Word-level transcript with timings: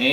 And 0.00 0.04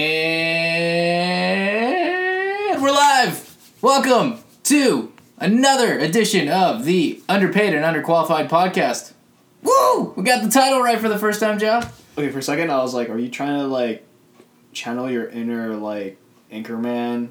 we're 2.81 2.89
live! 2.89 3.55
Welcome 3.83 4.39
to 4.63 5.13
another 5.37 5.99
edition 5.99 6.49
of 6.49 6.85
the 6.85 7.21
Underpaid 7.29 7.75
and 7.75 7.85
Underqualified 7.85 8.49
podcast. 8.49 9.13
Woo! 9.61 10.11
We 10.15 10.23
got 10.23 10.41
the 10.41 10.49
title 10.49 10.81
right 10.81 10.97
for 10.97 11.07
the 11.07 11.19
first 11.19 11.39
time, 11.39 11.59
Joe. 11.59 11.83
Okay, 12.17 12.31
for 12.31 12.39
a 12.39 12.41
second 12.41 12.71
I 12.71 12.79
was 12.79 12.95
like, 12.95 13.09
are 13.09 13.17
you 13.19 13.29
trying 13.29 13.59
to 13.59 13.67
like 13.67 14.03
channel 14.73 15.07
your 15.07 15.27
inner 15.27 15.75
like 15.75 16.17
Anchorman 16.51 17.29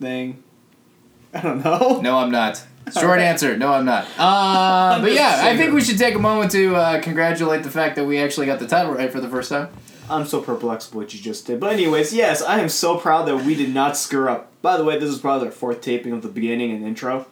thing? 0.00 0.42
I 1.34 1.42
don't 1.42 1.62
know. 1.62 2.00
No, 2.00 2.16
I'm 2.16 2.30
not. 2.30 2.64
Short 2.98 3.20
answer, 3.20 3.58
no, 3.58 3.74
I'm 3.74 3.84
not. 3.84 4.06
Uh, 4.18 5.00
but 5.02 5.12
yeah, 5.12 5.42
I 5.44 5.54
think 5.54 5.74
we 5.74 5.82
should 5.82 5.98
take 5.98 6.14
a 6.14 6.18
moment 6.18 6.50
to 6.52 6.74
uh, 6.76 7.02
congratulate 7.02 7.62
the 7.62 7.70
fact 7.70 7.96
that 7.96 8.06
we 8.06 8.16
actually 8.16 8.46
got 8.46 8.58
the 8.58 8.66
title 8.66 8.94
right 8.94 9.12
for 9.12 9.20
the 9.20 9.28
first 9.28 9.50
time. 9.50 9.68
I'm 10.10 10.26
so 10.26 10.40
perplexed 10.40 10.94
with 10.94 11.04
what 11.04 11.14
you 11.14 11.20
just 11.20 11.46
did. 11.46 11.60
But 11.60 11.72
anyways, 11.72 12.12
yes, 12.12 12.42
I 12.42 12.60
am 12.60 12.68
so 12.68 12.98
proud 12.98 13.26
that 13.26 13.44
we 13.44 13.54
did 13.54 13.72
not 13.72 13.96
screw 13.96 14.28
up. 14.28 14.50
By 14.62 14.76
the 14.76 14.84
way, 14.84 14.98
this 14.98 15.10
is 15.10 15.18
probably 15.18 15.48
our 15.48 15.52
fourth 15.52 15.80
taping 15.80 16.12
of 16.12 16.22
the 16.22 16.28
beginning 16.28 16.72
and 16.72 16.86
intro. 16.86 17.26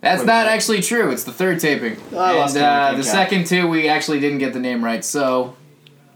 That's 0.00 0.20
Wait, 0.20 0.26
not 0.26 0.46
actually 0.46 0.80
true. 0.80 1.10
It's 1.10 1.24
the 1.24 1.32
third 1.32 1.60
taping. 1.60 1.96
And 2.56 2.64
uh, 2.64 2.90
the 2.90 2.94
count. 2.94 3.04
second 3.04 3.46
two, 3.46 3.68
we 3.68 3.88
actually 3.88 4.18
didn't 4.18 4.38
get 4.38 4.52
the 4.52 4.60
name 4.60 4.82
right. 4.84 5.04
So, 5.04 5.56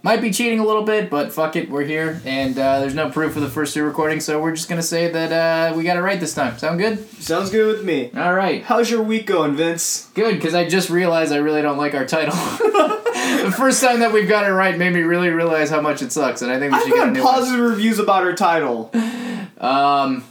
might 0.05 0.21
be 0.21 0.31
cheating 0.31 0.59
a 0.59 0.67
little 0.67 0.83
bit, 0.83 1.09
but 1.09 1.33
fuck 1.33 1.57
it, 1.57 1.71
we're 1.71 1.83
here. 1.83 2.21
And 2.27 2.57
uh, 2.59 2.79
there's 2.81 2.95
no 2.95 3.09
proof 3.11 3.37
of 3.37 3.43
the 3.43 3.49
first 3.49 3.73
two 3.73 3.83
recordings, 3.83 4.27
so 4.27 4.39
we're 4.41 4.55
just 4.55 4.69
to 4.69 4.83
say 4.83 5.11
that 5.11 5.33
uh, 5.33 5.75
we 5.75 5.83
got 5.83 5.97
it 5.97 6.01
right 6.01 6.21
this 6.21 6.35
time. 6.35 6.59
Sound 6.59 6.79
good? 6.79 7.09
Sounds 7.23 7.51
good 7.51 7.75
with 7.75 7.85
me. 7.87 8.11
All 8.15 8.35
right. 8.35 8.63
How's 8.63 8.91
your 8.91 9.03
week 9.03 9.25
going, 9.25 9.57
Vince? 9.57 10.11
Good, 10.13 10.35
because 10.35 10.55
I 10.55 10.69
just 10.69 10.91
realized 10.91 11.33
I 11.33 11.39
really 11.39 11.63
don't 11.63 11.79
like 11.79 11.95
our 11.95 12.05
title. 12.05 12.35
the 13.45 13.55
first 13.57 13.83
time 13.83 14.01
that 14.01 14.13
we've 14.13 14.29
got 14.29 14.45
it 14.45 14.53
right 14.53 14.77
made 14.77 14.93
me 14.93 15.01
really 15.01 15.31
realize 15.31 15.71
how 15.71 15.81
much 15.81 16.03
it 16.03 16.13
sucks, 16.13 16.43
and 16.43 16.53
I 16.53 16.59
think 16.59 16.73
we 16.73 16.79
I've 16.79 16.85
should 16.85 16.93
get 16.93 17.09
a 17.09 17.11
new 17.11 17.25
one. 17.25 17.33
positive 17.35 17.61
reviews 17.61 17.99
about 17.99 18.25
our 18.25 18.35
title. 18.35 18.91
Um, 19.57 20.23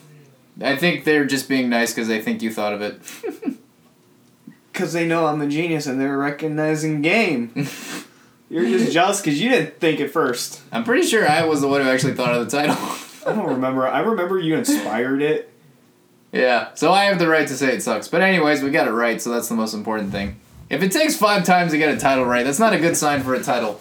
I 0.62 0.76
think 0.76 1.04
they're 1.04 1.26
just 1.26 1.50
being 1.50 1.70
nice 1.70 1.92
because 1.92 2.08
they 2.08 2.22
think 2.22 2.44
you 2.44 2.54
thought 2.54 2.74
of 2.74 2.82
it. 2.82 3.02
Because 4.72 4.92
they 4.94 5.06
know 5.08 5.28
I'm 5.28 5.40
a 5.40 5.48
genius 5.48 5.86
and 5.86 6.02
they're 6.02 6.18
recognizing 6.18 7.04
game. 7.04 7.54
You're 8.50 8.66
just 8.66 8.92
jealous 8.94 9.22
because 9.22 9.42
you 9.42 9.50
didn't 9.50 9.80
think 9.80 10.00
it 10.00 10.10
first. 10.10 10.62
I'm 10.72 10.84
pretty 10.84 11.08
sure 11.08 11.28
I 11.28 11.46
was 11.46 11.62
the 11.62 11.68
one 11.68 11.82
who 11.82 11.90
actually 11.90 12.14
thought 12.14 12.34
of 12.34 12.50
the 12.50 12.58
title. 12.58 12.76
I 13.26 13.36
don't 13.36 13.50
remember. 13.50 13.88
I 13.88 14.02
remember 14.02 14.40
you 14.40 14.56
inspired 14.56 15.22
it. 15.22 15.52
Yeah, 16.32 16.74
so 16.74 16.92
I 16.92 17.06
have 17.06 17.20
the 17.20 17.28
right 17.28 17.48
to 17.48 17.54
say 17.56 17.74
it 17.76 17.84
sucks. 17.84 18.08
But 18.08 18.22
anyways, 18.22 18.64
we 18.64 18.72
got 18.72 18.88
it 18.88 18.92
right, 18.92 19.22
so 19.22 19.30
that's 19.30 19.50
the 19.50 19.56
most 19.56 19.74
important 19.74 20.12
thing. 20.12 20.40
If 20.70 20.82
it 20.82 20.92
takes 20.92 21.16
five 21.16 21.44
times 21.46 21.72
to 21.72 21.78
get 21.78 21.96
a 21.96 22.00
title 22.00 22.26
right, 22.26 22.44
that's 22.44 22.60
not 22.60 22.74
a 22.74 22.80
good 22.80 22.98
sign 22.98 23.22
for 23.22 23.36
a 23.36 23.44
title. 23.44 23.80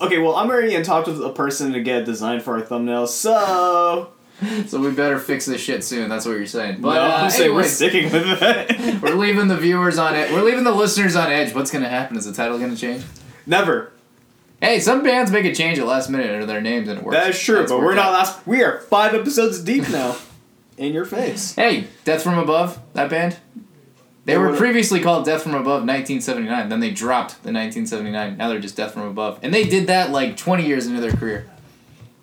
Okay, 0.00 0.18
well, 0.18 0.36
I'm 0.36 0.50
already 0.50 0.74
in 0.74 0.82
talks 0.82 1.08
with 1.08 1.24
a 1.24 1.30
person 1.30 1.72
to 1.72 1.80
get 1.80 2.02
a 2.02 2.04
design 2.04 2.40
for 2.40 2.54
our 2.54 2.60
thumbnail, 2.60 3.06
so. 3.06 4.12
So 4.68 4.78
we 4.78 4.92
better 4.92 5.18
fix 5.18 5.46
this 5.46 5.60
shit 5.60 5.82
soon. 5.82 6.08
That's 6.08 6.24
what 6.24 6.36
you're 6.36 6.46
saying. 6.46 6.80
But 6.80 6.94
no, 6.94 7.00
uh, 7.00 7.22
I'm 7.22 7.30
saying 7.30 7.52
we're 7.52 7.64
sticking 7.64 8.04
with 8.04 8.40
it. 8.40 9.02
we're 9.02 9.16
leaving 9.16 9.48
the 9.48 9.56
viewers 9.56 9.98
on 9.98 10.14
it. 10.14 10.30
We're 10.30 10.44
leaving 10.44 10.62
the 10.62 10.70
listeners 10.70 11.16
on 11.16 11.32
edge. 11.32 11.52
What's 11.52 11.72
gonna 11.72 11.88
happen? 11.88 12.16
Is 12.16 12.24
the 12.24 12.32
title 12.32 12.56
gonna 12.56 12.76
change? 12.76 13.02
Never. 13.48 13.92
Hey, 14.60 14.80
some 14.80 15.02
bands 15.02 15.30
make 15.30 15.44
a 15.44 15.54
change 15.54 15.78
at 15.78 15.86
last 15.86 16.10
minute 16.10 16.30
into 16.30 16.46
their 16.46 16.60
names 16.60 16.88
and 16.88 16.98
it 16.98 17.04
works. 17.04 17.16
That 17.16 17.30
is 17.30 17.38
true, 17.40 17.56
That's 17.56 17.70
but 17.72 17.80
we're 17.80 17.94
not 17.94 18.06
out. 18.06 18.12
last. 18.12 18.46
We 18.46 18.62
are 18.62 18.78
five 18.80 19.14
episodes 19.14 19.60
deep 19.60 19.88
now. 19.88 20.16
In 20.76 20.92
your 20.92 21.04
face. 21.04 21.54
Hey, 21.56 21.88
Death 22.04 22.22
from 22.22 22.38
Above, 22.38 22.78
that 22.92 23.10
band. 23.10 23.36
They 24.26 24.34
Yeah, 24.34 24.38
were 24.38 24.56
previously 24.56 25.00
called 25.00 25.24
Death 25.24 25.42
from 25.42 25.54
Above 25.54 25.82
1979. 25.84 26.68
Then 26.68 26.78
they 26.78 26.90
dropped 26.92 27.30
the 27.42 27.50
1979. 27.52 28.36
Now 28.36 28.48
they're 28.48 28.60
just 28.60 28.76
Death 28.76 28.92
from 28.92 29.02
Above, 29.02 29.40
and 29.42 29.52
they 29.52 29.64
did 29.64 29.88
that 29.88 30.10
like 30.10 30.36
20 30.36 30.64
years 30.66 30.86
into 30.86 31.00
their 31.00 31.10
career. 31.10 31.50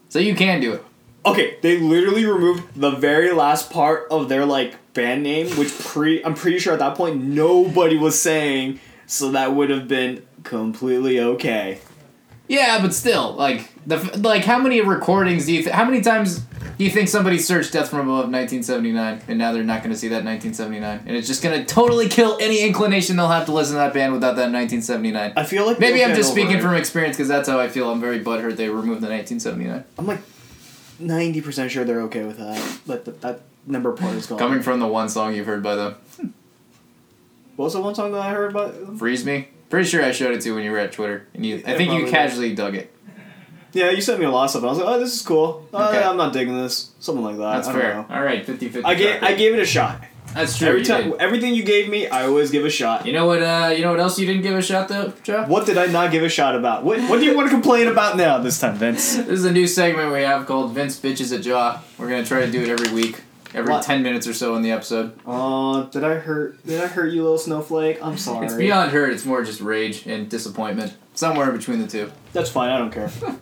So 0.08 0.20
you 0.20 0.36
can 0.36 0.62
do 0.62 0.72
it. 0.74 0.84
Okay, 1.26 1.58
they 1.62 1.80
literally 1.80 2.24
removed 2.26 2.80
the 2.80 2.92
very 2.92 3.32
last 3.34 3.72
part 3.72 4.08
of 4.10 4.30
their 4.30 4.46
like 4.46 4.76
band 4.94 5.24
name, 5.24 5.48
which 5.58 5.78
pre 5.80 6.24
I'm 6.24 6.36
pretty 6.36 6.60
sure 6.60 6.72
at 6.74 6.80
that 6.80 6.96
point 6.96 7.22
nobody 7.24 7.98
was 7.98 8.22
saying, 8.22 8.80
so 9.06 9.32
that 9.32 9.54
would 9.54 9.70
have 9.70 9.88
been 9.90 10.26
completely 10.46 11.20
okay. 11.20 11.80
Yeah, 12.48 12.80
but 12.82 12.94
still, 12.94 13.34
like 13.34 13.70
the 13.88 13.98
like, 14.20 14.46
how 14.46 14.60
many 14.60 14.80
recordings 14.80 15.48
do 15.48 15.54
you? 15.54 15.64
Th- 15.64 15.74
how 15.74 15.84
many 15.84 16.02
times 16.02 16.40
do 16.78 16.84
you 16.84 16.92
think 16.92 17.10
somebody 17.10 17.40
searched 17.40 17.74
"Death 17.74 17.90
from 17.90 18.02
Above" 18.02 18.30
1979, 18.32 19.24
and 19.28 19.40
now 19.40 19.52
they're 19.52 19.64
not 19.64 19.82
going 19.82 19.92
to 19.92 19.98
see 19.98 20.10
that 20.10 20.24
1979, 20.24 21.06
and 21.08 21.18
it's 21.18 21.26
just 21.28 21.42
going 21.42 21.60
to 21.60 21.66
totally 21.66 22.08
kill 22.08 22.38
any 22.40 22.62
inclination 22.62 23.16
they'll 23.16 23.30
have 23.30 23.46
to 23.48 23.52
listen 23.52 23.74
to 23.74 23.80
that 23.80 23.96
band 23.96 24.14
without 24.14 24.36
that 24.36 24.52
1979. 24.52 25.34
I 25.36 25.44
feel 25.44 25.66
like 25.66 25.80
Maybe 25.80 26.04
I'm 26.06 26.16
just 26.16 26.32
speaking 26.32 26.58
it. 26.58 26.62
from 26.62 26.76
experience 26.76 27.18
because 27.18 27.28
that's 27.28 27.50
how 27.50 27.60
I 27.60 27.68
feel. 27.68 27.90
I'm 27.90 28.00
very 28.00 28.20
butthurt 28.24 28.58
they 28.58 28.70
removed 28.70 29.02
the 29.02 29.10
1979. 29.10 29.84
I'm 29.98 30.06
like 30.06 30.20
ninety 31.00 31.42
percent 31.42 31.72
sure 31.72 31.84
they're 31.84 32.02
okay 32.04 32.26
with 32.26 32.38
that, 32.38 32.80
but 32.86 33.06
th- 33.06 33.18
that 33.22 33.42
number 33.66 33.92
part 33.94 34.14
is 34.14 34.28
gone. 34.28 34.38
Coming 34.38 34.62
from 34.62 34.80
the 34.80 34.88
one 34.88 35.10
song 35.10 35.34
you've 35.34 35.48
heard 35.48 35.64
by 35.64 35.74
them, 35.74 35.96
What 37.56 37.66
was 37.66 37.74
the 37.74 37.82
one 37.82 37.96
song 37.96 38.12
that 38.12 38.22
I 38.22 38.30
heard 38.30 38.52
about? 38.52 39.00
"Freeze 39.00 39.26
Me." 39.26 39.48
Pretty 39.70 39.88
sure 39.88 40.04
I 40.04 40.12
showed 40.12 40.34
it 40.34 40.42
to 40.42 40.50
you 40.50 40.56
when 40.56 40.64
you 40.64 40.72
were 40.72 40.78
at 40.80 40.92
Twitter, 40.92 41.28
and 41.34 41.46
you. 41.46 41.64
I 41.66 41.76
think 41.76 41.92
you 41.94 42.08
casually 42.10 42.54
dug 42.54 42.76
it. 42.76 42.92
Yeah, 43.74 43.90
you 43.92 44.02
sent 44.02 44.20
me 44.22 44.26
a 44.26 44.32
lot 44.32 44.46
of 44.46 44.50
stuff. 44.52 44.62
and 44.62 44.68
I 44.68 44.72
was 44.72 44.80
like, 44.80 44.88
oh, 44.88 45.00
this 45.00 45.14
is 45.14 45.22
cool. 45.22 45.68
Uh, 45.74 45.90
Okay. 45.90 46.02
I'm 46.02 46.16
not 46.16 46.32
digging 46.32 46.58
this. 46.58 46.92
Something 47.00 47.26
like 47.26 47.36
that. 47.38 47.56
That's 47.56 47.68
I 47.68 47.72
don't 47.74 47.82
fair. 47.82 47.94
know. 47.96 48.06
All 48.10 48.24
right, 48.24 48.46
50-50. 48.46 48.82
I 48.86 48.94
gave 48.96 49.22
I 49.24 49.34
gave 49.34 49.54
it 49.54 49.60
a 49.60 49.66
shot. 49.66 50.02
That's 50.34 50.58
true. 50.58 50.68
Every 50.70 50.84
time, 50.84 51.12
did. 51.12 51.20
everything 51.22 51.54
you 51.56 51.64
gave 51.64 51.88
me, 51.90 52.08
I 52.08 52.26
always 52.26 52.52
give 52.52 52.64
a 52.66 52.70
shot. 52.70 53.06
You 53.06 53.14
know 53.14 53.26
what? 53.26 53.42
Uh, 53.42 53.74
you 53.76 53.82
know 53.84 53.92
what 53.92 54.00
else 54.00 54.18
you 54.20 54.26
didn't 54.26 54.44
give 54.44 54.56
a 54.56 54.62
shot 54.62 54.88
though, 54.88 55.14
Joe? 55.24 55.44
What 55.46 55.66
did 55.66 55.78
I 55.78 55.88
not 55.88 56.12
give 56.12 56.24
a 56.24 56.30
shot 56.30 56.56
about? 56.56 56.84
What 56.84 57.00
What 57.10 57.20
do 57.20 57.26
you 57.26 57.36
want 57.36 57.48
to 57.50 57.54
complain 57.54 57.88
about 57.88 58.16
now 58.18 58.38
this 58.38 58.60
time, 58.60 58.76
Vince? 58.76 59.16
This 59.18 59.28
is 59.28 59.46
a 59.46 59.52
new 59.52 59.68
segment 59.68 60.12
we 60.14 60.22
have 60.22 60.46
called 60.46 60.72
Vince 60.74 60.98
Bitches 61.00 61.34
at 61.38 61.42
Jia. 61.44 61.80
We're 61.98 62.10
gonna 62.10 62.26
try 62.26 62.46
to 62.46 62.52
do 62.52 62.62
it 62.64 62.70
every 62.70 62.94
week, 62.94 63.22
every 63.56 63.74
What? 63.74 63.84
ten 63.84 64.04
minutes 64.04 64.28
or 64.28 64.34
so 64.34 64.56
in 64.56 64.62
the 64.62 64.72
episode. 64.72 65.18
Uh, 65.26 65.84
did 65.84 66.04
I 66.04 66.16
hurt? 66.16 66.64
Did 66.66 66.82
I 66.82 66.88
hurt 66.88 67.12
you, 67.12 67.24
little 67.24 67.38
snowflake? 67.38 68.00
I'm 68.04 68.18
sorry. 68.18 68.46
It's 68.46 68.56
beyond 68.56 68.92
hurt. 68.92 69.12
It's 69.14 69.26
more 69.26 69.44
just 69.44 69.62
rage 69.62 70.06
and 70.06 70.30
disappointment. 70.30 70.94
Somewhere 71.14 71.52
between 71.52 71.80
the 71.80 71.88
two. 71.88 72.12
That's 72.34 72.50
fine. 72.50 72.70
I 72.70 72.78
don't 72.78 72.92
care. 72.92 73.10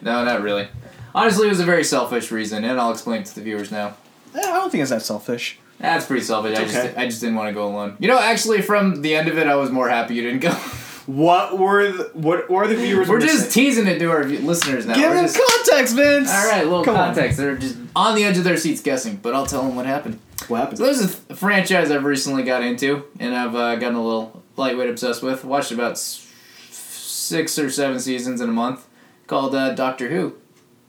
No, 0.00 0.24
not 0.24 0.40
really. 0.40 0.66
Honestly, 1.14 1.46
it 1.46 1.50
was 1.50 1.60
a 1.60 1.64
very 1.64 1.84
selfish 1.84 2.30
reason, 2.30 2.64
and 2.64 2.80
I'll 2.80 2.90
explain 2.90 3.20
it 3.20 3.26
to 3.26 3.34
the 3.34 3.42
viewers 3.42 3.70
now. 3.70 3.96
Eh, 4.34 4.38
I 4.38 4.42
don't 4.54 4.70
think 4.70 4.80
it's 4.80 4.90
that 4.90 5.02
selfish. 5.02 5.58
That's 5.78 6.06
pretty 6.06 6.22
selfish. 6.24 6.56
I 6.58 6.62
Okay. 6.62 6.72
just 6.72 6.96
I 6.98 7.04
just 7.06 7.20
didn't 7.20 7.36
want 7.36 7.48
to 7.48 7.52
go 7.52 7.66
alone. 7.68 7.96
You 7.98 8.08
know, 8.08 8.18
actually, 8.18 8.62
from 8.62 9.02
the 9.02 9.14
end 9.14 9.28
of 9.28 9.36
it, 9.36 9.46
I 9.46 9.56
was 9.56 9.70
more 9.70 9.88
happy 9.90 10.14
you 10.14 10.22
didn't 10.22 10.40
go. 10.40 10.56
What 11.08 11.58
were 11.58 11.90
the, 11.90 12.10
what 12.12 12.50
were 12.50 12.66
the 12.68 12.74
viewers? 12.76 13.08
We're 13.08 13.18
just 13.20 13.50
teasing 13.50 13.86
it 13.86 13.98
to 14.00 14.10
our 14.10 14.24
listeners 14.24 14.84
now. 14.84 14.94
give 14.94 15.04
We're 15.10 15.14
them 15.16 15.24
just- 15.24 15.40
context, 15.64 15.96
Vince. 15.96 16.30
all 16.30 16.46
right, 16.48 16.62
a 16.62 16.68
little 16.68 16.84
Come 16.84 16.96
on. 16.96 17.06
context. 17.14 17.38
They're 17.38 17.56
just 17.56 17.76
on 17.96 18.14
the 18.14 18.24
edge 18.24 18.36
of 18.36 18.44
their 18.44 18.58
seats 18.58 18.82
guessing, 18.82 19.16
but 19.16 19.34
I'll 19.34 19.46
tell 19.46 19.62
them 19.62 19.74
what 19.74 19.86
happened. 19.86 20.18
What 20.48 20.60
happened? 20.60 20.76
So 20.78 20.84
there's 20.84 21.00
a 21.00 21.06
th- 21.08 21.38
franchise 21.38 21.90
I've 21.90 22.04
recently 22.04 22.42
got 22.42 22.62
into, 22.62 23.04
and 23.18 23.34
I've 23.34 23.54
uh, 23.54 23.76
gotten 23.76 23.96
a 23.96 24.04
little 24.04 24.42
lightweight 24.56 24.90
obsessed 24.90 25.22
with. 25.22 25.44
Watched 25.44 25.72
about 25.72 25.92
s- 25.92 26.26
six 26.70 27.58
or 27.58 27.70
seven 27.70 27.98
seasons 27.98 28.40
in 28.42 28.48
a 28.50 28.52
month, 28.52 28.86
called 29.26 29.54
uh, 29.54 29.72
Doctor 29.74 30.10
Who. 30.10 30.34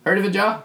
Heard 0.05 0.17
of 0.17 0.25
it, 0.25 0.31
Joe? 0.31 0.61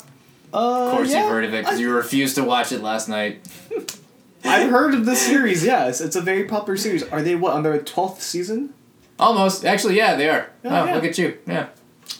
Uh, 0.52 0.86
Of 0.86 0.90
course 0.96 1.10
yeah. 1.12 1.20
you've 1.22 1.30
heard 1.30 1.44
of 1.44 1.54
it 1.54 1.64
because 1.64 1.78
you 1.80 1.92
refused 1.94 2.34
to 2.36 2.44
watch 2.44 2.72
it 2.72 2.82
last 2.82 3.08
night. 3.08 3.46
I've 4.44 4.68
heard 4.70 4.94
of 4.94 5.06
this 5.06 5.22
series. 5.22 5.64
Yes, 5.64 6.00
it's 6.00 6.16
a 6.16 6.20
very 6.20 6.44
popular 6.44 6.76
series. 6.76 7.02
Are 7.04 7.22
they 7.22 7.34
what 7.36 7.54
on 7.54 7.62
their 7.62 7.78
twelfth 7.80 8.20
season? 8.22 8.73
Almost. 9.18 9.64
Actually, 9.64 9.96
yeah, 9.96 10.14
they 10.16 10.28
are. 10.28 10.50
Oh, 10.64 10.68
oh, 10.68 10.84
yeah. 10.86 10.94
look 10.94 11.04
at 11.04 11.18
you. 11.18 11.38
Yeah. 11.46 11.68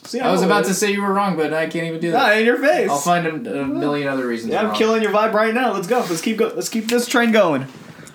See, 0.04 0.20
I 0.20 0.30
was 0.30 0.42
about 0.42 0.64
to 0.66 0.74
say 0.74 0.92
you 0.92 1.02
were 1.02 1.12
wrong, 1.12 1.36
but 1.36 1.52
I 1.52 1.66
can't 1.66 1.86
even 1.86 2.00
do 2.00 2.10
that. 2.12 2.32
Ah, 2.32 2.32
in 2.34 2.44
your 2.46 2.58
face. 2.58 2.88
I'll 2.90 2.98
find 2.98 3.26
a, 3.46 3.62
a 3.62 3.66
million 3.66 4.06
other 4.08 4.26
reasons. 4.26 4.52
Yeah, 4.52 4.60
I'm 4.60 4.66
wrong. 4.68 4.76
killing 4.76 5.02
your 5.02 5.12
vibe 5.12 5.32
right 5.32 5.52
now. 5.52 5.72
Let's 5.72 5.86
go. 5.86 5.98
Let's 6.00 6.20
keep 6.20 6.36
go. 6.38 6.52
Let's 6.54 6.68
keep 6.68 6.88
this 6.88 7.06
train 7.06 7.32
going. 7.32 7.66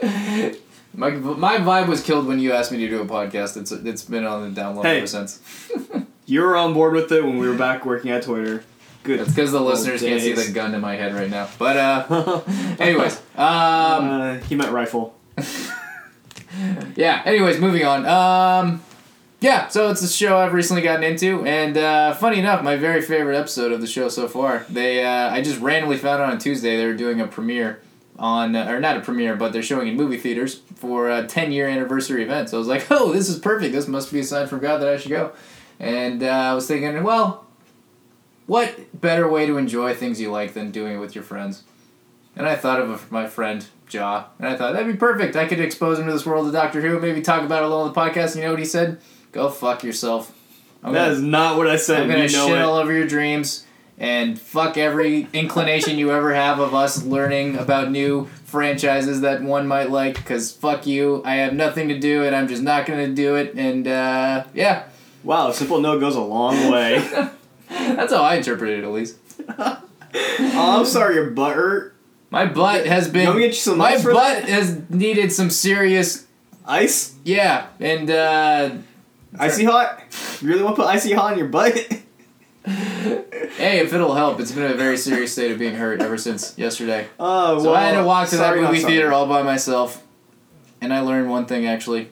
My, 0.95 1.11
my 1.11 1.57
vibe 1.57 1.87
was 1.87 2.01
killed 2.03 2.25
when 2.27 2.39
you 2.39 2.51
asked 2.51 2.71
me 2.73 2.79
to 2.79 2.89
do 2.89 2.99
a 3.01 3.05
podcast. 3.05 3.55
It's 3.55 3.71
it's 3.71 4.03
been 4.03 4.25
on 4.25 4.53
the 4.53 4.59
download 4.61 4.83
Hey. 4.83 4.97
ever 4.97 5.07
since. 5.07 5.41
You 6.25 6.41
were 6.41 6.55
on 6.55 6.75
board 6.75 6.93
with 6.93 7.11
it 7.11 7.23
when 7.25 7.39
we 7.39 7.47
were 7.49 7.55
back 7.55 7.87
working 7.87 8.11
at 8.11 8.21
Twitter. 8.21 8.63
Good. 9.01 9.19
It's 9.21 9.29
because 9.29 9.51
the 9.51 9.59
listeners 9.61 10.01
can't 10.01 10.21
see 10.21 10.33
the 10.33 10.51
gun 10.51 10.75
in 10.75 10.81
my 10.81 10.95
head 10.95 11.15
right 11.15 11.29
now. 11.29 11.47
But 11.57 11.75
uh, 11.75 12.41
anyways, 12.79 13.17
um, 13.35 13.39
uh, 13.39 14.33
he 14.41 14.53
meant 14.53 14.71
rifle. 14.71 15.15
yeah. 16.95 17.21
Anyways, 17.25 17.59
moving 17.59 17.85
on. 17.85 18.05
Um, 18.05 18.83
yeah. 19.39 19.67
So 19.67 19.89
it's 19.89 20.01
a 20.01 20.07
show 20.07 20.37
I've 20.37 20.53
recently 20.53 20.81
gotten 20.81 21.03
into, 21.03 21.45
and 21.45 21.77
uh, 21.77 22.13
funny 22.15 22.39
enough, 22.39 22.63
my 22.63 22.75
very 22.75 23.01
favorite 23.01 23.37
episode 23.37 23.71
of 23.71 23.81
the 23.81 23.87
show 23.87 24.09
so 24.09 24.27
far. 24.27 24.65
They 24.69 25.05
uh, 25.05 25.29
I 25.29 25.41
just 25.41 25.59
randomly 25.59 25.97
found 25.97 26.21
out 26.21 26.31
on 26.31 26.37
Tuesday 26.37 26.77
they 26.77 26.85
were 26.85 26.93
doing 26.93 27.21
a 27.21 27.27
premiere 27.27 27.81
on, 28.19 28.55
uh, 28.55 28.69
or 28.69 28.79
not 28.79 28.97
a 28.97 29.01
premiere, 29.01 29.35
but 29.35 29.53
they're 29.53 29.63
showing 29.63 29.87
in 29.87 29.95
movie 29.95 30.17
theaters 30.17 30.61
for 30.75 31.09
a 31.09 31.25
10 31.25 31.51
year 31.51 31.67
anniversary 31.67 32.23
event. 32.23 32.49
So 32.49 32.57
I 32.57 32.59
was 32.59 32.67
like, 32.67 32.87
oh, 32.91 33.11
this 33.13 33.29
is 33.29 33.39
perfect. 33.39 33.73
This 33.73 33.87
must 33.87 34.11
be 34.11 34.19
a 34.19 34.23
sign 34.23 34.47
from 34.47 34.59
God 34.59 34.79
that 34.79 34.89
I 34.89 34.97
should 34.97 35.09
go. 35.09 35.31
And 35.79 36.21
uh, 36.21 36.27
I 36.27 36.53
was 36.53 36.67
thinking, 36.67 37.01
well, 37.03 37.45
what 38.45 38.99
better 38.99 39.27
way 39.27 39.45
to 39.45 39.57
enjoy 39.57 39.93
things 39.93 40.19
you 40.19 40.31
like 40.31 40.53
than 40.53 40.71
doing 40.71 40.95
it 40.95 40.99
with 40.99 41.15
your 41.15 41.23
friends? 41.23 41.63
And 42.35 42.47
I 42.47 42.55
thought 42.55 42.79
of 42.79 43.11
my 43.11 43.27
friend 43.27 43.65
Jia, 43.89 44.25
and 44.37 44.47
I 44.47 44.55
thought 44.55 44.73
that'd 44.73 44.91
be 44.91 44.97
perfect. 44.97 45.35
I 45.35 45.45
could 45.45 45.59
expose 45.59 45.99
him 45.99 46.05
to 46.05 46.11
this 46.11 46.25
world 46.25 46.47
of 46.47 46.53
Doctor 46.53 46.79
Who, 46.81 46.99
maybe 46.99 47.21
talk 47.21 47.43
about 47.43 47.63
it 47.63 47.65
a 47.65 47.67
little 47.67 47.83
on 47.83 47.93
the 47.93 47.99
podcast. 47.99 48.35
You 48.35 48.43
know 48.43 48.51
what 48.51 48.59
he 48.59 48.65
said? 48.65 48.99
Go 49.31 49.49
fuck 49.49 49.83
yourself. 49.83 50.35
I'm 50.83 50.93
That 50.93 50.99
gonna, 51.05 51.13
is 51.13 51.21
not 51.21 51.57
what 51.57 51.67
I 51.67 51.75
said. 51.75 52.03
I'm 52.03 52.07
gonna 52.09 52.25
you 52.25 52.31
know 52.31 52.47
shit 52.47 52.57
it. 52.57 52.61
all 52.61 52.75
over 52.75 52.93
your 52.93 53.07
dreams 53.07 53.65
and 53.97 54.39
fuck 54.39 54.77
every 54.77 55.27
inclination 55.33 55.97
you 55.97 56.11
ever 56.11 56.33
have 56.33 56.59
of 56.59 56.73
us 56.73 57.03
learning 57.03 57.57
about 57.57 57.91
new 57.91 58.27
franchises 58.45 59.21
that 59.21 59.41
one 59.43 59.67
might 59.67 59.89
like. 59.89 60.15
Because 60.15 60.53
fuck 60.53 60.87
you, 60.87 61.21
I 61.25 61.35
have 61.35 61.53
nothing 61.53 61.89
to 61.89 61.99
do 61.99 62.23
and 62.23 62.33
I'm 62.35 62.47
just 62.47 62.61
not 62.61 62.85
gonna 62.85 63.09
do 63.09 63.35
it. 63.35 63.55
And 63.55 63.87
uh, 63.87 64.45
yeah, 64.53 64.83
Wow, 65.23 65.51
simple 65.51 65.81
no 65.81 65.99
goes 65.99 66.15
a 66.15 66.21
long 66.21 66.71
way. 66.71 66.99
that's 67.69 68.13
how 68.13 68.23
I 68.23 68.35
interpret 68.35 68.69
it 68.79 68.83
at 68.83 68.91
least. 68.91 69.17
oh, 69.57 69.81
I'm 70.79 70.85
sorry, 70.85 71.15
your 71.15 71.31
butt 71.31 71.55
hurt. 71.55 71.95
My 72.31 72.45
butt 72.45 72.85
has 72.85 73.07
been. 73.07 73.21
You 73.21 73.27
want 73.29 73.37
me 73.39 73.43
to 73.43 73.47
get 73.49 73.55
you 73.55 73.61
some 73.61 73.77
my 73.77 73.89
ice 73.93 74.03
for 74.03 74.13
butt 74.13 74.43
has 74.43 74.81
needed 74.89 75.31
some 75.31 75.49
serious. 75.49 76.25
Ice? 76.65 77.15
Yeah, 77.23 77.67
and 77.79 78.09
uh, 78.09 78.69
Icy 79.37 79.63
hot? 79.65 80.03
You 80.41 80.49
really 80.49 80.63
want 80.63 80.75
to 80.75 80.83
put 80.83 80.89
icy 80.89 81.13
hot 81.13 81.33
in 81.33 81.39
your 81.39 81.47
butt? 81.47 81.73
hey, 82.65 83.79
if 83.79 83.93
it'll 83.93 84.13
help, 84.13 84.39
it's 84.39 84.51
been 84.51 84.71
a 84.71 84.75
very 84.75 84.97
serious 84.97 85.31
state 85.31 85.51
of 85.51 85.57
being 85.59 85.75
hurt 85.75 86.01
ever 86.01 86.17
since 86.17 86.57
yesterday. 86.57 87.07
Oh, 87.19 87.61
So 87.63 87.73
I 87.73 87.81
had 87.81 87.97
to 87.99 88.03
walk 88.03 88.29
to 88.29 88.37
that 88.37 88.43
sorry, 88.43 88.61
not 88.61 88.69
movie 88.69 88.81
sorry. 88.81 88.93
theater 88.93 89.13
all 89.13 89.27
by 89.27 89.41
myself, 89.43 90.03
and 90.81 90.93
I 90.93 91.01
learned 91.01 91.29
one 91.29 91.45
thing 91.45 91.65
actually. 91.65 92.09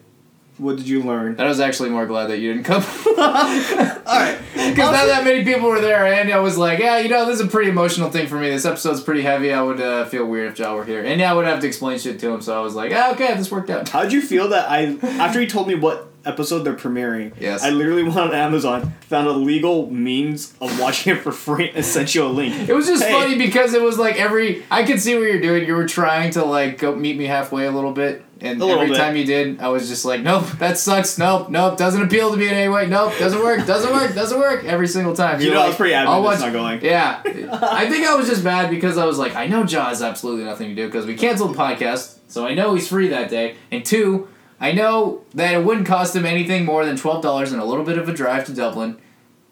What 0.57 0.77
did 0.77 0.87
you 0.87 1.03
learn? 1.03 1.39
I 1.39 1.45
was 1.45 1.59
actually 1.59 1.89
more 1.89 2.05
glad 2.07 2.27
that 2.27 2.39
you 2.39 2.51
didn't 2.53 2.65
come. 2.65 2.83
Alright. 3.17 4.39
Because 4.53 4.91
not 4.91 5.05
that 5.05 5.23
many 5.23 5.43
people 5.43 5.69
were 5.69 5.79
there, 5.81 6.05
and 6.05 6.31
I 6.31 6.39
was 6.39 6.57
like, 6.57 6.79
yeah, 6.79 6.97
you 6.99 7.09
know, 7.09 7.25
this 7.25 7.39
is 7.39 7.45
a 7.45 7.47
pretty 7.49 7.69
emotional 7.69 8.09
thing 8.09 8.27
for 8.27 8.35
me. 8.35 8.49
This 8.49 8.65
episode's 8.65 9.01
pretty 9.01 9.21
heavy. 9.21 9.53
I 9.53 9.61
would 9.61 9.79
uh, 9.79 10.05
feel 10.05 10.25
weird 10.25 10.51
if 10.51 10.59
y'all 10.59 10.75
were 10.75 10.85
here. 10.85 11.03
And 11.03 11.19
yeah, 11.19 11.31
I 11.31 11.35
would 11.35 11.45
have 11.45 11.59
to 11.61 11.67
explain 11.67 11.99
shit 11.99 12.19
to 12.19 12.29
him, 12.31 12.41
so 12.41 12.57
I 12.57 12.61
was 12.61 12.73
like, 12.75 12.91
ah, 12.93 13.11
okay, 13.13 13.33
this 13.35 13.51
worked 13.51 13.69
out. 13.69 13.87
How'd 13.89 14.11
you 14.11 14.21
feel 14.21 14.49
that 14.49 14.69
I, 14.69 14.97
after 15.19 15.39
he 15.39 15.47
told 15.47 15.67
me 15.67 15.75
what 15.75 16.07
episode 16.25 16.63
they're 16.63 16.73
premiering, 16.75 17.31
Yes. 17.39 17.63
I 17.63 17.69
literally 17.69 18.03
went 18.03 18.17
on 18.17 18.33
Amazon, 18.33 18.91
found 19.01 19.27
a 19.27 19.31
legal 19.31 19.89
means 19.91 20.53
of 20.59 20.77
watching 20.79 21.15
it 21.15 21.21
for 21.21 21.31
free, 21.31 21.69
and 21.73 21.85
sent 21.85 22.13
you 22.15 22.25
a 22.25 22.27
link. 22.27 22.67
It 22.67 22.73
was 22.73 22.87
just 22.87 23.03
Hey. 23.03 23.11
funny 23.11 23.37
because 23.37 23.73
it 23.73 23.81
was 23.81 23.97
like 23.97 24.19
every. 24.19 24.63
I 24.71 24.83
could 24.83 24.99
see 24.99 25.13
what 25.15 25.21
you're 25.21 25.39
doing. 25.39 25.65
You 25.67 25.75
were 25.75 25.87
trying 25.87 26.31
to 26.31 26.43
like 26.43 26.79
go 26.79 26.95
meet 26.95 27.17
me 27.17 27.25
halfway 27.25 27.65
a 27.65 27.71
little 27.71 27.93
bit. 27.93 28.23
And 28.41 28.61
every 28.61 28.89
bit. 28.89 28.97
time 28.97 29.15
you 29.15 29.25
did, 29.25 29.59
I 29.59 29.69
was 29.69 29.87
just 29.87 30.05
like, 30.05 30.21
nope, 30.21 30.45
that 30.59 30.77
sucks. 30.77 31.17
Nope, 31.17 31.49
nope, 31.49 31.77
doesn't 31.77 32.01
appeal 32.01 32.31
to 32.31 32.37
me 32.37 32.47
in 32.47 32.53
any 32.53 32.69
way. 32.69 32.87
Nope, 32.87 33.13
doesn't 33.17 33.39
work, 33.39 33.65
doesn't 33.65 33.91
work, 33.91 34.13
doesn't 34.13 34.39
work. 34.39 34.63
Every 34.63 34.87
single 34.87 35.15
time. 35.15 35.39
You 35.39 35.47
You're 35.47 35.55
know, 35.55 35.63
I 35.63 35.67
was 35.67 35.75
pretty 35.75 35.93
adamant 35.93 36.19
it's 36.19 36.25
watch- 36.25 36.39
not 36.39 36.53
going. 36.53 36.81
Yeah, 36.83 37.21
I 37.61 37.89
think 37.89 38.05
I 38.07 38.15
was 38.15 38.27
just 38.27 38.43
bad 38.43 38.69
because 38.69 38.97
I 38.97 39.05
was 39.05 39.17
like, 39.17 39.35
I 39.35 39.47
know 39.47 39.63
Jia 39.63 39.85
has 39.87 40.01
absolutely 40.01 40.45
nothing 40.45 40.69
to 40.69 40.75
do 40.75 40.85
because 40.87 41.05
we 41.05 41.15
canceled 41.15 41.53
the 41.55 41.57
podcast, 41.57 42.17
so 42.27 42.45
I 42.45 42.53
know 42.53 42.73
he's 42.75 42.87
free 42.87 43.07
that 43.09 43.29
day. 43.29 43.55
And 43.71 43.83
two, 43.85 44.27
I 44.59 44.71
know 44.71 45.21
that 45.33 45.53
it 45.53 45.63
wouldn't 45.63 45.87
cost 45.87 46.15
him 46.15 46.25
anything 46.25 46.65
more 46.65 46.85
than 46.85 46.95
twelve 46.97 47.21
dollars 47.23 47.51
and 47.51 47.61
a 47.61 47.65
little 47.65 47.85
bit 47.85 47.97
of 47.97 48.07
a 48.09 48.13
drive 48.13 48.45
to 48.45 48.53
Dublin, 48.53 48.97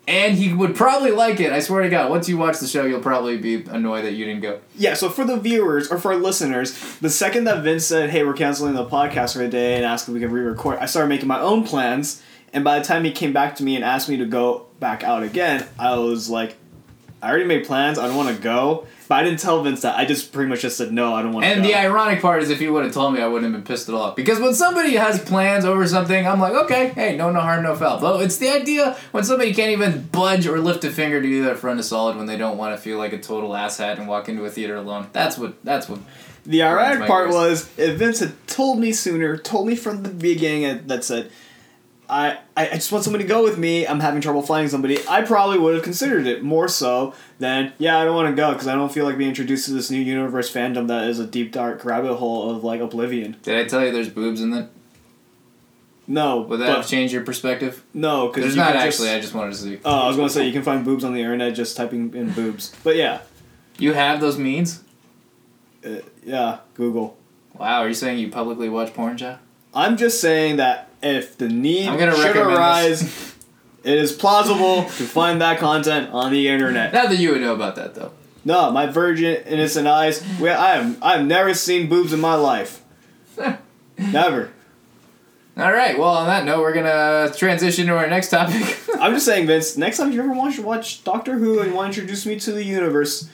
and 0.08 0.36
he 0.36 0.54
would 0.54 0.76
probably 0.76 1.12
like 1.12 1.40
it. 1.40 1.52
I 1.52 1.60
swear 1.60 1.84
to 1.84 1.90
God, 1.90 2.10
once 2.10 2.30
you 2.30 2.38
watch 2.38 2.60
the 2.60 2.68
show, 2.68 2.86
you'll 2.86 3.00
probably 3.00 3.38
be 3.38 3.64
annoyed 3.70 4.06
that 4.06 4.14
you 4.14 4.26
didn't 4.26 4.42
go. 4.42 4.60
Yeah, 4.76 4.94
so 4.94 5.10
for 5.10 5.24
the 5.24 5.38
viewers 5.38 5.92
or 5.92 5.98
for 5.98 6.14
our 6.14 6.20
listeners, 6.20 6.78
the 7.00 7.10
second 7.10 7.46
that 7.46 7.64
Vince 7.64 7.86
said, 7.86 8.10
"Hey, 8.12 8.24
we're 8.24 8.34
canceling 8.34 8.76
the 8.76 8.86
podcast 8.86 9.34
for 9.34 9.40
the 9.40 9.48
day," 9.48 9.76
and 9.76 9.86
asked 9.86 10.08
if 10.08 10.14
we 10.14 10.20
could 10.20 10.32
re-record, 10.32 10.78
I 10.80 10.86
started 10.86 11.10
making 11.10 11.28
my 11.28 11.40
own 11.40 11.64
plans. 11.64 12.22
And 12.54 12.64
by 12.64 12.80
the 12.80 12.86
time 12.86 13.04
he 13.04 13.12
came 13.12 13.34
back 13.34 13.56
to 13.56 13.64
me 13.64 13.76
and 13.76 13.84
asked 13.84 14.08
me 14.08 14.16
to 14.18 14.26
go 14.26 14.68
back 14.80 15.04
out 15.04 15.24
again, 15.24 15.66
I 15.78 15.98
was 15.98 16.30
like, 16.30 16.56
"I 17.26 17.30
already 17.30 17.46
made 17.46 17.66
plans. 17.66 17.98
I 17.98 18.08
don't 18.08 18.16
want 18.16 18.36
to 18.36 18.42
go." 18.42 18.86
But 19.08 19.16
I 19.16 19.24
didn't 19.24 19.40
tell 19.40 19.62
Vince 19.62 19.82
that. 19.82 19.98
I 19.98 20.06
just 20.06 20.32
pretty 20.32 20.50
much 20.50 20.62
just 20.62 20.78
said, 20.78 20.92
"No, 20.92 21.14
I 21.14 21.22
don't 21.22 21.32
want 21.32 21.46
to." 21.46 21.52
And 21.52 21.62
go. 21.62 21.68
the 21.68 21.76
ironic 21.76 22.22
part 22.22 22.42
is, 22.42 22.50
if 22.50 22.62
you 22.62 22.74
would 22.74 22.86
have 22.86 22.94
told 22.94 23.14
me, 23.14 23.22
I 23.22 23.28
wouldn't 23.28 23.52
have 23.54 23.64
been 23.64 23.68
pissed 23.68 23.88
at 23.88 23.96
all. 23.96 24.12
Because 24.12 24.40
when 24.40 24.54
somebody 24.54 24.96
has 24.96 25.20
plans 25.20 25.64
over 25.66 25.86
something, 25.88 26.28
I'm 26.28 26.40
like, 26.40 26.54
okay, 26.54 26.88
hey, 26.90 27.16
no, 27.16 27.32
no 27.32 27.42
harm, 27.42 27.64
no 27.64 27.76
foul. 27.76 28.00
But 28.00 28.22
it's 28.22 28.38
the 28.38 28.50
idea 28.50 28.98
when 29.12 29.24
somebody 29.24 29.54
can't 29.54 29.72
even 29.72 30.08
budge 30.12 30.48
or 30.48 30.60
lift 30.60 30.84
a 30.86 30.90
finger 30.90 31.22
to 31.22 31.28
do 31.28 31.44
their 31.44 31.56
friend 31.56 31.80
a 31.80 31.84
solid 31.84 32.18
when 32.18 32.26
they 32.26 32.38
don't 32.38 32.58
want 32.58 32.76
to 32.76 32.82
feel 32.82 32.98
like 32.98 33.14
a 33.14 33.20
total 33.20 33.52
asshat 33.52 34.00
and 34.00 34.08
walk 34.08 34.28
into 34.28 34.44
a 34.46 34.50
theater 34.50 34.76
alone. 34.76 35.08
That's 35.14 35.38
what. 35.38 35.64
That's 35.64 35.88
what. 35.88 36.00
The 36.48 36.62
ironic 36.62 37.08
part 37.08 37.30
was 37.30 37.70
if 37.78 37.98
Vince 37.98 38.20
had 38.20 38.34
told 38.48 38.80
me 38.80 38.92
sooner, 38.92 39.36
told 39.38 39.68
me 39.68 39.76
from 39.76 40.04
the 40.04 40.10
beginning 40.10 40.86
that 40.88 41.04
said, 41.04 41.32
I, 42.10 42.38
I 42.56 42.68
just 42.76 42.92
want 42.92 43.04
somebody 43.04 43.24
to 43.24 43.28
go 43.28 43.44
with 43.44 43.58
me. 43.58 43.88
I'm 43.88 44.00
having 44.00 44.22
trouble 44.22 44.42
finding 44.42 44.70
somebody. 44.70 45.00
I 45.08 45.22
probably 45.24 45.58
would 45.58 45.74
have 45.76 45.84
considered 45.84 46.28
it 46.28 46.44
more 46.44 46.68
so 46.68 47.14
than 47.40 47.74
yeah. 47.80 47.98
I 48.00 48.06
don't 48.06 48.16
want 48.16 48.30
to 48.30 48.36
go 48.36 48.52
because 48.54 48.68
I 48.68 48.76
don't 48.76 48.92
feel 48.92 49.06
like 49.06 49.18
being 49.18 49.30
introduced 49.30 49.66
to 49.66 49.74
this 49.74 49.90
new 49.90 50.00
universe 50.02 50.52
fandom 50.54 50.88
that 50.88 51.08
is 51.10 51.20
a 51.20 51.26
deep 51.26 51.52
dark 51.52 51.84
rabbit 51.84 52.16
hole 52.16 52.52
of 52.52 52.64
like 52.64 52.80
oblivion. 52.82 53.38
Did 53.44 53.56
I 53.58 53.68
tell 53.68 53.84
you 53.86 53.92
there's 53.92 54.10
boobs 54.10 54.42
in 54.42 54.52
that? 54.52 54.70
No, 56.08 56.42
Would 56.42 56.60
that 56.60 56.68
but 56.68 56.78
have 56.78 56.88
changed 56.88 57.12
your 57.14 57.24
perspective? 57.24 57.84
no, 57.94 58.28
because 58.28 58.44
There's 58.44 58.56
not 58.56 58.76
actually. 58.76 59.10
I 59.10 59.20
just 59.20 59.34
wanted 59.34 59.54
to 59.54 59.58
see. 59.58 59.80
oh, 59.84 60.02
I 60.04 60.08
was 60.08 60.16
gonna 60.18 60.30
say 60.30 60.46
you 60.46 60.54
can 60.54 60.62
find 60.62 60.86
boobs 60.86 61.04
on 61.04 61.14
the 61.14 61.20
internet 61.20 61.56
just 61.56 61.76
typing 61.76 62.14
in 62.14 62.30
boobs. 62.32 62.76
But 62.84 62.96
yeah, 62.96 63.22
You 63.80 63.94
have 63.94 64.22
those 64.22 64.38
means? 64.38 64.84
uh, 65.84 66.02
yeah, 66.24 66.60
Google. 66.76 67.18
Wow, 67.56 67.82
are 67.82 67.88
you 67.88 67.94
saying 67.96 68.20
you 68.20 68.30
publicly 68.30 68.70
watch 68.70 68.94
porn, 68.94 69.18
Joe? 69.18 69.38
I'm 69.76 69.98
just 69.98 70.22
saying 70.22 70.58
that 70.58 70.90
if 71.04 71.38
the 71.38 71.50
need 71.50 71.86
should 71.86 72.38
arise, 72.38 73.36
it 73.84 73.98
is 73.98 74.12
plausible 74.12 74.84
to 74.84 75.04
find 75.04 75.42
that 75.42 75.60
content 75.60 76.12
on 76.12 76.32
the 76.32 76.48
internet. 76.48 76.94
Not 76.94 77.10
that 77.10 77.18
you 77.18 77.32
would 77.32 77.42
know 77.42 77.54
about 77.54 77.76
that 77.76 77.94
though. 77.94 78.12
No, 78.46 78.72
my 78.72 78.86
virgin 78.86 79.44
innocent 79.48 79.88
eyes. 79.88 80.24
We, 80.40 80.50
I 80.50 80.76
have 80.76 80.98
I've 81.04 81.26
never 81.26 81.54
seen 81.54 81.90
boobs 81.90 82.14
in 82.14 82.22
my 82.22 82.36
life. 82.36 82.82
Never. 83.98 84.52
All 85.58 85.72
right. 85.72 85.98
Well, 85.98 86.10
on 86.10 86.28
that 86.28 86.46
note, 86.46 86.62
we're 86.62 86.74
gonna 86.74 87.34
transition 87.36 87.88
to 87.88 87.98
our 87.98 88.08
next 88.08 88.30
topic. 88.30 88.78
I'm 89.00 89.14
just 89.14 89.26
saying, 89.26 89.48
Vince. 89.48 89.78
Next 89.78 89.98
time 89.98 90.12
you 90.12 90.22
ever 90.22 90.34
want 90.34 90.56
to 90.56 90.62
watch 90.62 91.04
Doctor 91.04 91.38
Who 91.38 91.60
and 91.60 91.74
want 91.74 91.94
to 91.94 92.02
introduce 92.02 92.26
me 92.26 92.40
to 92.42 92.52
the 92.52 92.64
universe, 92.64 93.30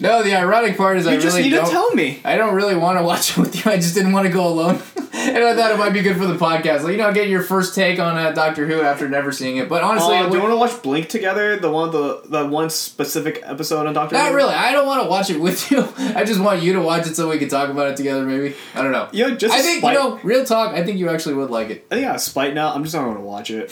no, 0.00 0.22
the 0.22 0.34
ironic 0.36 0.76
part 0.76 0.96
is 0.98 1.06
I 1.06 1.16
just 1.16 1.36
really 1.36 1.48
need 1.50 1.56
don't. 1.56 1.66
to 1.66 1.70
tell 1.70 1.90
me. 1.94 2.20
I 2.24 2.36
don't 2.36 2.54
really 2.54 2.76
want 2.76 2.98
to 2.98 3.02
watch 3.04 3.30
it 3.36 3.38
with 3.38 3.64
you. 3.64 3.70
I 3.70 3.76
just 3.76 3.94
didn't 3.94 4.12
want 4.12 4.26
to 4.26 4.32
go 4.32 4.46
alone, 4.46 4.76
and 5.12 5.38
I 5.38 5.54
thought 5.56 5.72
it 5.72 5.78
might 5.78 5.92
be 5.92 6.02
good 6.02 6.16
for 6.16 6.26
the 6.26 6.36
podcast. 6.36 6.82
Like, 6.82 6.92
you 6.92 6.98
know, 6.98 7.12
get 7.12 7.28
your 7.28 7.42
first 7.42 7.74
take 7.74 7.98
on 7.98 8.16
uh, 8.16 8.30
Doctor 8.32 8.66
Who 8.66 8.80
after 8.80 9.08
never 9.08 9.32
seeing 9.32 9.56
it. 9.56 9.68
But 9.68 9.82
honestly, 9.82 10.16
Uh, 10.16 10.28
do 10.28 10.36
you 10.36 10.40
want 10.42 10.52
to 10.52 10.56
watch 10.56 10.82
Blink 10.82 11.08
together? 11.08 11.56
The 11.56 11.70
one, 11.70 11.90
the 11.90 12.22
the 12.26 12.46
one 12.46 12.70
specific 12.70 13.40
episode 13.44 13.86
on 13.86 13.94
Doctor 13.94 14.14
not 14.16 14.30
Who. 14.30 14.36
really. 14.36 14.54
I 14.54 14.72
don't 14.72 14.86
want 14.86 15.02
to 15.02 15.08
watch 15.08 15.30
it 15.30 15.40
with 15.40 15.70
you. 15.70 15.88
I 15.98 16.24
just 16.24 16.40
want 16.40 16.62
you 16.62 16.74
to 16.74 16.80
watch 16.80 17.06
it 17.06 17.16
so 17.16 17.28
we 17.28 17.38
can 17.38 17.48
talk 17.48 17.68
about 17.70 17.88
it 17.90 17.96
together. 17.96 18.24
Maybe 18.24 18.54
I 18.74 18.82
don't 18.82 18.92
know. 18.92 19.08
You 19.12 19.34
just 19.36 19.54
I 19.54 19.62
think 19.62 19.78
spite. 19.80 19.94
you 19.94 19.98
know, 19.98 20.20
real 20.22 20.44
talk. 20.44 20.74
I 20.74 20.84
think 20.84 20.98
you 20.98 21.08
actually 21.08 21.34
would 21.34 21.50
like 21.50 21.70
it. 21.70 21.86
I 21.90 21.96
think 21.96 22.18
spite 22.20 22.54
now. 22.54 22.72
I'm 22.74 22.82
just 22.84 22.94
not 22.94 23.04
going 23.04 23.16
to 23.16 23.22
watch 23.22 23.50
it. 23.50 23.68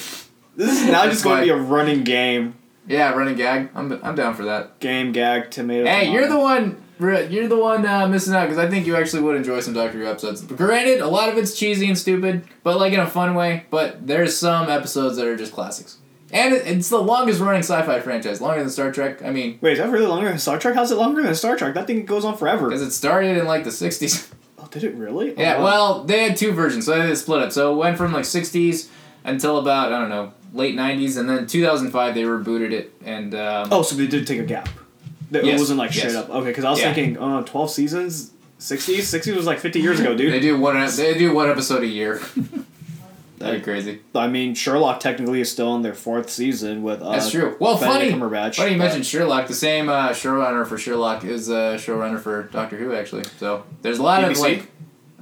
This 0.56 0.70
is 0.82 0.87
now 0.90 1.05
just 1.05 1.23
going 1.23 1.38
to 1.38 1.44
be 1.44 1.50
a 1.50 1.56
running 1.56 2.02
game. 2.02 2.55
Yeah, 2.88 3.11
running 3.12 3.37
gag. 3.37 3.71
I'm 3.75 3.93
I'm 4.03 4.15
down 4.15 4.35
for 4.35 4.44
that. 4.44 4.79
Game 4.81 5.12
gag 5.12 5.50
tomato. 5.50 5.87
Hey, 5.87 6.11
you're 6.12 6.28
the 6.28 6.38
one. 6.38 6.83
You're 6.99 7.47
the 7.49 7.59
one 7.59 7.85
uh, 7.85 8.09
missing 8.09 8.35
out 8.35 8.45
because 8.49 8.57
I 8.59 8.71
think 8.71 8.87
you 8.87 8.97
actually 8.97 9.23
would 9.23 9.37
enjoy 9.37 9.61
some 9.61 9.75
Doctor 9.75 9.99
Who 9.99 10.07
episodes. 10.07 10.40
Granted, 10.43 11.00
a 11.00 11.07
lot 11.09 11.28
of 11.28 11.37
it's 11.37 11.55
cheesy 11.59 11.88
and 11.88 11.99
stupid, 11.99 12.45
but 12.62 12.78
like 12.78 12.93
in 12.95 13.00
a 13.00 13.07
fun 13.07 13.35
way. 13.35 13.66
But 13.71 14.07
there's 14.07 14.37
some 14.37 14.71
episodes 14.71 15.16
that 15.16 15.26
are 15.26 15.37
just 15.37 15.52
classics, 15.52 15.99
and 16.33 16.55
it's 16.55 16.88
the 16.88 16.97
longest 17.02 17.40
running 17.40 17.61
sci-fi 17.62 18.00
franchise, 18.00 18.40
longer 18.40 18.61
than 18.61 18.71
Star 18.71 18.90
Trek. 18.93 19.23
I 19.23 19.31
mean, 19.31 19.59
Wait, 19.61 19.73
is 19.73 19.78
that 19.78 19.90
really 19.90 20.07
longer 20.07 20.28
than 20.31 20.38
Star 20.38 20.59
Trek? 20.59 20.75
How's 20.75 20.90
it 20.90 20.97
longer 20.97 21.23
than 21.23 21.35
Star 21.35 21.55
Trek? 21.57 21.75
That 21.75 21.87
thing 21.87 22.07
goes 22.07 22.25
on 22.25 22.35
forever. 22.37 22.69
because 22.69 22.81
it 22.83 22.93
started 22.93 23.37
in 23.37 23.45
like 23.47 23.64
the 23.64 23.71
'60s. 23.71 24.33
Oh, 24.59 24.66
did 24.71 24.83
it 24.85 24.95
really? 24.95 25.33
Oh, 25.37 25.40
Yeah, 25.40 25.59
wow. 25.59 25.64
well, 25.64 26.05
they 26.05 26.26
had 26.26 26.37
two 26.38 26.52
versions, 26.52 26.87
so 26.87 27.07
they 27.07 27.14
split 27.14 27.43
up. 27.43 27.52
So 27.52 27.75
it 27.75 27.76
went 27.76 27.99
from 27.99 28.14
like 28.14 28.25
'60s 28.25 28.88
until 29.26 29.59
about 29.59 29.92
I 29.92 30.00
don't 30.00 30.09
know 30.09 30.33
late 30.54 30.75
'90s, 30.75 31.18
and 31.18 31.28
then 31.28 31.47
2005 31.47 32.14
they 32.14 32.23
rebooted 32.23 32.71
it, 32.73 32.95
and 33.04 33.35
um, 33.35 33.68
Oh, 33.71 33.83
so 33.83 33.95
they 33.97 34.06
did 34.06 34.26
take 34.26 34.40
a 34.40 34.45
gap. 34.45 34.68
It 35.33 35.45
Yes, 35.45 35.59
wasn't 35.61 35.78
like 35.78 35.92
straight 35.92 36.12
yes. 36.12 36.16
up. 36.16 36.30
Okay, 36.30 36.49
because 36.49 36.64
I 36.64 36.71
was 36.71 36.80
Yeah. 36.80 36.95
thinking, 36.95 37.18
uh, 37.23 37.42
12 37.42 37.71
seasons? 37.71 38.30
60s? 38.61 39.00
60s 39.12 39.37
was 39.37 39.45
like 39.45 39.59
50 39.59 39.80
years 39.80 40.00
ago, 40.00 40.16
dude. 40.16 40.33
they 40.33 40.40
do 40.40 40.59
one 40.59 40.76
they 40.97 41.18
do 41.18 41.35
one 41.35 41.50
episode 41.50 41.83
a 41.83 41.87
year. 41.87 42.21
That'd 43.38 43.61
be 43.61 43.64
crazy. 43.64 44.00
I 44.14 44.28
mean, 44.28 44.54
Sherlock 44.54 44.99
technically 44.99 45.42
is 45.42 45.52
still 45.52 45.75
in 45.76 45.83
their 45.83 45.92
fourth 45.92 46.30
season 46.30 46.83
with 46.83 47.02
uh, 47.02 47.12
That's 47.12 47.30
true. 47.30 47.54
Well, 47.61 47.76
funny. 47.76 48.11
Benedict 48.11 48.16
Cumberbatch. 48.16 48.56
Funny 48.56 48.73
you 48.73 48.78
mentioned 48.78 49.04
Sherlock. 49.04 49.47
The 49.47 49.52
same 49.54 49.90
uh, 49.90 50.09
showrunner 50.11 50.66
for 50.66 50.78
Sherlock 50.78 51.23
is 51.23 51.50
uh, 51.50 51.75
showrunner 51.75 52.18
for 52.18 52.45
Doctor 52.45 52.78
Who, 52.78 52.95
actually. 52.95 53.25
So 53.38 53.64
there's 53.83 53.99
a 53.99 54.02
lot 54.02 54.25
of 54.25 54.30
BBC? 54.30 54.40
like, 54.40 54.68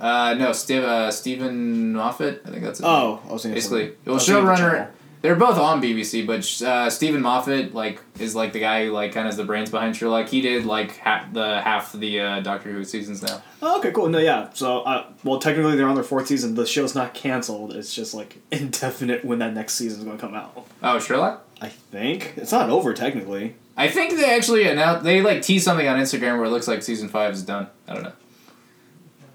uh, 0.00 0.34
no, 0.34 0.52
Steve, 0.52 0.82
uh, 0.82 1.10
Steven 1.10 1.92
Moffat. 1.92 2.42
I 2.46 2.50
think 2.50 2.62
that's 2.62 2.80
name. 2.80 2.90
Oh, 2.90 3.20
I 3.28 3.32
was 3.32 3.42
thinking 3.42 3.54
basically. 3.54 3.80
something- 3.86 3.96
I 4.06 4.10
Well, 4.10 4.14
was 4.14 4.28
showrunner. 4.28 4.88
They're 5.22 5.36
both 5.36 5.56
on 5.56 5.80
BBC, 5.80 6.26
but 6.26 6.40
uh, 6.68 6.90
Steven 6.90 7.22
Moffat 7.22 7.72
like 7.72 8.02
is 8.18 8.34
like 8.34 8.52
the 8.52 8.60
guy 8.60 8.84
who 8.84 8.92
like 8.92 9.12
kind 9.12 9.26
of 9.26 9.30
is 9.30 9.38
the 9.38 9.44
brains 9.44 9.70
behind 9.70 9.96
Sherlock. 9.96 10.28
He 10.28 10.42
did 10.42 10.66
like 10.66 10.96
half 10.98 11.32
the 11.32 11.62
half 11.62 11.92
the 11.92 12.20
uh, 12.20 12.40
Doctor 12.40 12.70
Who 12.70 12.84
seasons 12.84 13.22
now. 13.22 13.42
Oh, 13.62 13.78
okay, 13.78 13.90
cool. 13.90 14.06
No, 14.10 14.18
yeah. 14.18 14.50
So, 14.52 14.80
uh, 14.82 15.06
well, 15.22 15.38
technically 15.38 15.76
they're 15.76 15.88
on 15.88 15.94
their 15.94 16.04
fourth 16.04 16.26
season. 16.26 16.56
The 16.56 16.66
show's 16.66 16.94
not 16.94 17.14
canceled. 17.14 17.72
It's 17.74 17.94
just 17.94 18.12
like 18.12 18.36
indefinite 18.52 19.24
when 19.24 19.38
that 19.38 19.54
next 19.54 19.74
season's 19.76 20.04
going 20.04 20.18
to 20.18 20.20
come 20.20 20.34
out. 20.34 20.66
Oh, 20.82 20.98
Sherlock. 20.98 21.42
I 21.62 21.68
think 21.70 22.34
it's 22.36 22.52
not 22.52 22.68
over 22.68 22.92
technically. 22.92 23.54
I 23.78 23.88
think 23.88 24.18
they 24.18 24.34
actually 24.36 24.68
announced 24.68 25.04
they 25.04 25.22
like 25.22 25.40
teased 25.40 25.64
something 25.64 25.88
on 25.88 25.98
Instagram 25.98 26.36
where 26.36 26.44
it 26.44 26.50
looks 26.50 26.68
like 26.68 26.82
season 26.82 27.08
five 27.08 27.32
is 27.32 27.42
done. 27.42 27.68
I 27.88 27.94
don't 27.94 28.02
know. 28.02 28.12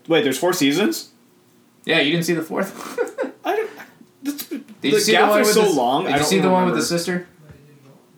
Wait, 0.09 0.23
there's 0.23 0.39
four 0.39 0.51
seasons. 0.53 1.11
Yeah, 1.85 1.99
you 2.01 2.11
didn't 2.11 2.25
see 2.25 2.33
the 2.33 2.41
fourth. 2.41 2.99
I 3.45 3.55
don't. 3.55 3.69
That's, 4.23 4.43
Did 4.47 4.65
The 4.81 4.89
you 4.89 4.99
see 4.99 5.15
the 5.15 5.21
one 5.27 5.39
with 5.39 5.47
so 5.47 5.61
the, 5.61 5.69
long, 5.69 6.05
Did 6.05 6.17
you 6.17 6.23
see 6.23 6.39
the 6.39 6.49
one 6.49 6.65
with 6.65 6.75
the 6.75 6.81
sister? 6.81 7.27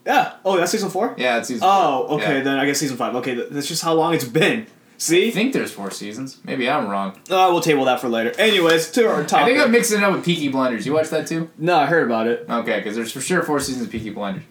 Yeah. 0.06 0.34
Oh, 0.44 0.58
that's 0.58 0.72
season 0.72 0.90
four. 0.90 1.14
Yeah, 1.18 1.38
it's 1.38 1.50
season. 1.50 1.68
Oh, 1.70 2.08
four. 2.08 2.18
okay. 2.22 2.38
Yeah. 2.38 2.44
Then 2.44 2.58
I 2.58 2.66
guess 2.66 2.80
season 2.80 2.98
five. 2.98 3.14
Okay, 3.18 3.36
that's 3.36 3.68
just 3.68 3.84
how 3.84 3.94
long 3.94 4.14
it's 4.16 4.24
been. 4.24 4.66
See, 4.98 5.28
I 5.28 5.32
think 5.32 5.52
there's 5.52 5.72
four 5.72 5.92
seasons. 5.92 6.40
Maybe 6.46 6.70
I'm 6.70 6.88
wrong. 6.88 7.12
Uh, 7.30 7.50
we'll 7.52 7.60
table 7.60 7.86
that 7.86 8.00
for 8.00 8.08
later. 8.08 8.32
Anyways, 8.40 8.90
to 8.92 9.08
our 9.10 9.22
I 9.24 9.46
think 9.46 9.60
I'm 9.60 9.72
mixing 9.72 9.98
it 9.98 10.04
up 10.04 10.14
with 10.14 10.24
Peaky 10.24 10.48
Blinders. 10.48 10.86
You 10.86 10.94
watch 10.94 11.10
that 11.10 11.28
too? 11.28 11.50
no, 11.58 11.76
I 11.76 11.88
heard 11.88 12.06
about 12.06 12.28
it. 12.28 12.46
Okay, 12.50 12.78
because 12.78 12.96
there's 12.96 13.12
for 13.12 13.20
sure 13.20 13.44
four 13.44 13.60
seasons 13.60 13.88
of 13.88 13.92
Peaky 13.92 14.12
Blinders. 14.12 14.44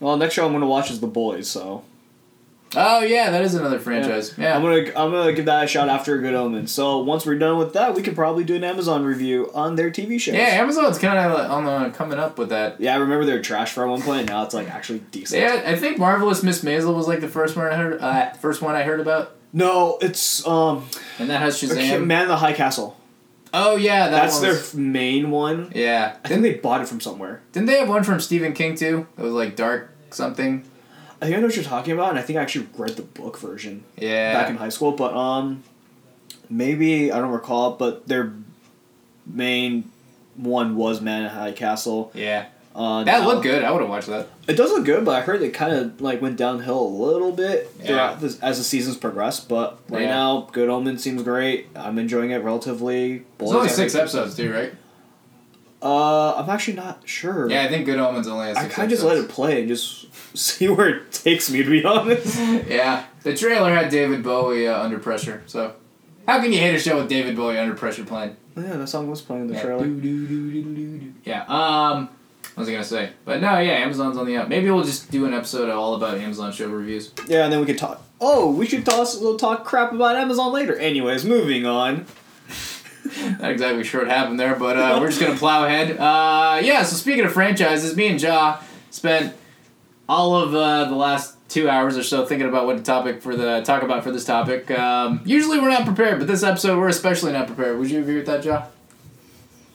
Well, 0.00 0.16
next 0.16 0.34
show 0.34 0.46
I'm 0.46 0.52
gonna 0.52 0.66
watch 0.66 0.90
is 0.90 1.00
The 1.00 1.06
Boys. 1.06 1.48
So 1.50 1.84
Oh 2.76 3.00
yeah, 3.00 3.30
that 3.30 3.42
is 3.42 3.54
another 3.54 3.78
franchise. 3.78 4.34
Yeah. 4.36 4.54
I'm 4.54 4.62
gonna 4.62 4.82
I'm 4.94 5.10
gonna 5.10 5.32
give 5.32 5.46
that 5.46 5.64
a 5.64 5.66
shot 5.66 5.88
after 5.88 6.16
a 6.16 6.20
Good 6.20 6.34
omen. 6.34 6.66
So 6.66 6.98
once 6.98 7.24
we're 7.24 7.38
done 7.38 7.56
with 7.58 7.72
that, 7.72 7.94
we 7.94 8.02
can 8.02 8.14
probably 8.14 8.44
do 8.44 8.56
an 8.56 8.64
Amazon 8.64 9.04
review 9.04 9.50
on 9.54 9.76
their 9.76 9.90
TV 9.90 10.20
shows. 10.20 10.34
Yeah, 10.34 10.48
Amazon's 10.62 10.98
kind 10.98 11.18
of 11.18 11.50
on 11.50 11.64
the 11.64 11.90
coming 11.96 12.18
up 12.18 12.36
with 12.38 12.50
that. 12.50 12.78
Yeah, 12.80 12.94
I 12.94 12.98
remember 12.98 13.24
they 13.24 13.32
were 13.32 13.40
trash 13.42 13.72
for 13.72 13.86
one 13.88 14.02
point. 14.02 14.20
and 14.20 14.28
Now 14.28 14.42
it's 14.44 14.52
like 14.54 14.68
actually 14.70 14.98
decent. 15.10 15.40
Yeah, 15.40 15.62
I 15.64 15.76
think 15.76 15.98
Marvelous 15.98 16.42
Miss 16.42 16.62
Maisel 16.62 16.94
was 16.94 17.08
like 17.08 17.20
the 17.20 17.28
first 17.28 17.56
one 17.56 17.66
I 17.66 17.74
heard. 17.76 18.00
Uh, 18.00 18.30
first 18.34 18.60
one 18.60 18.74
I 18.76 18.82
heard 18.82 19.00
about, 19.00 19.34
No, 19.52 19.96
it's 20.02 20.46
um, 20.46 20.84
and 21.18 21.30
that 21.30 21.40
has 21.40 21.60
Shazam. 21.60 22.04
Man 22.06 22.28
the 22.28 22.36
High 22.36 22.52
Castle. 22.52 22.96
Oh 23.54 23.76
yeah, 23.76 24.10
that 24.10 24.22
That's 24.24 24.40
their 24.40 24.50
was- 24.52 24.74
main 24.74 25.30
one. 25.30 25.72
Yeah, 25.74 26.16
I 26.22 26.28
think 26.28 26.42
they 26.42 26.54
bought 26.54 26.82
it 26.82 26.88
from 26.88 27.00
somewhere. 27.00 27.40
didn't 27.52 27.66
they 27.66 27.78
have 27.78 27.88
one 27.88 28.02
from 28.04 28.20
Stephen 28.20 28.52
King 28.52 28.74
too? 28.74 29.06
That 29.16 29.22
was 29.22 29.32
like 29.32 29.56
dark 29.56 29.90
something. 30.10 30.64
I 31.20 31.24
think 31.26 31.36
I 31.36 31.40
know 31.40 31.46
what 31.46 31.56
you're 31.56 31.64
talking 31.64 31.92
about, 31.92 32.10
and 32.10 32.18
I 32.18 32.22
think 32.22 32.38
I 32.38 32.42
actually 32.42 32.68
read 32.76 32.96
the 32.96 33.02
book 33.02 33.38
version 33.38 33.84
Yeah. 33.96 34.32
back 34.34 34.50
in 34.50 34.56
high 34.56 34.68
school. 34.68 34.92
But 34.92 35.14
um, 35.14 35.64
maybe 36.48 37.10
I 37.10 37.18
don't 37.18 37.30
recall. 37.32 37.72
But 37.72 38.06
their 38.06 38.32
main 39.26 39.90
one 40.36 40.76
was 40.76 41.00
Man 41.00 41.24
in 41.24 41.30
High 41.30 41.52
Castle. 41.52 42.10
yeah. 42.14 42.46
Uh, 42.76 43.02
That 43.02 43.22
now- 43.22 43.26
looked 43.26 43.42
good. 43.42 43.64
I 43.64 43.72
would 43.72 43.80
have 43.80 43.90
watched 43.90 44.06
that. 44.06 44.28
It 44.46 44.52
does 44.56 44.70
look 44.70 44.84
good, 44.84 45.04
but 45.04 45.16
I 45.16 45.20
heard 45.22 45.42
it 45.42 45.52
kind 45.52 45.72
of 45.74 46.00
like 46.00 46.22
went 46.22 46.36
downhill 46.36 46.80
a 46.80 46.86
little 46.86 47.32
bit 47.32 47.68
Yeah. 47.82 48.14
this, 48.20 48.38
as 48.38 48.58
the 48.58 48.62
seasons 48.62 48.96
progressed. 48.96 49.48
But 49.48 49.78
right 49.88 50.02
Yeah. 50.02 50.10
now, 50.14 50.48
Good 50.52 50.68
Omen 50.68 50.96
seems 50.98 51.24
great. 51.24 51.66
I'm 51.74 51.98
enjoying 51.98 52.30
it 52.30 52.36
relatively. 52.44 53.24
There's 53.38 53.50
only 53.50 53.68
six 53.68 53.96
episodes 53.96 54.36
too, 54.36 54.52
right? 54.52 54.72
Uh, 55.82 56.34
I'm 56.34 56.50
actually 56.50 56.74
not 56.74 57.02
sure. 57.08 57.48
Yeah, 57.50 57.62
I 57.62 57.68
think 57.68 57.86
Good 57.86 57.98
Omens 57.98 58.26
only 58.26 58.48
has 58.48 58.56
I 58.56 58.68
kind 58.68 58.84
of 58.86 58.90
just 58.90 59.04
let 59.04 59.16
it 59.16 59.28
play 59.28 59.60
and 59.60 59.68
just 59.68 60.06
see 60.36 60.68
where 60.68 60.88
it 60.88 61.12
takes 61.12 61.50
me. 61.50 61.62
To 61.62 61.70
be 61.70 61.84
honest. 61.84 62.36
Yeah, 62.68 63.04
the 63.22 63.34
trailer 63.36 63.72
had 63.74 63.88
David 63.90 64.22
Bowie 64.22 64.66
uh, 64.66 64.82
under 64.82 64.98
pressure. 64.98 65.42
So, 65.46 65.74
how 66.26 66.40
can 66.40 66.52
you 66.52 66.58
hate 66.58 66.74
a 66.74 66.78
show 66.80 66.96
with 66.98 67.08
David 67.08 67.36
Bowie 67.36 67.58
under 67.58 67.74
pressure 67.74 68.04
playing? 68.04 68.36
yeah, 68.56 68.76
that 68.76 68.88
song 68.88 69.08
was 69.08 69.20
playing 69.20 69.42
in 69.42 69.48
the 69.48 69.54
Yeah. 69.54 69.62
trailer. 69.62 69.86
Yeah. 71.24 71.44
Um, 71.46 72.08
what 72.54 72.62
was 72.62 72.68
I 72.68 72.72
gonna 72.72 72.84
say? 72.84 73.10
But 73.24 73.40
no, 73.40 73.58
yeah, 73.60 73.74
Amazon's 73.74 74.16
on 74.16 74.26
the 74.26 74.36
up. 74.36 74.48
Maybe 74.48 74.68
we'll 74.70 74.82
just 74.84 75.10
do 75.12 75.26
an 75.26 75.34
episode 75.34 75.70
all 75.70 75.94
about 75.94 76.18
Amazon 76.18 76.50
show 76.52 76.68
reviews. 76.68 77.12
Yeah, 77.28 77.44
and 77.44 77.52
then 77.52 77.60
we 77.60 77.66
could 77.66 77.78
talk. 77.78 78.02
Oh, 78.20 78.50
we 78.50 78.66
should 78.66 78.84
toss 78.84 79.14
a 79.14 79.20
little 79.20 79.38
talk 79.38 79.64
crap 79.64 79.92
about 79.92 80.16
Amazon 80.16 80.52
later. 80.52 80.76
Anyways, 80.76 81.24
moving 81.24 81.66
on. 81.66 82.06
Not 83.40 83.50
exactly 83.50 83.84
sure 83.84 84.02
what 84.02 84.10
happened 84.10 84.38
there, 84.38 84.54
but 84.56 84.76
uh, 84.76 84.98
we're 85.00 85.08
just 85.08 85.20
gonna 85.20 85.36
plow 85.36 85.64
ahead. 85.64 85.96
Uh, 85.98 86.60
yeah. 86.62 86.82
So 86.82 86.96
speaking 86.96 87.24
of 87.24 87.32
franchises, 87.32 87.96
me 87.96 88.08
and 88.08 88.18
Jia 88.20 88.62
spent 88.90 89.34
all 90.08 90.36
of 90.36 90.54
uh, 90.54 90.84
the 90.84 90.94
last 90.94 91.34
two 91.48 91.68
hours 91.68 91.96
or 91.96 92.02
so 92.02 92.26
thinking 92.26 92.48
about 92.48 92.66
what 92.66 92.76
to 92.76 92.82
topic 92.82 93.22
for 93.22 93.34
the 93.36 93.62
talk 93.62 93.82
about 93.82 94.04
for 94.04 94.10
this 94.12 94.24
topic. 94.24 94.70
Um, 94.70 95.20
usually 95.24 95.58
we're 95.58 95.70
not 95.70 95.84
prepared, 95.86 96.18
but 96.18 96.28
this 96.28 96.42
episode 96.42 96.78
we're 96.78 96.88
especially 96.88 97.32
not 97.32 97.46
prepared. 97.46 97.78
Would 97.78 97.90
you 97.90 98.00
agree 98.00 98.16
with 98.16 98.26
that, 98.26 98.42
Jia? 98.44 98.66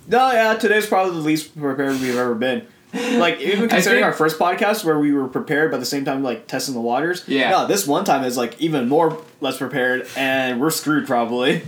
No, 0.07 0.31
yeah, 0.31 0.55
today's 0.55 0.85
probably 0.85 1.15
the 1.15 1.21
least 1.21 1.57
prepared 1.59 1.99
we've 1.99 2.17
ever 2.17 2.35
been. 2.35 2.67
Like 2.93 3.39
even 3.39 3.69
considering 3.69 4.01
think- 4.01 4.05
our 4.05 4.13
first 4.13 4.37
podcast 4.37 4.83
where 4.83 4.99
we 4.99 5.13
were 5.13 5.27
prepared, 5.27 5.71
but 5.71 5.77
at 5.77 5.79
the 5.79 5.85
same 5.85 6.05
time 6.05 6.23
like 6.23 6.47
testing 6.47 6.73
the 6.75 6.81
waters. 6.81 7.23
Yeah. 7.27 7.49
No, 7.51 7.67
this 7.67 7.87
one 7.87 8.05
time 8.05 8.23
is 8.23 8.37
like 8.37 8.59
even 8.61 8.87
more 8.89 9.21
less 9.41 9.57
prepared, 9.57 10.07
and 10.15 10.59
we're 10.61 10.69
screwed 10.71 11.07
probably. 11.07 11.63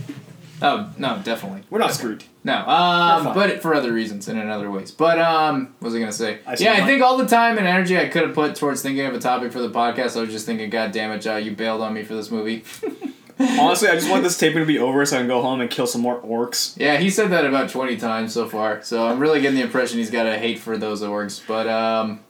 Oh 0.62 0.90
no, 0.96 1.20
definitely. 1.22 1.62
We're 1.68 1.78
not 1.80 1.92
screwed. 1.92 2.24
No, 2.42 2.54
um, 2.66 3.34
but 3.34 3.60
for 3.60 3.74
other 3.74 3.92
reasons 3.92 4.26
and 4.28 4.38
in 4.40 4.48
other 4.48 4.70
ways. 4.70 4.90
But 4.90 5.18
um, 5.18 5.74
what 5.80 5.88
was 5.88 5.94
I 5.94 5.98
gonna 5.98 6.12
say? 6.12 6.38
I 6.46 6.56
yeah, 6.58 6.72
I 6.74 6.86
think 6.86 7.02
all 7.02 7.18
the 7.18 7.26
time 7.26 7.58
and 7.58 7.66
energy 7.66 7.98
I 7.98 8.08
could 8.08 8.22
have 8.22 8.34
put 8.34 8.54
towards 8.56 8.80
thinking 8.82 9.04
of 9.04 9.14
a 9.14 9.18
topic 9.18 9.52
for 9.52 9.60
the 9.60 9.70
podcast, 9.70 10.16
I 10.16 10.20
was 10.20 10.30
just 10.30 10.46
thinking, 10.46 10.70
God 10.70 10.92
damn 10.92 11.10
it, 11.12 11.18
Joe, 11.20 11.36
you 11.36 11.52
bailed 11.52 11.82
on 11.82 11.92
me 11.92 12.04
for 12.04 12.14
this 12.14 12.30
movie. 12.30 12.64
Honestly, 13.38 13.88
I 13.90 13.94
just 13.96 14.08
want 14.08 14.22
this 14.22 14.38
taping 14.38 14.60
to 14.60 14.64
be 14.66 14.78
over 14.78 15.04
so 15.04 15.16
I 15.16 15.18
can 15.20 15.28
go 15.28 15.42
home 15.42 15.60
and 15.60 15.68
kill 15.68 15.86
some 15.86 16.00
more 16.00 16.18
orcs. 16.22 16.74
yeah, 16.78 16.96
he 16.96 17.10
said 17.10 17.30
that 17.32 17.44
about 17.44 17.68
twenty 17.68 17.98
times 17.98 18.32
so 18.32 18.48
far, 18.48 18.82
so 18.82 19.06
I'm 19.06 19.18
really 19.18 19.42
getting 19.42 19.56
the 19.58 19.62
impression 19.64 19.98
he's 19.98 20.10
got 20.10 20.26
a 20.26 20.38
hate 20.38 20.58
for 20.58 20.78
those 20.78 21.02
orcs. 21.02 21.42
But 21.46 21.66
um, 21.68 22.20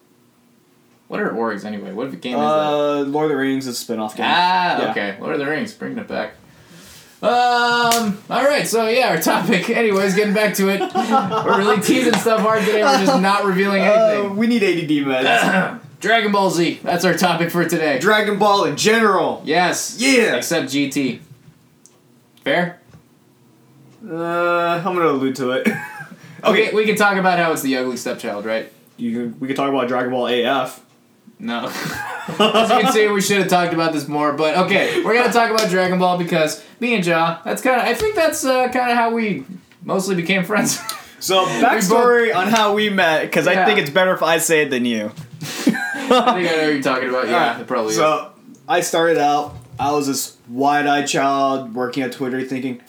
what 1.06 1.20
are 1.20 1.30
orcs 1.30 1.64
anyway? 1.64 1.92
What 1.92 2.20
game 2.20 2.34
is 2.34 2.40
that? 2.40 2.44
Uh, 2.44 3.00
Lord 3.02 3.26
of 3.26 3.30
the 3.30 3.36
Rings 3.36 3.68
is 3.68 3.76
a 3.76 3.78
spin-off 3.78 4.16
game. 4.16 4.26
Ah, 4.28 4.82
Yeah. 4.82 4.90
okay. 4.90 5.16
Lord 5.20 5.34
of 5.34 5.38
the 5.38 5.46
Rings, 5.46 5.72
bringing 5.74 5.98
it 5.98 6.08
back. 6.08 6.32
Um. 7.22 8.18
All 8.28 8.44
right. 8.44 8.66
So 8.68 8.88
yeah, 8.88 9.08
our 9.08 9.18
topic. 9.20 9.70
Anyways, 9.82 10.14
getting 10.14 10.34
back 10.34 10.54
to 10.56 10.68
it. 10.68 10.80
We're 10.80 11.58
really 11.58 11.80
teasing 11.80 12.12
stuff 12.14 12.40
hard 12.40 12.60
today. 12.64 12.82
We're 12.82 13.04
just 13.06 13.20
not 13.22 13.44
revealing 13.44 13.82
Uh, 13.82 13.86
anything. 13.86 14.36
we 14.36 14.46
need 14.46 14.62
ADD 14.62 15.06
meds. 15.06 15.80
Dragon 16.00 16.30
Ball 16.30 16.50
Z. 16.50 16.80
That's 16.82 17.04
our 17.06 17.14
topic 17.14 17.50
for 17.50 17.64
today. 17.66 17.98
Dragon 17.98 18.38
Ball 18.38 18.64
in 18.64 18.76
general. 18.76 19.40
yes. 19.46 19.96
Yeah. 19.98 20.36
Except 20.36 20.66
GT. 20.66 21.20
Fair. 22.44 22.80
Uh, 24.06 24.14
I'm 24.84 24.84
gonna 24.94 25.08
allude 25.08 25.36
to 25.36 25.50
it. 25.52 25.66
Okay. 26.44 26.72
We 26.72 26.84
can 26.84 26.94
talk 26.94 27.16
about 27.16 27.40
how 27.40 27.50
it's 27.50 27.62
the 27.62 27.76
ugly 27.76 27.96
stepchild, 27.96 28.44
right? 28.44 28.70
You 28.98 29.12
can, 29.30 29.40
we 29.40 29.48
could 29.48 29.56
talk 29.56 29.68
about 29.68 29.88
Dragon 29.88 30.12
Ball 30.12 30.26
AF. 30.28 30.80
No. 31.38 31.66
As 32.38 32.70
you 32.70 32.80
can 32.80 32.92
see, 32.92 33.08
we 33.08 33.20
should 33.20 33.38
have 33.38 33.48
talked 33.48 33.72
about 33.74 33.92
this 33.92 34.08
more, 34.08 34.32
but 34.32 34.56
okay, 34.66 35.02
we're 35.04 35.14
gonna 35.14 35.32
talk 35.32 35.50
about 35.50 35.68
Dragon 35.70 35.98
Ball 35.98 36.18
because 36.18 36.64
me 36.80 36.94
and 36.94 37.04
Jia, 37.04 37.42
that's 37.44 37.62
kind 37.62 37.80
of, 37.80 37.86
I 37.86 37.94
think 37.94 38.14
that's 38.16 38.44
uh, 38.44 38.68
kind 38.68 38.90
of 38.90 38.96
how 38.96 39.10
we 39.12 39.44
mostly 39.82 40.14
became 40.14 40.44
friends. 40.44 40.78
So 41.18 41.46
backstory 41.46 42.32
on 42.36 42.48
how 42.48 42.74
we 42.74 42.90
met, 42.90 43.22
because 43.22 43.46
Yeah. 43.46 43.62
I 43.62 43.64
think 43.64 43.78
it's 43.78 43.88
better 43.90 44.12
if 44.12 44.22
I 44.22 44.36
say 44.36 44.62
it 44.62 44.68
than 44.70 44.84
you. 44.84 45.06
I 45.06 45.14
think 45.40 45.76
I 46.14 46.42
know 46.42 46.62
what 46.62 46.72
you're 46.74 46.82
talking 46.82 47.08
about. 47.08 47.26
Yeah, 47.26 47.42
Alright, 47.42 47.60
it 47.62 47.66
probably 47.66 47.90
is. 47.92 47.96
So 47.96 48.32
I 48.68 48.80
started 48.82 49.16
out. 49.16 49.56
I 49.80 49.92
was 49.92 50.06
this 50.06 50.36
wide-eyed 50.46 51.06
child 51.08 51.74
working 51.74 52.02
at 52.02 52.12
Twitter, 52.12 52.42
thinking 52.44 52.82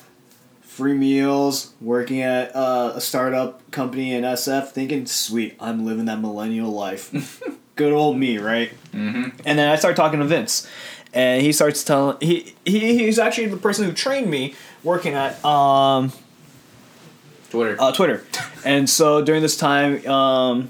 free 0.60 0.94
meals, 0.94 1.74
working 1.80 2.22
at 2.22 2.54
uh, 2.54 2.92
a 2.96 3.02
startup 3.02 3.72
company 3.72 4.14
in 4.14 4.24
SF, 4.26 4.70
thinking 4.72 5.06
sweet, 5.06 5.56
I'm 5.60 5.86
living 5.86 6.06
that 6.06 6.20
millennial 6.20 6.70
life. 6.72 7.42
Good 7.78 7.94
old 7.94 8.18
me, 8.18 8.38
right? 8.38 8.72
Mm-hmm. 8.92 9.30
And 9.46 9.58
then 9.58 9.70
I 9.70 9.76
start 9.78 9.96
talking 9.96 10.20
to 10.20 10.26
Vince, 10.26 10.68
and 11.14 11.42
he 11.42 11.54
starts 11.54 11.84
telling 11.84 12.18
he, 12.20 12.54
he 12.66 12.98
he's 12.98 13.18
actually 13.20 13.48
the 13.48 13.58
person 13.58 13.86
who 13.86 13.94
trained 13.94 14.30
me 14.30 14.56
working 14.84 15.14
at 15.14 15.44
um 15.46 16.12
Twitter. 17.50 17.78
uh, 17.80 17.92
Twitter. 17.94 18.26
And 18.66 18.90
so 18.90 19.22
during 19.24 19.42
this 19.42 19.56
time, 19.56 20.06
um, 20.08 20.70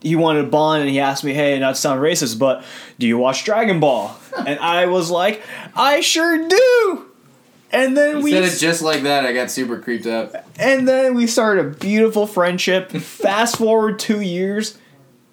he 0.00 0.14
wanted 0.16 0.42
to 0.42 0.48
bond 0.48 0.82
and 0.82 0.90
he 0.90 1.00
asked 1.00 1.24
me, 1.24 1.32
hey, 1.34 1.58
not 1.58 1.74
to 1.74 1.80
sound 1.80 2.00
racist, 2.00 2.38
but 2.38 2.64
do 2.98 3.06
you 3.08 3.18
watch 3.18 3.44
Dragon 3.44 3.80
Ball? 3.80 4.16
and 4.46 4.58
I 4.60 4.86
was 4.86 5.10
like, 5.10 5.42
I 5.74 6.00
sure 6.00 6.48
do. 6.48 7.06
And 7.72 7.96
then 7.96 8.18
You 8.18 8.22
we 8.22 8.30
said 8.32 8.44
it 8.44 8.58
just 8.58 8.82
like 8.82 9.02
that. 9.02 9.24
I 9.26 9.32
got 9.32 9.50
super 9.50 9.78
creeped 9.78 10.06
out. 10.06 10.34
and 10.58 10.86
then 10.88 11.14
we 11.14 11.26
started 11.26 11.66
a 11.66 11.70
beautiful 11.70 12.26
friendship. 12.26 12.90
Fast 12.92 13.56
forward 13.58 13.98
two 13.98 14.20
years. 14.20 14.78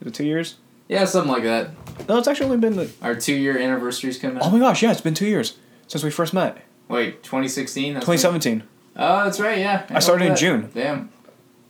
Is 0.01 0.08
it 0.08 0.13
two 0.13 0.25
years? 0.25 0.56
Yeah, 0.88 1.06
something 1.06 1.32
like 1.32 1.44
that. 1.44 1.72
No, 2.08 2.17
it's 2.17 2.27
actually 2.27 2.46
only 2.46 2.58
been 2.58 2.75
the, 2.77 2.89
Our 3.01 3.15
two 3.15 3.34
year 3.34 3.58
anniversary's 3.58 4.17
coming 4.17 4.38
up. 4.38 4.44
oh 4.44 4.48
up. 4.48 4.53
my 4.53 4.60
gosh, 4.60 4.82
yeah, 4.84 4.91
it's 4.91 5.01
been 5.01 5.13
two 5.13 5.27
years 5.27 5.58
since 5.88 6.03
we 6.03 6.10
first 6.12 6.34
met. 6.34 6.58
Wait, 6.88 7.24
2016? 7.24 7.96
That's 7.96 8.08
when- 8.08 8.17
2017. 8.17 8.63
Oh, 9.00 9.24
that's 9.25 9.39
right, 9.39 9.58
yeah. 9.60 9.86
I 9.89 10.00
started 10.00 10.25
in 10.25 10.29
that. 10.32 10.39
June. 10.39 10.70
Damn. 10.74 11.10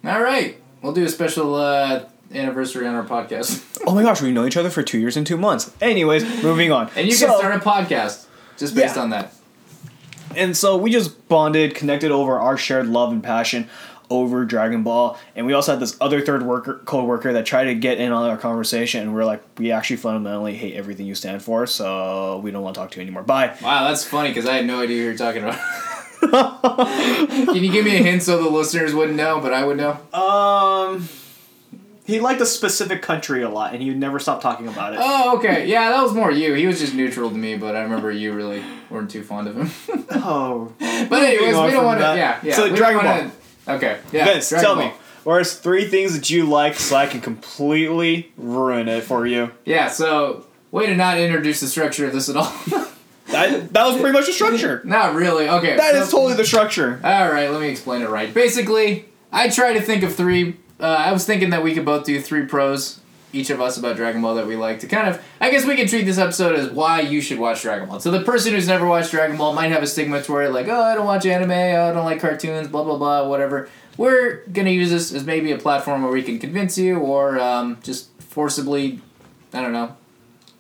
All 0.05 0.21
right. 0.21 0.57
We'll 0.81 0.93
do 0.93 1.03
a 1.03 1.09
special 1.09 1.55
uh, 1.55 2.05
anniversary 2.33 2.88
on 2.88 2.95
our 2.95 3.03
podcast. 3.03 3.63
Oh 3.88 3.95
my 3.95 4.03
gosh, 4.03 4.21
we 4.21 4.33
know 4.33 4.45
each 4.45 4.57
other 4.57 4.69
for 4.69 4.83
two 4.83 5.00
years 5.00 5.15
and 5.15 5.25
two 5.25 5.38
months. 5.38 5.71
Anyways, 5.79 6.43
moving 6.43 6.74
on. 6.74 6.89
and 6.97 7.07
you 7.07 7.13
So- 7.13 7.27
can 7.27 7.38
start 7.39 7.55
a 7.55 7.59
podcast 7.59 8.25
just 8.57 8.75
based 8.75 8.97
Yeah. 8.97 9.01
on 9.03 9.09
that. 9.12 9.33
And 10.36 10.57
so 10.57 10.75
we 10.75 10.91
just 10.91 11.27
bonded, 11.29 11.74
connected 11.74 12.12
over 12.12 12.38
our 12.38 12.57
shared 12.57 12.88
love 12.88 13.13
and 13.13 13.24
passion 13.24 13.69
over 14.10 14.46
Dragon 14.46 14.84
Ball. 14.84 15.18
And 15.36 15.46
we 15.46 15.54
also 15.54 15.72
had 15.74 15.80
this 15.80 15.98
other 16.00 16.22
third 16.22 16.44
worker 16.44 16.82
co-worker 16.86 17.34
that 17.34 17.46
tried 17.46 17.66
to 17.66 17.76
get 17.76 18.00
in 18.00 18.12
on 18.12 18.30
our 18.30 18.38
conversation 18.38 19.02
and 19.04 19.14
we're 19.14 19.26
like, 19.26 19.44
we 19.58 19.72
actually 19.72 19.98
fundamentally 19.98 20.56
hate 20.56 20.76
everything 20.76 21.06
you 21.06 21.16
stand 21.16 21.42
for, 21.42 21.66
so 21.68 22.40
we 22.44 22.52
don't 22.52 22.64
want 22.64 22.76
to 22.76 22.82
talk 22.82 22.92
to 22.92 22.98
you 22.98 23.02
anymore. 23.02 23.24
Bye. 23.24 23.56
Wow, 23.62 23.88
that's 23.88 24.04
funny 24.04 24.30
because 24.30 24.46
I 24.46 24.56
had 24.56 24.66
no 24.66 24.82
idea 24.82 24.98
who 24.98 25.04
you 25.04 25.12
were 25.12 25.18
talking 25.18 25.44
about. 25.44 25.60
Can 27.54 27.64
you 27.64 27.72
give 27.72 27.86
me 27.86 27.96
a 27.98 28.04
hint 28.04 28.24
so 28.24 28.42
the 28.42 28.50
listeners 28.50 28.94
wouldn't 28.94 29.18
know, 29.18 29.40
but 29.40 29.54
I 29.54 29.66
would 29.66 29.78
know? 29.78 30.00
Um 30.18 31.08
he 32.06 32.22
liked 32.22 32.40
a 32.40 32.46
specific 32.46 33.02
country 33.02 33.44
a 33.44 33.50
lot 33.50 33.74
and 33.74 33.82
he 33.82 33.90
would 33.90 33.98
never 34.00 34.18
stop 34.18 34.42
talking 34.42 34.68
about 34.70 34.94
it. 34.94 35.00
Oh, 35.02 35.38
okay. 35.38 35.68
Yeah, 35.68 35.90
that 35.90 36.02
was 36.02 36.14
more 36.14 36.32
you. 36.32 36.54
He 36.54 36.66
was 36.66 36.80
just 36.80 36.94
neutral 36.94 37.30
to 37.30 37.36
me, 37.36 37.58
but 37.58 37.76
I 37.76 37.82
remember 37.82 38.10
you 38.12 38.32
really 38.34 38.64
weren't 38.90 39.12
too 39.12 39.24
fond 39.24 39.50
of 39.50 39.58
him. 39.58 39.70
Oh. 40.12 40.72
but 40.80 41.22
anyways, 41.22 41.54
we 41.56 41.72
don't 41.72 41.84
want 41.84 42.00
to. 42.00 42.16
Yeah, 42.16 42.40
yeah. 42.42 42.56
So 42.56 42.64
we 42.64 42.70
don't 42.70 42.78
Dragon 42.78 43.06
wanna- 43.06 43.32
Okay. 43.67 44.00
Yeah. 44.12 44.25
Vince, 44.25 44.50
Dragon 44.50 44.65
tell 44.65 44.75
Ball. 44.75 44.86
me, 44.86 44.93
Whereas 45.24 45.55
three 45.55 45.86
things 45.88 46.15
that 46.17 46.29
you 46.29 46.45
like, 46.45 46.75
so 46.75 46.95
I 46.95 47.05
can 47.05 47.19
completely 47.21 48.31
ruin 48.38 48.88
it 48.88 49.03
for 49.03 49.27
you. 49.27 49.51
Yeah, 49.65 49.89
so 49.89 50.45
way 50.71 50.86
to 50.86 50.95
not 50.95 51.17
introduce 51.17 51.59
the 51.59 51.67
structure 51.67 52.05
of 52.07 52.13
this 52.13 52.29
at 52.29 52.38
all. 52.38 52.53
That 53.29 53.74
that 53.74 53.86
was 53.86 53.97
pretty 54.00 54.13
much 54.13 54.25
the 54.27 54.31
structure. 54.31 54.81
not 54.86 55.13
really. 55.13 55.50
Okay. 55.50 55.75
That 55.75 55.95
so- 55.95 56.01
is 56.01 56.09
totally 56.12 56.33
the 56.36 56.45
structure. 56.45 56.97
All 57.03 57.29
right, 57.29 57.50
let 57.51 57.59
me 57.59 57.67
explain 57.67 58.01
it 58.01 58.09
right. 58.09 58.33
Basically, 58.33 59.03
I 59.33 59.50
try 59.50 59.74
to 59.74 59.81
think 59.81 60.03
of 60.03 60.15
three. 60.15 60.55
Uh, 60.79 60.86
I 60.86 61.12
was 61.12 61.25
thinking 61.25 61.50
that 61.50 61.62
we 61.62 61.74
could 61.74 61.83
both 61.83 62.05
do 62.05 62.21
three 62.21 62.45
pros, 62.45 63.01
each 63.34 63.50
of 63.50 63.60
us, 63.60 63.77
about 63.77 63.96
Dragon 63.96 64.22
Ball 64.22 64.36
that 64.36 64.48
we 64.48 64.55
like 64.55 64.79
to 64.79 64.88
kind 64.88 65.07
of. 65.07 65.24
I 65.41 65.51
guess 65.51 65.65
we 65.65 65.75
could 65.75 65.89
treat 65.89 66.03
this 66.03 66.17
episode 66.17 66.57
as 66.57 66.69
why 66.69 67.01
you 67.01 67.22
should 67.22 67.39
watch 67.39 67.62
Dragon 67.62 67.88
Ball. 67.88 68.00
So 68.00 68.12
the 68.12 68.22
person 68.22 68.53
who's 68.53 68.67
never 68.67 68.88
watched 68.88 69.12
Dragon 69.12 69.38
Ball 69.38 69.53
might 69.53 69.72
have 69.72 69.84
a 69.84 69.88
stigma 69.88 70.22
toward 70.22 70.46
it, 70.46 70.51
like, 70.51 70.67
oh, 70.67 70.81
I 70.81 70.96
don't 70.96 71.05
watch 71.05 71.25
anime, 71.25 71.51
oh, 71.51 71.89
I 71.89 71.93
don't 71.93 72.05
like 72.05 72.19
cartoons, 72.19 72.67
blah 72.67 72.84
blah 72.84 72.98
blah, 72.98 73.27
whatever. 73.27 73.69
We're 73.98 74.43
gonna 74.51 74.69
use 74.69 74.91
this 74.91 75.13
as 75.13 75.25
maybe 75.25 75.51
a 75.51 75.57
platform 75.57 76.03
where 76.03 76.12
we 76.12 76.24
can 76.24 76.39
convince 76.39 76.77
you, 76.77 77.00
or 77.00 77.39
um, 77.39 77.79
just 77.84 78.10
forcibly, 78.22 79.01
I 79.53 79.62
don't 79.62 79.74
know, 79.74 79.96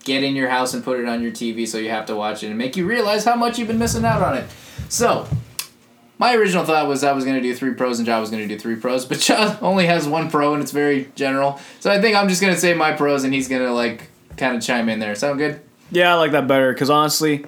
get 0.03 0.23
in 0.23 0.35
your 0.35 0.49
house 0.49 0.73
and 0.73 0.83
put 0.83 0.99
it 0.99 1.07
on 1.07 1.21
your 1.21 1.31
TV 1.31 1.67
so 1.67 1.77
you 1.77 1.89
have 1.89 2.05
to 2.07 2.15
watch 2.15 2.43
it 2.43 2.47
and 2.47 2.57
make 2.57 2.75
you 2.75 2.87
realize 2.87 3.25
how 3.25 3.35
much 3.35 3.59
you've 3.59 3.67
been 3.67 3.79
missing 3.79 4.05
out 4.05 4.21
on 4.21 4.37
it. 4.37 4.49
So, 4.89 5.27
my 6.19 6.35
original 6.35 6.63
thought 6.65 6.87
was 6.87 7.03
I 7.03 7.11
was 7.13 7.23
going 7.25 7.35
to 7.37 7.41
do 7.41 7.53
three 7.53 7.73
pros 7.73 7.99
and 7.99 8.07
Jia 8.07 8.19
was 8.19 8.29
going 8.29 8.41
to 8.41 8.53
do 8.53 8.59
three 8.59 8.75
pros, 8.75 9.05
but 9.05 9.17
Jia 9.19 9.61
only 9.61 9.85
has 9.85 10.07
one 10.07 10.29
pro 10.29 10.53
and 10.53 10.61
it's 10.63 10.71
very 10.71 11.09
general. 11.15 11.59
So 11.79 11.91
I 11.91 12.01
think 12.01 12.15
I'm 12.15 12.27
just 12.29 12.41
going 12.41 12.53
to 12.53 12.59
say 12.59 12.73
my 12.73 12.91
pros 12.93 13.23
and 13.23 13.33
he's 13.33 13.47
going 13.47 13.61
to 13.61 13.71
like 13.73 14.09
kind 14.37 14.55
of 14.55 14.61
chime 14.63 14.89
in 14.89 14.99
there. 14.99 15.15
Sound 15.15 15.37
good? 15.39 15.61
Yeah, 15.91 16.13
I 16.13 16.15
like 16.17 16.31
that 16.31 16.47
better 16.47 16.73
because 16.73 16.89
honestly, 16.89 17.45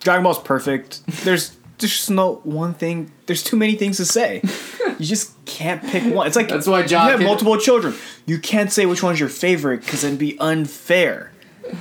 Dragon 0.00 0.22
Ball's 0.22 0.38
perfect. 0.40 1.04
There's 1.24 1.56
there's 1.78 1.92
just 1.96 2.10
no 2.10 2.34
one 2.44 2.74
thing. 2.74 3.10
There's 3.26 3.42
too 3.42 3.56
many 3.56 3.74
things 3.74 3.96
to 3.96 4.04
say. 4.04 4.42
you 4.98 5.06
just 5.06 5.32
can't 5.46 5.82
pick 5.82 6.14
one. 6.14 6.26
It's 6.26 6.36
like 6.36 6.48
That's 6.48 6.66
why 6.66 6.80
you 6.80 6.84
Jia 6.86 7.10
have 7.12 7.22
multiple 7.22 7.56
children. 7.56 7.94
You 8.26 8.38
can't 8.38 8.70
say 8.70 8.84
which 8.86 9.02
one's 9.02 9.18
your 9.18 9.30
favorite 9.30 9.80
because 9.80 10.04
it'd 10.04 10.18
be 10.18 10.38
unfair. 10.38 11.32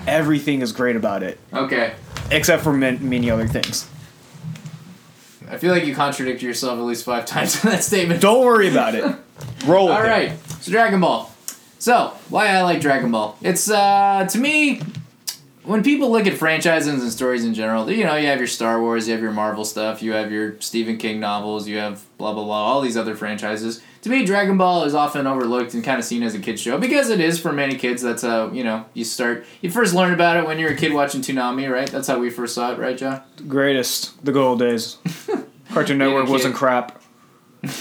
Everything 0.07 0.61
is 0.61 0.71
great 0.71 0.95
about 0.95 1.21
it, 1.23 1.37
Okay. 1.51 1.93
except 2.31 2.63
for 2.63 2.71
man- 2.71 3.09
many 3.09 3.29
other 3.29 3.47
things. 3.47 3.89
I 5.49 5.57
feel 5.57 5.73
like 5.73 5.85
you 5.85 5.95
contradict 5.95 6.41
yourself 6.41 6.77
at 6.77 6.85
least 6.85 7.03
five 7.03 7.25
times 7.35 7.63
in 7.63 7.71
that 7.71 7.83
statement. 7.83 8.21
Don't 8.21 8.45
worry 8.45 8.69
about 8.69 8.95
it. 8.95 9.03
Roll 9.65 9.87
with 9.87 9.95
All 9.95 10.03
it. 10.03 10.07
right, 10.07 10.31
so 10.61 10.71
Dragon 10.71 10.99
Ball. 10.99 11.31
So 11.79 12.13
why 12.29 12.47
I 12.47 12.61
like 12.61 12.81
Dragon 12.81 13.11
Ball? 13.11 13.37
It's 13.41 13.69
uh 13.69 14.27
to 14.29 14.37
me, 14.37 14.81
when 15.63 15.81
people 15.83 16.11
look 16.11 16.27
at 16.27 16.33
franchises 16.33 17.01
and 17.01 17.11
stories 17.11 17.45
in 17.45 17.53
general, 17.53 17.89
you 17.91 18.03
know, 18.03 18.15
you 18.15 18.27
have 18.27 18.39
your 18.39 18.47
Star 18.47 18.81
Wars, 18.81 19.07
you 19.07 19.13
have 19.13 19.21
your 19.21 19.31
Marvel 19.31 19.63
stuff, 19.65 20.01
you 20.01 20.11
have 20.13 20.31
your 20.31 20.59
Stephen 20.59 20.97
King 20.97 21.19
novels, 21.19 21.67
you 21.67 21.77
have 21.77 22.03
blah 22.17 22.33
blah 22.33 22.43
blah, 22.43 22.63
all 22.65 22.81
these 22.81 22.97
other 22.97 23.15
franchises. 23.15 23.81
To 24.03 24.09
me, 24.09 24.25
Dragon 24.25 24.57
Ball 24.57 24.85
is 24.85 24.95
often 24.95 25.27
overlooked 25.27 25.73
and 25.73 25.83
kind 25.83 25.99
of 25.99 26.05
seen 26.05 26.23
as 26.23 26.33
a 26.33 26.39
kid's 26.39 26.61
show 26.61 26.77
because 26.77 27.09
it 27.09 27.19
is 27.19 27.39
for 27.39 27.51
many 27.51 27.75
kids. 27.75 28.01
That's 28.01 28.21
how 28.21 28.49
you 28.51 28.63
know 28.63 28.85
you 28.93 29.03
start. 29.03 29.45
You 29.61 29.69
first 29.69 29.93
learn 29.93 30.13
about 30.13 30.37
it 30.37 30.45
when 30.45 30.57
you're 30.57 30.71
a 30.71 30.75
kid 30.75 30.93
watching 30.93 31.21
Toonami, 31.21 31.69
right? 31.69 31.89
That's 31.89 32.07
how 32.07 32.17
we 32.19 32.29
first 32.29 32.55
saw 32.55 32.71
it, 32.71 32.79
right, 32.79 32.97
John? 32.97 33.21
Greatest. 33.47 34.23
The 34.23 34.31
good 34.31 34.43
old 34.43 34.59
days. 34.59 34.97
Cartoon 35.71 35.97
Network 35.97 36.29
wasn't 36.29 36.55
crap. 36.55 37.01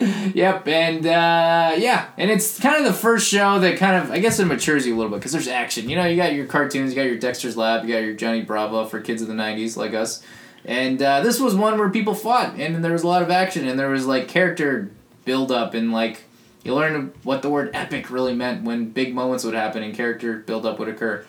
Yep, 0.00 0.68
and 0.68 1.04
uh, 1.04 1.74
yeah, 1.76 2.06
and 2.16 2.30
it's 2.30 2.60
kind 2.60 2.76
of 2.76 2.84
the 2.84 2.92
first 2.92 3.28
show 3.28 3.58
that 3.58 3.78
kind 3.78 3.96
of 3.96 4.12
I 4.12 4.20
guess 4.20 4.38
it 4.38 4.44
matures 4.44 4.86
you 4.86 4.94
a 4.94 4.96
little 4.96 5.10
bit 5.10 5.16
because 5.16 5.32
there's 5.32 5.48
action. 5.48 5.88
You 5.88 5.96
know, 5.96 6.04
you 6.06 6.14
got 6.14 6.34
your 6.34 6.46
cartoons, 6.46 6.90
you 6.90 6.96
got 6.96 7.08
your 7.08 7.18
Dexter's 7.18 7.56
Lab, 7.56 7.84
you 7.84 7.92
got 7.92 8.04
your 8.04 8.14
Johnny 8.14 8.42
Bravo 8.42 8.84
for 8.84 9.00
kids 9.00 9.22
of 9.22 9.28
the 9.28 9.34
'90s 9.34 9.76
like 9.76 9.94
us, 9.94 10.22
and 10.64 11.02
uh, 11.02 11.22
this 11.22 11.40
was 11.40 11.56
one 11.56 11.78
where 11.78 11.90
people 11.90 12.14
fought 12.14 12.54
and 12.54 12.84
there 12.84 12.92
was 12.92 13.02
a 13.02 13.08
lot 13.08 13.22
of 13.22 13.30
action 13.30 13.66
and 13.66 13.76
there 13.76 13.88
was 13.88 14.06
like 14.06 14.28
character 14.28 14.90
build 15.28 15.52
up 15.52 15.74
and 15.74 15.92
like 15.92 16.24
you 16.64 16.74
learned 16.74 17.12
what 17.22 17.42
the 17.42 17.50
word 17.50 17.70
epic 17.74 18.10
really 18.10 18.34
meant 18.34 18.64
when 18.64 18.90
big 18.90 19.14
moments 19.14 19.44
would 19.44 19.54
happen 19.54 19.82
and 19.82 19.94
character 19.94 20.38
build 20.38 20.64
up 20.66 20.78
would 20.78 20.88
occur, 20.88 21.24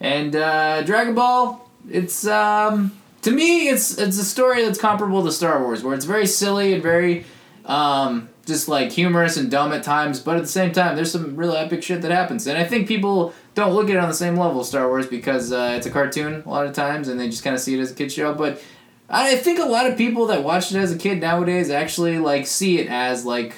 and 0.00 0.34
uh, 0.34 0.82
Dragon 0.82 1.14
Ball, 1.14 1.66
it's 1.88 2.26
um, 2.26 2.92
to 3.22 3.30
me 3.30 3.68
it's 3.68 3.96
it's 3.96 4.18
a 4.18 4.24
story 4.24 4.64
that's 4.64 4.78
comparable 4.78 5.24
to 5.24 5.32
Star 5.32 5.62
Wars 5.62 5.84
where 5.84 5.94
it's 5.94 6.04
very 6.04 6.26
silly 6.26 6.74
and 6.74 6.82
very 6.82 7.24
um, 7.64 8.28
just 8.46 8.68
like 8.68 8.92
humorous 8.92 9.36
and 9.36 9.50
dumb 9.50 9.72
at 9.72 9.82
times, 9.82 10.20
but 10.20 10.36
at 10.36 10.42
the 10.42 10.48
same 10.48 10.72
time, 10.72 10.96
there's 10.96 11.12
some 11.12 11.36
really 11.36 11.56
epic 11.56 11.82
shit 11.82 12.02
that 12.02 12.10
happens. 12.10 12.46
And 12.46 12.58
I 12.58 12.64
think 12.64 12.88
people 12.88 13.32
don't 13.54 13.72
look 13.72 13.88
at 13.88 13.96
it 13.96 13.98
on 13.98 14.08
the 14.08 14.14
same 14.14 14.36
level 14.36 14.60
of 14.60 14.66
Star 14.66 14.88
Wars 14.88 15.06
because 15.06 15.52
uh, 15.52 15.74
it's 15.76 15.86
a 15.86 15.90
cartoon 15.90 16.42
a 16.44 16.48
lot 16.48 16.66
of 16.66 16.72
times, 16.72 17.08
and 17.08 17.18
they 17.18 17.28
just 17.28 17.42
kind 17.42 17.54
of 17.54 17.62
see 17.62 17.74
it 17.78 17.80
as 17.80 17.92
a 17.92 17.94
kid 17.94 18.12
show. 18.12 18.34
But 18.34 18.62
I 19.08 19.36
think 19.36 19.58
a 19.58 19.64
lot 19.66 19.86
of 19.86 19.96
people 19.98 20.26
that 20.26 20.42
watched 20.42 20.72
it 20.72 20.78
as 20.78 20.92
a 20.92 20.98
kid 20.98 21.20
nowadays 21.20 21.70
actually 21.70 22.18
like 22.18 22.46
see 22.46 22.78
it 22.78 22.88
as 22.88 23.24
like 23.24 23.54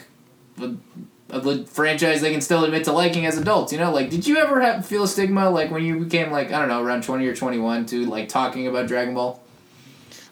a, 0.60 0.74
a 1.30 1.64
franchise 1.66 2.20
they 2.20 2.32
can 2.32 2.40
still 2.40 2.64
admit 2.64 2.84
to 2.84 2.92
liking 2.92 3.26
as 3.26 3.38
adults. 3.38 3.72
You 3.72 3.78
know, 3.78 3.92
like 3.92 4.10
did 4.10 4.26
you 4.26 4.36
ever 4.38 4.60
have 4.60 4.84
feel 4.84 5.04
a 5.04 5.08
stigma 5.08 5.48
like 5.50 5.70
when 5.70 5.84
you 5.84 6.00
became 6.00 6.30
like 6.32 6.48
I 6.52 6.58
don't 6.58 6.68
know 6.68 6.82
around 6.82 7.04
twenty 7.04 7.26
or 7.26 7.34
twenty 7.34 7.58
one 7.58 7.86
to 7.86 8.06
like 8.06 8.28
talking 8.28 8.66
about 8.66 8.86
Dragon 8.88 9.14
Ball? 9.14 9.40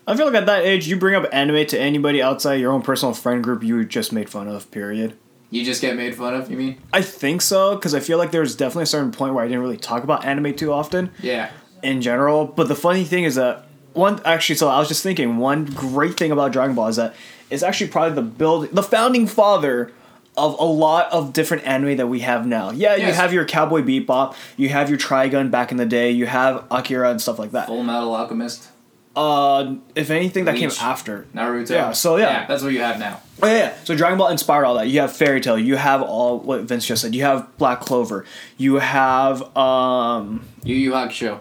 I 0.07 0.17
feel 0.17 0.27
like 0.27 0.35
at 0.35 0.45
that 0.47 0.65
age, 0.65 0.87
you 0.87 0.97
bring 0.99 1.15
up 1.15 1.27
anime 1.33 1.65
to 1.67 1.81
anybody 1.81 2.21
outside 2.21 2.57
your 2.57 2.73
own 2.73 2.83
personal 2.83 3.15
friend 3.15 3.43
group, 3.43 3.63
you 3.63 3.83
just 3.87 4.13
made 4.13 4.29
fun 4.29 4.49
of. 4.49 4.71
Period. 4.71 5.17
You 5.51 5.65
just 5.65 5.81
get 5.81 5.97
made 5.97 6.15
fun 6.17 6.35
of. 6.35 6.51
You 6.51 6.57
mean? 6.59 6.79
I 6.93 7.01
think 7.01 7.41
so 7.41 7.77
because 7.77 7.95
I 7.95 8.01
feel 8.01 8.19
like 8.19 8.31
there's 8.33 8.57
definitely 8.57 8.83
a 8.83 8.87
certain 8.87 9.13
point 9.13 9.33
where 9.35 9.45
I 9.45 9.47
didn't 9.47 9.63
really 9.63 9.77
talk 9.79 10.03
about 10.05 10.25
anime 10.25 10.55
too 10.55 10.73
often 10.73 11.11
Yeah. 11.23 11.51
in 11.83 12.03
general. 12.03 12.45
But 12.45 12.67
the 12.69 12.75
funny 12.75 13.05
thing 13.05 13.25
is 13.25 13.37
that 13.37 13.67
one 13.95 14.21
actually, 14.25 14.57
so 14.57 14.69
I 14.69 14.79
was 14.79 14.89
just 14.89 15.03
thinking 15.03 15.39
one 15.39 15.65
great 15.65 16.17
thing 16.17 16.31
about 16.31 16.53
Dragon 16.53 16.75
Ball 16.75 16.89
is 16.89 16.97
that 16.97 17.15
it's 17.51 17.63
actually 17.63 17.89
probably 17.89 18.15
the 18.15 18.23
build, 18.23 18.71
the 18.71 18.83
founding 18.83 19.27
father 19.27 19.93
of 20.37 20.59
a 20.59 20.65
lot 20.65 21.11
of 21.13 21.33
different 21.33 21.65
anime 21.65 21.97
that 21.97 22.09
we 22.09 22.21
have 22.21 22.47
now. 22.47 22.71
Yeah, 22.71 22.97
you 22.97 23.13
have 23.13 23.33
your 23.33 23.45
Cowboy 23.45 23.83
Bebop, 23.83 24.35
you 24.57 24.69
have 24.69 24.89
your 24.89 24.99
Trigun 24.99 25.51
back 25.51 25.71
in 25.71 25.77
the 25.77 25.87
day, 25.87 26.11
you 26.11 26.27
have 26.27 26.65
Akira 26.71 27.11
and 27.11 27.21
stuff 27.21 27.39
like 27.39 27.53
that. 27.53 27.69
Full 27.69 27.85
Metal 27.85 28.15
Alchemist. 28.15 28.69
Uh, 29.17 29.77
if 29.95 30.11
anything, 30.11 30.45
that 30.47 30.57
came 30.57 30.73
after. 30.81 31.29
Naruto. 31.33 31.71
Yeah, 31.71 31.93
so 31.93 32.17
yeah. 32.17 32.47
that's 32.47 32.65
what 32.65 32.73
you 32.73 32.81
have 32.81 32.99
now. 32.99 33.21
Oh 33.41 33.47
yeah, 33.47 33.59
yeah. 33.59 33.75
So 33.85 33.95
Dragon 33.97 34.19
Ball 34.19 34.29
inspired 34.29 34.65
all 34.65 34.75
that. 34.75 34.89
You 34.89 35.01
have 35.01 35.15
Fairy 35.15 35.41
Tail. 35.41 35.57
You 35.57 35.77
have 35.77 36.03
all 36.03 36.41
what 36.41 36.63
Vince 36.63 36.85
just 36.85 37.03
said. 37.03 37.15
You 37.15 37.23
have 37.23 37.57
Black 37.57 37.81
Clover. 37.81 38.25
You 38.57 38.77
have 38.77 39.57
um. 39.57 40.45
Yu 40.65 40.75
Yu 40.75 40.91
Hakusho. 40.91 41.41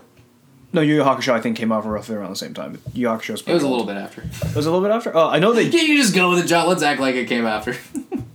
No, 0.73 0.81
Yu 0.81 0.95
Yu 0.95 1.03
Hakusho 1.03 1.31
I 1.33 1.39
think 1.39 1.55
came 1.55 1.71
out 1.71 1.85
roughly 1.85 2.15
around 2.15 2.31
the 2.31 2.35
same 2.35 2.53
time. 2.53 2.79
Yu 2.93 3.03
Yu 3.03 3.07
Hakusho's 3.07 3.41
It 3.47 3.53
was 3.53 3.63
a 3.63 3.67
little 3.69 3.85
bit 3.85 3.95
after. 3.95 4.21
It 4.23 4.55
was 4.55 4.65
a 4.65 4.71
little 4.71 4.81
bit 4.85 4.91
after. 4.93 5.15
Oh, 5.15 5.29
I 5.29 5.39
know 5.39 5.53
they. 5.53 5.63
Yeah, 5.69 5.81
you 5.81 6.01
just 6.01 6.15
go 6.15 6.29
with 6.31 6.41
the 6.41 6.47
jot. 6.47 6.67
Let's 6.67 6.81
act 6.83 6.99
like 6.99 7.15
it 7.15 7.27
came 7.27 7.45
after. 7.45 7.75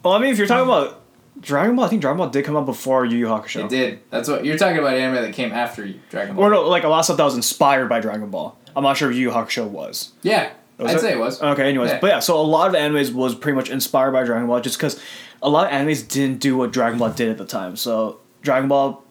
Well, 0.05 0.15
I 0.15 0.21
mean, 0.21 0.31
if 0.31 0.39
you're 0.39 0.47
talking 0.47 0.65
about 0.65 1.03
Dragon 1.41 1.75
Ball, 1.75 1.85
I 1.85 1.89
think 1.89 2.01
Dragon 2.01 2.19
Ball 2.19 2.31
did 2.31 2.45
come 2.45 2.57
out 2.57 2.65
before 2.67 3.05
Yu 3.05 3.19
Yu 3.19 3.27
Hakusho. 3.27 3.65
it 3.65 3.69
did. 3.69 3.99
That's 4.11 4.29
what 4.29 4.45
you're 4.45 4.57
talking 4.57 4.79
about. 4.79 4.95
Anime 4.95 5.17
that 5.25 5.35
came 5.35 5.53
after 5.53 5.87
Dragon 6.09 6.37
Ball. 6.37 6.45
Or 6.45 6.51
no, 6.51 6.69
like 6.69 6.85
a 6.85 6.89
lot 6.89 7.01
of 7.01 7.05
stuff 7.05 7.17
that 7.17 7.25
was 7.25 7.35
inspired 7.35 7.89
by 7.89 7.99
Dragon 7.99 8.31
Ball. 8.31 8.57
I'm 8.77 8.85
not 8.85 8.97
sure 8.97 9.11
if 9.11 9.17
Yu 9.17 9.23
Yu 9.25 9.31
Hakusho 9.35 9.67
was. 9.69 10.13
yeah, 10.23 10.53
Was 10.79 10.93
I'd 10.93 10.97
it? 10.97 11.01
say 11.01 11.13
it 11.15 11.19
was. 11.19 11.43
Okay, 11.43 11.69
anyways, 11.69 11.91
Yeah. 11.91 11.99
but 12.01 12.07
yeah, 12.07 12.19
so 12.21 12.39
a 12.41 12.43
lot 12.43 12.69
of 12.69 12.75
animes 12.77 13.13
was 13.13 13.35
pretty 13.35 13.57
much 13.57 13.71
inspired 13.71 14.13
by 14.13 14.23
Dragon 14.23 14.47
Ball, 14.47 14.61
just 14.61 14.79
because 14.79 15.03
a 15.43 15.51
lot 15.51 15.67
of 15.67 15.73
animes 15.73 16.07
didn't 16.09 16.39
do 16.39 16.57
what 16.57 16.73
Dragon 16.73 16.99
Ball 17.01 17.11
did 17.11 17.29
at 17.29 17.39
the 17.39 17.45
time. 17.45 17.75
So 17.75 18.21
Dragon 18.43 18.69
Ball 18.69 19.03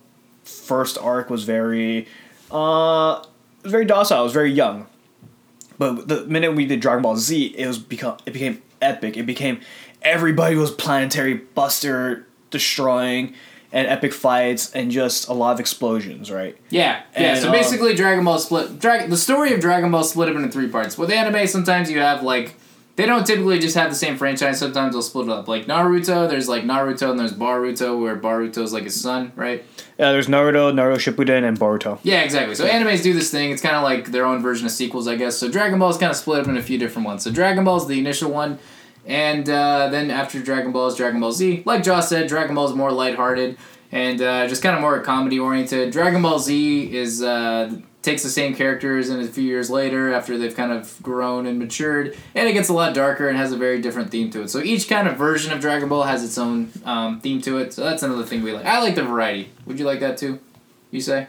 first 0.46 0.98
arc 0.98 1.30
was 1.30 1.44
very, 1.44 2.08
uh, 2.52 3.24
very 3.64 3.86
docile. 3.86 4.22
It 4.22 4.24
was 4.24 4.34
very 4.34 4.52
young, 4.52 4.88
but 5.78 6.08
the 6.08 6.26
minute 6.26 6.56
we 6.56 6.66
did 6.66 6.80
Dragon 6.80 7.02
Ball 7.04 7.18
Z, 7.18 7.56
it 7.58 7.68
was 7.68 7.78
become 7.78 8.18
it 8.26 8.34
became 8.34 8.62
epic. 8.82 9.18
It 9.18 9.26
became 9.26 9.60
everybody 10.02 10.56
was 10.56 10.72
planetary 10.72 11.34
buster 11.34 12.26
destroying 12.50 13.34
and 13.72 13.88
epic 13.88 14.14
fights 14.14 14.72
and 14.72 14.92
just 14.92 15.28
a 15.28 15.34
lot 15.34 15.54
of 15.54 15.60
explosions, 15.60 16.32
right? 16.32 16.58
Yeah, 16.70 17.02
yeah. 17.14 17.34
And, 17.34 17.40
so 17.40 17.50
uh, 17.50 17.52
basically, 17.52 17.96
Dragon 17.96 18.24
Ball 18.24 18.40
split. 18.40 18.80
Dragon. 18.80 19.10
The 19.10 19.18
story 19.18 19.54
of 19.54 19.60
Dragon 19.60 19.92
Ball 19.92 20.04
split 20.04 20.30
up 20.30 20.36
into 20.36 20.50
three 20.50 20.70
parts. 20.70 20.98
With 20.98 21.12
anime, 21.12 21.48
sometimes 21.48 21.92
you 21.92 22.00
have 22.00 22.24
like 22.24 22.56
they 22.98 23.06
don't 23.06 23.26
typically 23.26 23.60
just 23.60 23.76
have 23.76 23.92
the 23.92 23.96
same 23.96 24.18
franchise. 24.18 24.58
Sometimes 24.58 24.94
they'll 24.94 25.04
split 25.04 25.28
it 25.28 25.32
up. 25.32 25.48
Like 25.48 25.68
Naruto, 25.68 26.28
there's 26.28 26.50
like 26.50 26.64
Naruto 26.64 27.12
and 27.12 27.20
there's 27.20 27.32
Boruto, 27.32 28.02
where 28.02 28.18
Boruto's 28.18 28.74
like 28.74 28.84
his 28.84 29.00
son, 29.00 29.32
right? 29.36 29.64
Yeah, 30.00 30.12
there's 30.12 30.28
Naruto, 30.28 30.74
Naruto 30.74 30.98
Shippuden, 30.98 31.48
and 31.48 31.60
Boruto. 31.60 32.00
Yeah, 32.02 32.22
exactly. 32.22 32.56
So 32.56 32.68
animes 32.68 33.04
do 33.04 33.14
this 33.14 33.30
thing. 33.30 33.52
It's 33.52 33.62
kind 33.62 33.76
of 33.76 33.84
like 33.84 34.08
their 34.08 34.26
own 34.26 34.42
version 34.42 34.66
of 34.66 34.72
sequels, 34.72 35.08
I 35.08 35.16
guess. 35.16 35.38
So 35.38 35.48
Dragon 35.48 35.78
Ball 35.78 35.92
is 35.92 35.98
kind 35.98 36.10
of 36.10 36.18
split 36.18 36.42
up 36.42 36.48
in 36.48 36.58
a 36.58 36.62
few 36.62 36.80
different 36.80 37.06
ones. 37.06 37.24
So 37.24 37.32
Dragon 37.32 37.64
Ball 37.64 37.78
is 37.78 37.86
the 37.86 38.00
initial 38.00 38.32
one, 38.32 38.58
and 39.06 39.48
uh, 39.48 39.90
then 39.90 40.10
after 40.10 40.42
Dragon 40.42 40.72
Ball 40.72 40.88
is 40.88 40.96
Dragon 40.96 41.22
Ball 41.22 41.32
Z. 41.32 41.64
Like 41.66 41.84
Josh 41.84 42.08
said, 42.08 42.28
Dragon 42.28 42.56
Ball 42.56 42.68
is 42.68 42.76
more 42.76 42.92
lighthearted 42.92 43.58
and 43.92 44.22
uh, 44.22 44.48
just 44.48 44.62
kind 44.62 44.76
of 44.76 44.82
more 44.82 45.00
comedy 45.02 45.40
oriented. 45.40 45.92
Dragon 45.92 46.22
Ball 46.22 46.40
Z 46.40 46.96
is 46.96 47.22
uh, 47.22 47.74
takes 48.08 48.24
the 48.24 48.30
same 48.30 48.56
characters 48.56 49.10
and 49.10 49.22
a 49.22 49.28
few 49.28 49.44
years 49.44 49.70
later 49.70 50.14
after 50.14 50.38
they've 50.38 50.56
kind 50.56 50.72
of 50.72 50.98
grown 51.04 51.46
and 51.46 51.60
matured, 51.60 52.16
and 52.34 52.48
it 52.48 52.54
gets 52.54 52.70
a 52.70 52.74
lot 52.74 52.94
darker 52.94 53.28
and 53.28 53.38
has 53.38 53.52
a 53.52 53.58
very 53.58 53.82
different 53.82 54.10
theme 54.10 54.30
to 54.32 54.42
it. 54.44 54.48
So 54.48 54.60
each 54.60 54.88
kind 54.88 55.10
of 55.10 55.18
version 55.18 55.52
of 55.52 55.60
Dragon 55.60 55.90
Ball 55.90 56.04
has 56.04 56.24
its 56.24 56.38
own 56.38 56.72
um, 56.86 57.20
theme 57.20 57.42
to 57.42 57.58
it. 57.58 57.74
So 57.74 57.84
that's 57.84 58.04
another 58.04 58.24
thing 58.24 58.44
we 58.44 58.54
like. 58.54 58.66
I 58.66 58.82
like 58.82 58.96
the 58.96 59.04
variety. 59.04 59.52
Would 59.66 59.78
you 59.78 59.86
like 59.86 60.00
that 60.00 60.18
too? 60.18 60.40
You 60.90 61.02
say? 61.02 61.28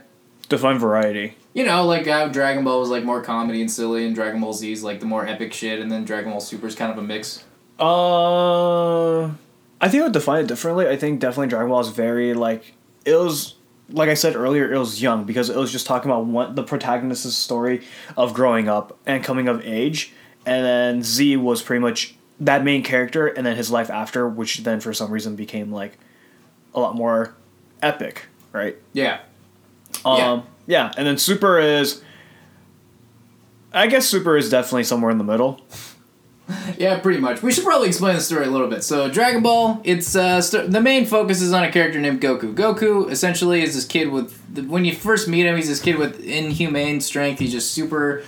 Define 0.48 0.78
variety. 0.78 1.36
You 1.52 1.64
know, 1.64 1.84
like 1.84 2.06
how 2.06 2.28
Dragon 2.28 2.62
Ball 2.62 2.78
was 2.78 2.90
like 2.90 3.02
more 3.02 3.22
comedy 3.22 3.60
and 3.60 3.70
silly, 3.70 4.06
and 4.06 4.14
Dragon 4.14 4.40
Ball 4.40 4.52
Z 4.52 4.70
is 4.70 4.84
like 4.84 5.00
the 5.00 5.06
more 5.06 5.26
epic 5.26 5.52
shit, 5.52 5.80
and 5.80 5.90
then 5.90 6.04
Dragon 6.04 6.30
Ball 6.30 6.40
Super 6.40 6.68
is 6.68 6.76
kind 6.76 6.92
of 6.92 6.98
a 6.98 7.02
mix. 7.02 7.42
Uh, 7.80 9.24
I 9.80 9.88
think 9.88 10.00
I 10.00 10.04
would 10.04 10.12
define 10.12 10.44
it 10.44 10.46
differently. 10.46 10.88
I 10.88 10.96
think 10.96 11.18
definitely 11.18 11.48
Dragon 11.48 11.70
Ball 11.70 11.80
is 11.80 11.88
very 11.88 12.34
like 12.34 12.74
it 13.04 13.16
was 13.16 13.56
like 13.90 14.08
I 14.08 14.14
said 14.14 14.36
earlier, 14.36 14.72
it 14.72 14.78
was 14.78 15.00
young 15.02 15.24
because 15.24 15.48
it 15.50 15.56
was 15.56 15.72
just 15.72 15.86
talking 15.86 16.10
about 16.10 16.54
the 16.54 16.62
protagonist's 16.62 17.34
story 17.34 17.82
of 18.16 18.34
growing 18.34 18.68
up 18.68 18.96
and 19.06 19.22
coming 19.24 19.48
of 19.48 19.64
age, 19.64 20.12
and 20.46 20.64
then 20.64 21.02
Z 21.02 21.36
was 21.38 21.62
pretty 21.62 21.80
much 21.80 22.14
that 22.40 22.62
main 22.64 22.82
character, 22.82 23.26
and 23.26 23.46
then 23.46 23.56
his 23.56 23.70
life 23.70 23.90
after, 23.90 24.28
which 24.28 24.58
then 24.58 24.80
for 24.80 24.92
some 24.92 25.10
reason 25.10 25.36
became 25.36 25.72
like 25.72 25.98
a 26.74 26.80
lot 26.80 26.94
more 26.94 27.34
epic, 27.82 28.26
right? 28.52 28.76
Yeah. 28.92 29.20
Um, 30.04 30.18
Yeah. 30.18 30.42
yeah, 30.66 30.92
and 30.96 31.06
then 31.06 31.18
Super 31.18 31.58
is. 31.58 32.02
I 33.72 33.86
guess 33.86 34.06
Super 34.06 34.36
is 34.36 34.48
definitely 34.50 34.84
somewhere 34.84 35.10
in 35.10 35.18
the 35.18 35.24
middle. 35.24 35.60
Yeah, 36.78 36.98
pretty 37.00 37.18
much. 37.18 37.42
We 37.42 37.52
should 37.52 37.64
probably 37.64 37.88
explain 37.88 38.14
the 38.14 38.20
story 38.20 38.46
a 38.46 38.50
little 38.50 38.68
bit. 38.68 38.84
So, 38.84 39.10
Dragon 39.10 39.42
Ball, 39.42 39.80
it's 39.84 40.14
uh, 40.14 40.40
st- 40.40 40.70
the 40.70 40.80
main 40.80 41.06
focus 41.06 41.42
is 41.42 41.52
on 41.52 41.64
a 41.64 41.72
character 41.72 42.00
named 42.00 42.20
Goku. 42.20 42.54
Goku 42.54 43.10
essentially 43.10 43.62
is 43.62 43.74
this 43.74 43.84
kid 43.84 44.10
with 44.10 44.54
the, 44.54 44.62
when 44.62 44.84
you 44.84 44.94
first 44.94 45.28
meet 45.28 45.44
him, 45.46 45.56
he's 45.56 45.68
this 45.68 45.80
kid 45.80 45.98
with 45.98 46.20
inhumane 46.20 47.00
strength. 47.00 47.40
He's 47.40 47.52
just 47.52 47.72
super 47.72 48.22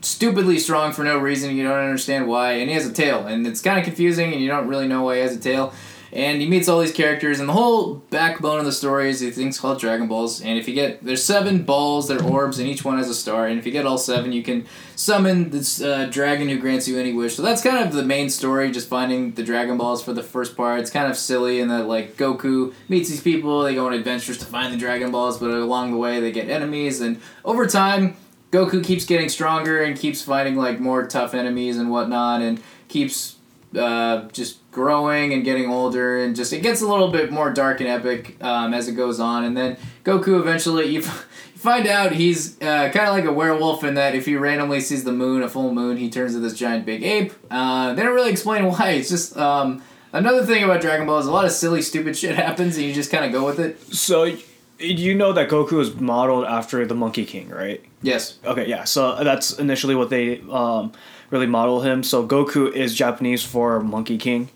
stupidly 0.00 0.58
strong 0.58 0.92
for 0.92 1.04
no 1.04 1.18
reason. 1.18 1.54
You 1.54 1.64
don't 1.64 1.78
understand 1.78 2.26
why, 2.26 2.52
and 2.54 2.68
he 2.68 2.74
has 2.74 2.86
a 2.86 2.92
tail, 2.92 3.26
and 3.26 3.46
it's 3.46 3.60
kind 3.60 3.78
of 3.78 3.84
confusing, 3.84 4.32
and 4.32 4.40
you 4.40 4.48
don't 4.48 4.66
really 4.66 4.88
know 4.88 5.02
why 5.02 5.16
he 5.16 5.22
has 5.22 5.36
a 5.36 5.40
tail. 5.40 5.72
And 6.12 6.42
he 6.42 6.46
meets 6.46 6.68
all 6.68 6.80
these 6.80 6.92
characters, 6.92 7.40
and 7.40 7.48
the 7.48 7.54
whole 7.54 7.94
backbone 8.10 8.58
of 8.58 8.66
the 8.66 8.72
story 8.72 9.08
is 9.08 9.20
these 9.20 9.34
things 9.34 9.58
called 9.58 9.80
Dragon 9.80 10.08
Balls. 10.08 10.42
And 10.42 10.58
if 10.58 10.68
you 10.68 10.74
get 10.74 11.02
there's 11.02 11.24
seven 11.24 11.62
balls, 11.62 12.06
they're 12.06 12.22
orbs, 12.22 12.58
and 12.58 12.68
each 12.68 12.84
one 12.84 12.98
has 12.98 13.08
a 13.08 13.14
star. 13.14 13.46
And 13.46 13.58
if 13.58 13.64
you 13.64 13.72
get 13.72 13.86
all 13.86 13.96
seven, 13.96 14.30
you 14.30 14.42
can 14.42 14.66
summon 14.94 15.48
this 15.48 15.80
uh, 15.80 16.06
dragon 16.10 16.50
who 16.50 16.58
grants 16.58 16.86
you 16.86 16.98
any 16.98 17.14
wish. 17.14 17.34
So 17.34 17.42
that's 17.42 17.62
kind 17.62 17.78
of 17.78 17.94
the 17.94 18.02
main 18.02 18.28
story, 18.28 18.70
just 18.70 18.88
finding 18.88 19.32
the 19.32 19.42
Dragon 19.42 19.78
Balls 19.78 20.04
for 20.04 20.12
the 20.12 20.22
first 20.22 20.54
part. 20.54 20.80
It's 20.80 20.90
kind 20.90 21.10
of 21.10 21.16
silly 21.16 21.60
in 21.60 21.68
that 21.68 21.86
like 21.86 22.16
Goku 22.18 22.74
meets 22.90 23.08
these 23.08 23.22
people, 23.22 23.62
they 23.62 23.74
go 23.74 23.86
on 23.86 23.94
adventures 23.94 24.36
to 24.38 24.44
find 24.44 24.70
the 24.70 24.78
Dragon 24.78 25.10
Balls, 25.10 25.38
but 25.38 25.50
along 25.50 25.92
the 25.92 25.96
way 25.96 26.20
they 26.20 26.30
get 26.30 26.50
enemies, 26.50 27.00
and 27.00 27.22
over 27.42 27.66
time 27.66 28.16
Goku 28.50 28.84
keeps 28.84 29.06
getting 29.06 29.30
stronger 29.30 29.82
and 29.82 29.98
keeps 29.98 30.20
fighting 30.20 30.56
like 30.56 30.78
more 30.78 31.06
tough 31.06 31.32
enemies 31.32 31.78
and 31.78 31.90
whatnot, 31.90 32.42
and 32.42 32.60
keeps 32.88 33.36
uh, 33.74 34.28
just 34.28 34.58
growing 34.72 35.32
and 35.32 35.44
getting 35.44 35.70
older, 35.70 36.18
and 36.18 36.34
just 36.34 36.52
it 36.52 36.62
gets 36.62 36.80
a 36.80 36.88
little 36.88 37.08
bit 37.08 37.30
more 37.30 37.52
dark 37.52 37.80
and 37.80 37.88
epic 37.88 38.42
um, 38.42 38.74
as 38.74 38.88
it 38.88 38.92
goes 38.92 39.20
on. 39.20 39.44
And 39.44 39.56
then 39.56 39.76
Goku 40.02 40.40
eventually 40.40 40.86
you, 40.86 40.98
f- 41.04 41.28
you 41.54 41.60
find 41.60 41.86
out 41.86 42.12
he's 42.12 42.60
uh, 42.60 42.90
kind 42.92 43.06
of 43.08 43.14
like 43.14 43.24
a 43.24 43.32
werewolf 43.32 43.84
in 43.84 43.94
that 43.94 44.16
if 44.16 44.26
he 44.26 44.34
randomly 44.34 44.80
sees 44.80 45.04
the 45.04 45.12
moon, 45.12 45.42
a 45.42 45.48
full 45.48 45.72
moon, 45.72 45.98
he 45.98 46.10
turns 46.10 46.34
into 46.34 46.48
this 46.48 46.58
giant 46.58 46.84
big 46.84 47.04
ape. 47.04 47.32
Uh, 47.50 47.94
they 47.94 48.02
don't 48.02 48.14
really 48.14 48.30
explain 48.30 48.64
why. 48.68 48.90
It's 48.90 49.10
just 49.10 49.36
um, 49.36 49.82
another 50.12 50.44
thing 50.44 50.64
about 50.64 50.80
Dragon 50.80 51.06
Ball 51.06 51.18
is 51.18 51.26
a 51.26 51.32
lot 51.32 51.44
of 51.44 51.52
silly, 51.52 51.82
stupid 51.82 52.16
shit 52.16 52.34
happens, 52.34 52.76
and 52.76 52.86
you 52.86 52.92
just 52.92 53.12
kind 53.12 53.24
of 53.24 53.30
go 53.30 53.44
with 53.44 53.60
it. 53.60 53.80
So 53.94 54.34
you 54.78 55.14
know 55.14 55.32
that 55.32 55.48
Goku 55.48 55.80
is 55.80 55.94
modeled 55.94 56.44
after 56.44 56.84
the 56.86 56.94
Monkey 56.94 57.24
King, 57.24 57.50
right? 57.50 57.84
Yes. 58.02 58.38
Okay, 58.44 58.66
yeah. 58.66 58.84
So 58.84 59.22
that's 59.22 59.52
initially 59.58 59.94
what 59.94 60.10
they 60.10 60.40
um, 60.50 60.92
really 61.30 61.46
model 61.46 61.82
him. 61.82 62.02
So 62.02 62.26
Goku 62.26 62.72
is 62.72 62.94
Japanese 62.94 63.44
for 63.44 63.80
Monkey 63.80 64.18
King. 64.18 64.50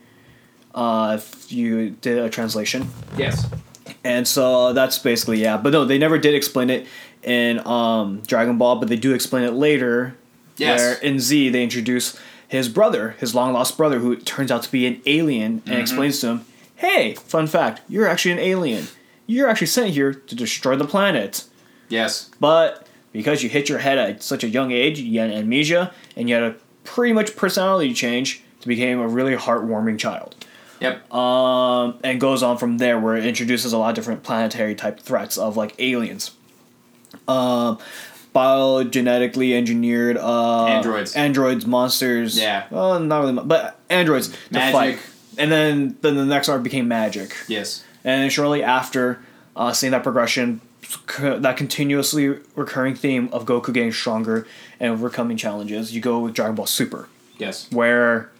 Uh, 0.76 1.14
if 1.18 1.50
you 1.50 1.90
did 1.90 2.18
a 2.18 2.28
translation, 2.28 2.88
Yes. 3.16 3.46
and 4.04 4.28
so 4.28 4.72
that's 4.74 4.98
basically 4.98 5.40
yeah. 5.42 5.56
But 5.56 5.72
no, 5.72 5.84
they 5.86 5.96
never 5.98 6.18
did 6.18 6.34
explain 6.34 6.68
it 6.70 6.86
in 7.22 7.66
um, 7.66 8.20
Dragon 8.26 8.58
Ball, 8.58 8.76
but 8.76 8.88
they 8.88 8.96
do 8.96 9.14
explain 9.14 9.44
it 9.44 9.52
later. 9.54 10.14
Yes. 10.58 10.78
Where 10.80 10.92
in 10.98 11.18
Z 11.18 11.48
they 11.48 11.62
introduce 11.62 12.18
his 12.48 12.68
brother, 12.68 13.16
his 13.18 13.34
long 13.34 13.52
lost 13.52 13.76
brother, 13.76 13.98
who 13.98 14.16
turns 14.16 14.52
out 14.52 14.62
to 14.64 14.70
be 14.70 14.86
an 14.86 15.00
alien, 15.06 15.62
and 15.66 15.78
explains 15.80 16.20
to 16.20 16.26
him, 16.28 16.44
"Hey, 16.76 17.14
fun 17.14 17.46
fact, 17.46 17.80
you're 17.88 18.06
actually 18.06 18.32
an 18.32 18.38
alien. 18.38 18.86
You're 19.26 19.48
actually 19.48 19.66
sent 19.68 19.90
here 19.94 20.12
to 20.12 20.34
destroy 20.34 20.76
the 20.76 20.84
planet." 20.86 21.44
Yes. 21.88 22.30
But 22.38 22.86
because 23.12 23.42
you 23.42 23.48
hit 23.48 23.68
your 23.68 23.78
head 23.78 23.96
at 23.98 24.22
such 24.22 24.44
a 24.44 24.48
young 24.48 24.72
age, 24.72 24.98
you 25.00 25.20
had 25.20 25.30
amnesia, 25.30 25.92
and 26.16 26.28
you 26.28 26.34
had 26.34 26.44
a 26.44 26.54
pretty 26.84 27.12
much 27.14 27.34
personality 27.34 27.94
change 27.94 28.42
to 28.60 28.68
become 28.68 29.00
a 29.00 29.08
really 29.08 29.34
heartwarming 29.34 29.98
child. 29.98 30.34
Yep. 30.80 31.12
Um, 31.12 31.98
and 32.04 32.20
goes 32.20 32.42
on 32.42 32.58
from 32.58 32.78
there, 32.78 32.98
where 32.98 33.16
it 33.16 33.24
introduces 33.26 33.72
a 33.72 33.78
lot 33.78 33.90
of 33.90 33.94
different 33.94 34.22
planetary 34.22 34.74
type 34.74 35.00
threats 35.00 35.38
of 35.38 35.56
like 35.56 35.74
aliens, 35.78 36.32
um, 37.28 37.78
biogenetically 38.34 39.52
engineered 39.54 40.16
uh, 40.18 40.66
Androids. 40.66 41.14
androids, 41.16 41.66
monsters. 41.66 42.38
Yeah. 42.38 42.66
well, 42.70 42.98
not 43.00 43.20
really, 43.20 43.42
but 43.44 43.78
androids 43.88 44.28
to 44.28 44.36
Magic. 44.50 44.72
fight. 44.98 44.98
And 45.38 45.52
then, 45.52 45.96
then 46.00 46.16
the 46.16 46.24
next 46.24 46.48
arc 46.48 46.62
became 46.62 46.88
magic. 46.88 47.34
Yes. 47.48 47.84
And 48.04 48.22
then 48.22 48.30
shortly 48.30 48.62
after, 48.62 49.20
uh, 49.54 49.72
seeing 49.72 49.90
that 49.90 50.02
progression, 50.02 50.60
that 51.18 51.56
continuously 51.56 52.38
recurring 52.54 52.94
theme 52.94 53.28
of 53.32 53.44
Goku 53.44 53.72
getting 53.74 53.92
stronger 53.92 54.46
and 54.80 54.92
overcoming 54.92 55.36
challenges, 55.36 55.94
you 55.94 56.00
go 56.00 56.20
with 56.20 56.34
Dragon 56.34 56.54
Ball 56.54 56.66
Super, 56.66 57.08
Yes. 57.38 57.70
where 57.70 58.30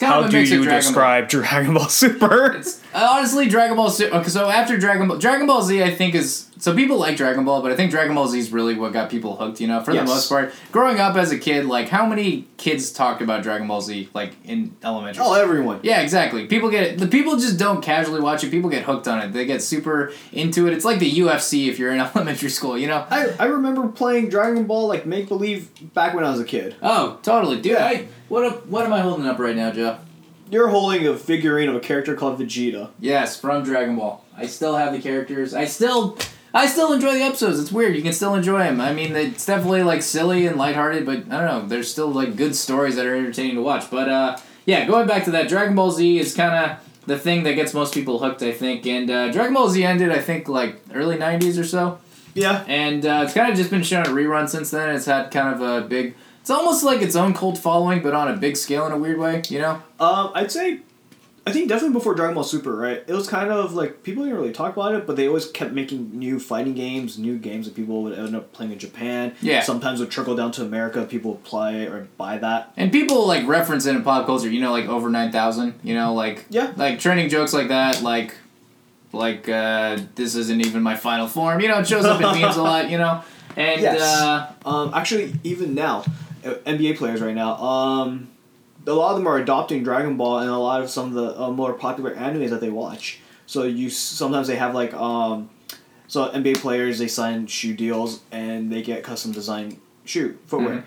how 0.00 0.26
do 0.26 0.38
you 0.40 0.46
Dragon 0.46 0.64
Ball. 0.68 0.76
describe 0.80 1.28
Dragon 1.28 1.74
Ball 1.74 1.88
Super? 1.88 2.52
It's 2.52 2.82
uh, 2.94 3.08
honestly 3.16 3.48
Dragon 3.48 3.76
Ball. 3.76 3.90
Super. 3.90 4.28
So 4.28 4.48
after 4.50 4.76
Dragon 4.78 5.08
Ball, 5.08 5.18
Dragon 5.18 5.46
Ball 5.46 5.62
Z, 5.62 5.82
I 5.82 5.90
think 5.94 6.14
is 6.14 6.48
so 6.58 6.74
people 6.76 6.96
like 6.98 7.16
Dragon 7.16 7.44
Ball, 7.44 7.60
but 7.62 7.72
I 7.72 7.76
think 7.76 7.90
Dragon 7.90 8.14
Ball 8.14 8.28
Z 8.28 8.38
is 8.38 8.52
really 8.52 8.74
what 8.76 8.92
got 8.92 9.10
people 9.10 9.36
hooked. 9.36 9.60
You 9.60 9.66
know, 9.68 9.80
for 9.82 9.92
Yes. 9.92 10.06
the 10.08 10.14
most 10.14 10.28
part, 10.28 10.54
growing 10.70 11.00
up 11.00 11.16
as 11.16 11.32
a 11.32 11.38
kid, 11.38 11.64
like 11.66 11.88
how 11.88 12.06
many 12.06 12.46
kids 12.56 12.92
talked 12.92 13.20
about 13.22 13.42
Dragon 13.42 13.66
Ball 13.66 13.80
Z 13.80 14.08
like 14.14 14.34
in 14.44 14.76
elementary? 14.84 15.24
Oh, 15.24 15.34
everyone. 15.34 15.80
Yeah, 15.82 16.00
exactly. 16.02 16.46
People 16.46 16.70
get 16.70 16.82
it. 16.84 16.98
The 16.98 17.08
people 17.08 17.36
just 17.36 17.58
don't 17.58 17.82
casually 17.82 18.20
watch 18.20 18.44
it. 18.44 18.50
People 18.50 18.70
get 18.70 18.84
hooked 18.84 19.08
on 19.08 19.20
it. 19.20 19.32
They 19.32 19.44
get 19.44 19.62
super 19.62 20.12
into 20.32 20.66
it. 20.68 20.72
It's 20.74 20.84
like 20.84 20.98
the 21.00 21.10
UFC 21.10 21.68
if 21.68 21.78
you're 21.78 21.92
in 21.92 22.00
elementary 22.14 22.50
school. 22.50 22.78
You 22.78 22.86
know. 22.88 23.06
I, 23.10 23.32
I 23.40 23.44
remember 23.46 23.88
playing 23.88 24.28
Dragon 24.28 24.64
Ball 24.64 24.86
like 24.86 25.06
make 25.06 25.28
believe 25.28 25.68
back 25.94 26.14
when 26.14 26.24
I 26.24 26.30
was 26.30 26.40
a 26.40 26.44
kid. 26.44 26.76
Oh, 26.82 27.18
totally, 27.22 27.60
dude. 27.60 27.72
Yeah. 27.72 27.84
I, 27.86 28.06
what 28.32 28.44
up, 28.46 28.66
What 28.66 28.86
am 28.86 28.94
I 28.94 29.00
holding 29.00 29.26
up 29.26 29.38
right 29.38 29.54
now, 29.54 29.70
Joe? 29.72 29.98
You're 30.50 30.68
holding 30.68 31.06
a 31.06 31.14
figurine 31.18 31.68
of 31.68 31.74
a 31.74 31.80
character 31.80 32.14
called 32.14 32.40
Vegeta. 32.40 32.88
Yes, 32.98 33.38
from 33.38 33.62
Dragon 33.62 33.94
Ball. 33.94 34.24
I 34.34 34.46
still 34.46 34.74
have 34.74 34.94
the 34.94 35.02
characters. 35.02 35.52
I 35.52 35.66
still, 35.66 36.16
I 36.54 36.66
still 36.66 36.94
enjoy 36.94 37.12
the 37.12 37.24
episodes. 37.24 37.60
It's 37.60 37.70
weird. 37.70 37.94
You 37.94 38.00
can 38.00 38.14
still 38.14 38.34
enjoy 38.34 38.60
them. 38.60 38.80
I 38.80 38.94
mean, 38.94 39.14
it's 39.14 39.44
definitely 39.44 39.82
like 39.82 40.00
silly 40.00 40.46
and 40.46 40.56
lighthearted, 40.56 41.04
but 41.04 41.18
I 41.30 41.46
don't 41.46 41.46
know. 41.46 41.66
There's 41.68 41.90
still 41.90 42.08
like 42.08 42.36
good 42.36 42.56
stories 42.56 42.96
that 42.96 43.04
are 43.04 43.14
entertaining 43.14 43.56
to 43.56 43.62
watch. 43.62 43.90
But 43.90 44.08
uh, 44.08 44.38
yeah, 44.64 44.86
going 44.86 45.06
back 45.06 45.24
to 45.24 45.30
that, 45.32 45.50
Dragon 45.50 45.74
Ball 45.74 45.90
Z 45.90 46.18
is 46.18 46.34
kind 46.34 46.54
of 46.54 47.04
the 47.06 47.18
thing 47.18 47.42
that 47.42 47.52
gets 47.52 47.74
most 47.74 47.92
people 47.92 48.18
hooked, 48.18 48.40
I 48.40 48.52
think. 48.52 48.86
And 48.86 49.10
uh, 49.10 49.30
Dragon 49.30 49.52
Ball 49.52 49.68
Z 49.68 49.84
ended, 49.84 50.10
I 50.10 50.20
think, 50.20 50.48
like 50.48 50.80
early 50.94 51.18
'90s 51.18 51.60
or 51.60 51.64
so. 51.64 51.98
Yeah. 52.32 52.64
And 52.66 53.04
uh, 53.04 53.24
it's 53.24 53.34
kind 53.34 53.50
of 53.50 53.58
just 53.58 53.68
been 53.68 53.82
shown 53.82 54.04
at 54.04 54.08
rerun 54.08 54.48
since 54.48 54.70
then. 54.70 54.94
It's 54.94 55.04
had 55.04 55.30
kind 55.30 55.54
of 55.54 55.60
a 55.60 55.86
big. 55.86 56.14
It's 56.42 56.50
almost 56.50 56.84
like 56.84 57.00
its 57.00 57.16
own 57.16 57.32
cult 57.34 57.56
following, 57.56 58.02
but 58.02 58.12
on 58.14 58.28
a 58.28 58.36
big 58.36 58.56
scale 58.56 58.84
in 58.86 58.92
a 58.92 58.98
weird 58.98 59.18
way. 59.18 59.42
You 59.48 59.60
know. 59.60 59.82
Um, 59.98 60.32
I'd 60.34 60.50
say, 60.52 60.80
I 61.46 61.52
think 61.52 61.68
definitely 61.68 61.94
before 61.94 62.14
Dragon 62.14 62.34
Ball 62.34 62.42
Super, 62.44 62.74
right? 62.76 63.02
It 63.06 63.12
was 63.14 63.28
kind 63.28 63.50
of 63.50 63.74
like 63.74 64.02
people 64.02 64.24
didn't 64.24 64.38
really 64.38 64.52
talk 64.52 64.74
about 64.76 64.94
it, 64.96 65.06
but 65.06 65.14
they 65.16 65.28
always 65.28 65.46
kept 65.50 65.72
making 65.72 66.10
new 66.18 66.40
fighting 66.40 66.74
games, 66.74 67.16
new 67.18 67.38
games 67.38 67.66
that 67.66 67.74
people 67.76 68.02
would 68.02 68.18
end 68.18 68.34
up 68.34 68.52
playing 68.52 68.72
in 68.72 68.78
Japan. 68.80 69.34
Yeah. 69.40 69.62
Sometimes 69.62 70.00
would 70.00 70.10
trickle 70.10 70.34
down 70.36 70.50
to 70.52 70.62
America. 70.62 71.04
People 71.04 71.32
would 71.32 71.44
play 71.44 71.86
or 71.86 72.08
buy 72.16 72.38
that. 72.38 72.72
And 72.76 72.90
people 72.90 73.24
like 73.26 73.46
reference 73.46 73.86
it 73.86 73.94
in 73.94 74.02
pop 74.02 74.26
culture, 74.26 74.48
you 74.50 74.60
know, 74.60 74.72
like 74.72 74.86
over 74.86 75.08
nine 75.10 75.30
thousand, 75.30 75.74
you 75.84 75.94
know, 75.94 76.12
like 76.14 76.44
Yeah. 76.50 76.72
like 76.76 76.98
trending 76.98 77.28
jokes 77.28 77.52
like 77.52 77.68
that, 77.68 78.02
like 78.02 78.34
like 79.12 79.48
uh, 79.48 79.98
this 80.16 80.34
isn't 80.34 80.60
even 80.66 80.82
my 80.82 80.96
final 80.96 81.28
form, 81.28 81.60
you 81.60 81.68
know, 81.68 81.78
it 81.78 81.86
shows 81.86 82.04
up 82.04 82.20
in 82.20 82.40
memes 82.40 82.56
a 82.56 82.62
lot, 82.62 82.90
you 82.90 82.98
know, 82.98 83.22
and 83.56 83.80
Yes. 83.80 84.00
uh, 84.00 84.50
Um, 84.64 84.90
actually, 84.94 85.34
even 85.44 85.74
now, 85.74 86.02
NBA 86.42 86.96
players 86.98 87.20
right 87.20 87.34
now, 87.34 87.56
um, 87.56 88.28
a 88.86 88.92
lot 88.92 89.10
of 89.12 89.18
them 89.18 89.26
are 89.26 89.38
adopting 89.38 89.82
Dragon 89.84 90.16
Ball 90.16 90.40
and 90.40 90.50
a 90.50 90.56
lot 90.58 90.82
of 90.82 90.90
some 90.90 91.08
of 91.08 91.14
the 91.14 91.40
uh, 91.40 91.50
more 91.50 91.72
popular 91.72 92.14
animes 92.14 92.50
that 92.50 92.60
they 92.60 92.70
watch. 92.70 93.20
So 93.46 93.64
you 93.64 93.90
sometimes 93.90 94.48
they 94.48 94.56
have 94.56 94.74
like 94.74 94.92
um, 94.94 95.50
so 96.08 96.28
NBA 96.30 96.58
players 96.58 96.98
they 96.98 97.08
sign 97.08 97.46
shoe 97.46 97.74
deals 97.74 98.20
and 98.32 98.72
they 98.72 98.82
get 98.82 99.02
custom 99.04 99.32
design 99.32 99.80
shoe 100.04 100.38
footwear. 100.46 100.76
Mhm. 100.78 100.82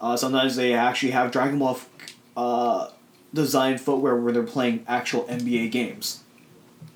Uh, 0.00 0.16
sometimes 0.16 0.56
they 0.56 0.72
actually 0.74 1.12
have 1.12 1.30
Dragon 1.30 1.58
Ball 1.58 1.72
f- 1.74 1.88
uh, 2.36 2.88
design 3.34 3.78
footwear 3.78 4.16
where 4.16 4.32
they're 4.32 4.42
playing 4.42 4.84
actual 4.88 5.24
NBA 5.24 5.70
games. 5.70 6.20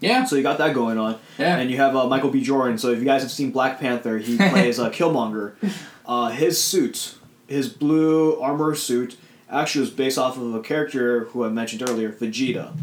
yeah, 0.01 0.25
So 0.25 0.37
you 0.37 0.43
got 0.43 0.59
that 0.59 0.75
going 0.75 0.99
on. 0.99 1.19
yeah, 1.39 1.57
And 1.59 1.71
you 1.71 1.77
have 1.77 1.95
uh, 1.97 2.07
Michael 2.07 2.31
B. 2.31 2.43
Jordan. 2.43 2.79
So 2.79 2.89
if 2.91 2.99
you 2.99 3.05
guys 3.05 3.23
have 3.23 3.31
seen 3.31 3.51
Black 3.51 3.79
Panther, 3.81 4.19
he 4.19 4.37
plays 4.51 4.79
uh, 4.79 4.91
Killmonger. 4.91 5.53
Uh, 6.07 6.29
his 6.31 6.63
suit, 6.63 7.15
his 7.47 7.69
blue 7.69 8.41
armor 8.41 8.75
suit, 8.75 9.17
actually 9.51 9.83
was 9.83 9.91
based 9.91 10.19
off 10.19 10.37
of 10.37 10.55
a 10.55 10.61
character 10.61 11.25
who 11.27 11.45
I 11.45 11.49
mentioned 11.49 11.89
earlier, 11.89 12.11
Vegeta. 12.11 12.75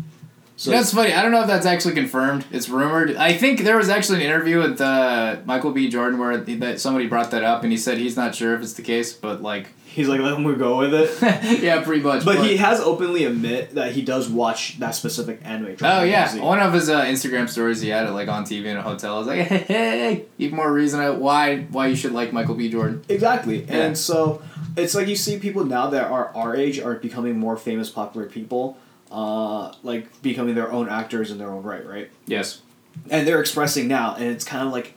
So 0.61 0.69
That's 0.69 0.93
funny. 0.93 1.11
I 1.11 1.23
don't 1.23 1.31
know 1.31 1.41
if 1.41 1.47
that's 1.47 1.65
actually 1.65 1.95
confirmed. 1.95 2.45
It's 2.51 2.69
rumored. 2.69 3.15
I 3.15 3.33
think 3.33 3.61
there 3.61 3.77
was 3.77 3.89
actually 3.89 4.19
an 4.19 4.25
interview 4.25 4.59
with 4.59 4.79
uh, 4.79 5.37
Michael 5.43 5.71
B. 5.71 5.89
Jordan 5.89 6.19
where 6.19 6.39
th- 6.39 6.59
that 6.59 6.79
somebody 6.79 7.07
brought 7.07 7.31
that 7.31 7.43
up, 7.43 7.63
and 7.63 7.71
he 7.71 7.79
said 7.79 7.97
he's 7.97 8.15
not 8.15 8.35
sure 8.35 8.53
if 8.53 8.61
it's 8.61 8.73
the 8.73 8.83
case, 8.83 9.11
but 9.11 9.41
like, 9.41 9.69
he's 9.85 10.07
like, 10.07 10.21
let 10.21 10.39
me 10.39 10.53
go 10.53 10.77
with 10.77 10.93
it. 10.93 11.61
yeah, 11.63 11.81
pretty 11.83 12.03
much. 12.03 12.23
But 12.23 12.45
he 12.45 12.57
has 12.57 12.79
openly 12.79 13.25
admit 13.25 13.73
that 13.73 13.93
he 13.93 14.03
does 14.03 14.29
watch 14.29 14.77
that 14.77 14.93
specific 14.93 15.39
anime. 15.43 15.77
Oh 15.81 16.03
yeah, 16.03 16.27
Z. 16.27 16.41
one 16.41 16.59
of 16.59 16.73
his 16.73 16.89
uh, 16.89 17.05
Instagram 17.05 17.49
stories 17.49 17.81
he 17.81 17.89
had 17.89 18.05
it 18.05 18.11
like 18.11 18.27
on 18.27 18.45
TV 18.45 18.65
in 18.65 18.77
a 18.77 18.83
hotel. 18.83 19.15
I 19.15 19.17
was 19.17 19.27
like, 19.27 19.39
hey, 19.47 19.63
hey, 19.65 20.25
even 20.37 20.57
more 20.57 20.71
reason 20.71 21.19
why 21.19 21.61
why 21.71 21.87
you 21.87 21.95
should 21.95 22.11
like 22.11 22.33
Michael 22.33 22.53
B. 22.53 22.69
Jordan. 22.69 23.03
Exactly. 23.09 23.63
Yeah. 23.63 23.77
And 23.77 23.97
so 23.97 24.43
it's 24.77 24.95
like 24.95 25.07
you 25.07 25.15
see 25.15 25.39
people 25.39 25.65
now 25.65 25.87
that 25.89 26.09
are 26.09 26.35
our 26.35 26.55
age 26.55 26.79
are 26.79 26.95
becoming 26.95 27.37
more 27.37 27.57
famous, 27.57 27.89
popular 27.89 28.27
people, 28.27 28.77
uh, 29.11 29.73
like 29.83 30.21
becoming 30.21 30.55
their 30.55 30.71
own 30.71 30.89
actors 30.89 31.31
in 31.31 31.37
their 31.37 31.49
own 31.49 31.63
right, 31.63 31.85
right? 31.85 32.09
Yes. 32.25 32.61
And 33.09 33.27
they're 33.27 33.41
expressing 33.41 33.87
now, 33.87 34.15
and 34.15 34.25
it's 34.25 34.43
kind 34.43 34.65
of 34.65 34.73
like, 34.73 34.95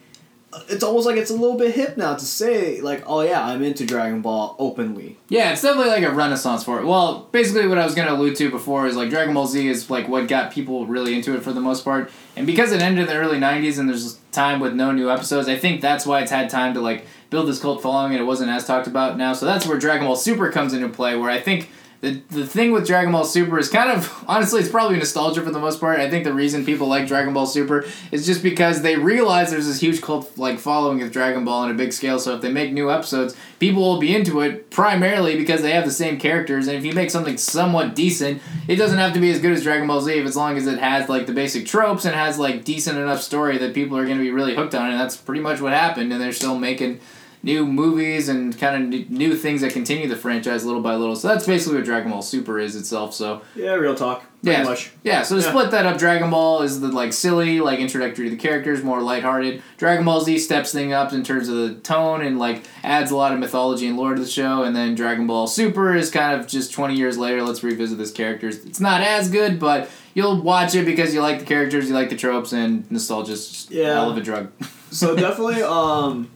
it's 0.69 0.85
almost 0.85 1.07
like 1.07 1.17
it's 1.17 1.31
a 1.31 1.35
little 1.35 1.57
bit 1.57 1.75
hip 1.75 1.97
now 1.97 2.15
to 2.15 2.25
say 2.25 2.81
like, 2.81 3.03
oh 3.07 3.23
yeah, 3.23 3.45
I'm 3.45 3.63
into 3.63 3.85
Dragon 3.85 4.21
Ball 4.21 4.55
openly. 4.59 5.17
Yeah, 5.29 5.53
it's 5.53 5.63
definitely 5.63 5.91
like 5.91 6.05
a 6.05 6.13
renaissance 6.13 6.63
for 6.63 6.81
it. 6.81 6.87
Well, 6.87 7.29
basically, 7.33 7.67
what 7.67 7.79
I 7.79 7.85
was 7.85 7.95
going 7.95 8.07
to 8.07 8.15
allude 8.15 8.37
to 8.37 8.51
before 8.51 8.87
is 8.87 8.97
like 8.97 9.11
Dragon 9.11 9.35
Ball 9.35 9.47
Z 9.47 9.67
is 9.67 9.91
like 9.91 10.09
what 10.09 10.29
got 10.29 10.53
people 10.53 10.87
really 10.87 11.15
into 11.15 11.35
it 11.35 11.43
for 11.43 11.53
the 11.53 11.61
most 11.61 11.85
part. 11.85 12.11
And 12.37 12.47
because 12.47 12.73
it 12.73 12.81
ended 12.81 13.03
in 13.03 13.07
the 13.09 13.17
early 13.17 13.39
90s 13.39 13.79
and 13.79 13.89
there's 13.89 14.15
time 14.31 14.61
with 14.61 14.75
no 14.75 14.93
new 14.93 15.11
episodes, 15.11 15.49
I 15.49 15.57
think 15.57 15.81
that's 15.81 16.07
why 16.07 16.21
it's 16.21 16.31
had 16.31 16.51
time 16.51 16.75
to 16.75 16.81
like 16.81 17.07
build 17.35 17.49
this 17.49 17.61
cult 17.61 17.83
following 17.83 18.13
and 18.13 18.23
it 18.23 18.25
wasn't 18.25 18.49
as 18.49 18.65
talked 18.65 18.87
about 18.87 19.19
now. 19.19 19.33
So 19.33 19.45
that's 19.45 19.67
where 19.67 19.77
Dragon 19.77 20.07
Ball 20.07 20.15
Super 20.15 20.53
comes 20.53 20.73
into 20.73 20.89
play, 20.89 21.17
where 21.17 21.31
I 21.31 21.41
think. 21.41 21.71
The, 22.01 22.21
the 22.29 22.47
thing 22.47 22.73
with 22.73 22.87
Dragon 22.87 23.13
Ball 23.13 23.25
Super 23.25 23.59
is 23.59 23.71
kind 23.71 23.91
of 23.91 24.13
honestly 24.29 24.61
it's 24.61 24.69
probably 24.69 24.99
nostalgia 24.99 25.41
for 25.41 25.51
the 25.51 25.59
most 25.59 25.81
part. 25.81 26.01
I 26.01 26.11
think 26.11 26.25
the 26.25 26.35
reason 26.35 26.67
people 26.67 26.87
like 26.87 27.07
Dragon 27.07 27.33
Ball 27.33 27.47
Super 27.47 27.87
is 28.13 28.27
just 28.27 28.43
because 28.43 28.83
they 28.83 28.97
realize 28.97 29.51
there's 29.51 29.67
this 29.67 29.81
huge 29.81 30.03
cult 30.03 30.37
like 30.37 30.59
following 30.59 31.01
of 31.03 31.11
Dragon 31.11 31.47
Ball 31.47 31.63
on 31.63 31.71
a 31.71 31.75
big 31.75 31.95
scale. 31.95 32.19
So 32.19 32.35
if 32.35 32.43
they 32.43 32.53
make 32.53 32.75
new 32.75 32.91
episodes, 32.91 33.35
people 33.59 33.81
will 33.81 33.99
be 33.99 34.15
into 34.15 34.43
it 34.43 34.69
primarily 34.69 35.35
because 35.39 35.63
they 35.63 35.71
have 35.71 35.87
the 35.87 35.91
same 35.91 36.19
characters. 36.19 36.69
And 36.69 36.77
if 36.77 36.85
you 36.85 36.93
make 36.93 37.11
something 37.11 37.39
somewhat 37.39 37.95
decent, 37.95 38.43
it 38.69 38.77
doesn't 38.77 38.99
have 38.99 39.15
to 39.15 39.21
be 39.21 39.31
as 39.31 39.41
good 39.41 39.53
as 39.53 39.63
Dragon 39.63 39.87
Ball 39.87 40.03
Z 40.03 40.13
if 40.13 40.27
as 40.27 40.37
long 40.37 40.59
as 40.59 40.67
it 40.67 40.81
has 40.81 41.09
like 41.09 41.25
the 41.25 41.33
basic 41.33 41.65
tropes 41.65 42.05
and 42.05 42.15
has 42.15 42.39
like 42.39 42.65
decent 42.65 42.99
enough 42.99 43.23
story 43.23 43.57
that 43.57 43.73
people 43.73 43.97
are 43.97 44.05
going 44.05 44.19
to 44.19 44.23
be 44.25 44.31
really 44.31 44.55
hooked 44.55 44.75
on. 44.75 44.89
it. 44.89 44.91
And 44.91 45.01
that's 45.01 45.17
pretty 45.17 45.41
much 45.41 45.63
what 45.63 45.73
happened. 45.73 46.13
And 46.13 46.21
they're 46.21 46.33
still 46.33 46.59
making 46.59 47.01
new 47.45 47.67
movies 47.67 48.29
and 48.31 48.59
kind 48.59 48.95
of 48.95 49.11
new 49.11 49.37
things 49.37 49.61
that 49.61 49.73
continue 49.73 50.09
the 50.09 50.17
franchise 50.17 50.65
little 50.65 50.81
by 50.81 50.95
little. 50.97 51.15
So 51.15 51.29
that's 51.29 51.47
basically 51.47 51.77
what 51.77 51.85
Dragon 51.85 52.11
Ball 52.11 52.23
Super 52.23 52.59
is 52.59 52.75
itself. 52.75 53.13
So 53.15 53.43
Yeah, 53.55 53.75
real 53.75 53.95
talk. 53.95 54.25
Pretty 54.43 54.59
yeah, 54.61 54.65
much. 54.69 54.91
yeah. 55.05 55.23
So 55.23 55.37
to 55.37 55.43
Yeah. 55.43 55.49
split 55.51 55.71
that 55.71 55.87
up, 55.87 55.99
Dragon 55.99 56.31
Ball 56.31 56.63
is 56.63 56.81
the 56.81 56.89
like 56.89 57.13
silly, 57.13 57.61
like 57.61 57.79
introductory 57.81 58.25
to 58.29 58.31
the 58.31 58.41
characters, 58.41 58.83
more 58.83 59.01
lighthearted. 59.03 59.63
Dragon 59.77 60.05
Ball 60.05 60.21
Z 60.23 60.39
steps 60.39 60.73
thing 60.73 60.93
up 60.93 61.13
in 61.13 61.23
terms 61.23 61.49
of 61.49 61.57
the 61.57 61.75
tone 61.75 62.23
and 62.23 62.39
like 62.39 62.63
adds 62.83 63.11
a 63.11 63.17
lot 63.17 63.33
of 63.33 63.39
mythology 63.39 63.87
and 63.87 63.97
lore 63.97 64.15
to 64.15 64.21
the 64.21 64.29
show. 64.29 64.63
And 64.63 64.75
then 64.75 64.95
Dragon 64.95 65.27
Ball 65.27 65.47
Super 65.47 65.95
is 65.95 66.11
kind 66.11 66.39
of 66.41 66.47
just 66.47 66.73
twenty 66.73 66.97
years 66.97 67.17
later. 67.19 67.43
Let's 67.43 67.63
revisit 67.63 67.99
this 67.99 68.11
characters. 68.11 68.65
It's 68.65 68.81
not 68.81 69.01
as 69.03 69.29
good, 69.31 69.59
but 69.61 69.91
you'll 70.15 70.41
watch 70.41 70.75
it 70.75 70.85
because 70.87 71.13
you 71.15 71.21
like 71.21 71.41
the 71.41 71.45
characters, 71.47 71.89
you 71.89 71.95
like 71.95 72.09
the 72.11 72.17
tropes, 72.17 72.53
and 72.53 72.91
nostalgia's 72.91 73.49
just 73.49 73.71
Yeah. 73.71 73.95
hell 73.95 74.11
of 74.11 74.17
a 74.17 74.21
drug. 74.23 74.49
So 74.91 75.15
definitely, 75.17 75.63
um, 75.63 76.29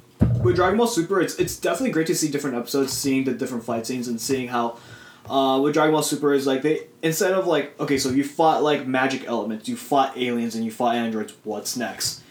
with 0.43 0.57
Dragon 0.57 0.79
Ball 0.79 0.87
Super, 0.87 1.21
it's 1.21 1.37
it's 1.37 1.59
definitely 1.59 1.91
great 1.91 2.07
to 2.09 2.15
see 2.15 2.31
different 2.31 2.57
episodes, 2.57 2.93
seeing 2.93 3.25
the 3.25 3.33
different 3.33 3.65
fight 3.65 3.87
scenes, 3.87 4.09
and 4.09 4.21
seeing 4.21 4.49
how. 4.49 4.79
Uh, 5.29 5.61
with 5.61 5.75
Dragon 5.75 5.93
Ball 5.93 6.03
Super 6.03 6.33
is 6.33 6.47
like 6.47 6.63
they 6.63 6.87
instead 7.03 7.33
of 7.33 7.47
like 7.47 7.79
okay 7.79 7.99
so 7.99 8.09
you 8.09 8.25
fought 8.25 8.63
like 8.63 8.87
magic 8.87 9.27
elements 9.27 9.69
you 9.69 9.77
fought 9.77 10.17
aliens 10.17 10.55
and 10.55 10.65
you 10.65 10.71
fought 10.71 10.95
androids 10.95 11.35
what's 11.45 11.77
next 11.77 12.23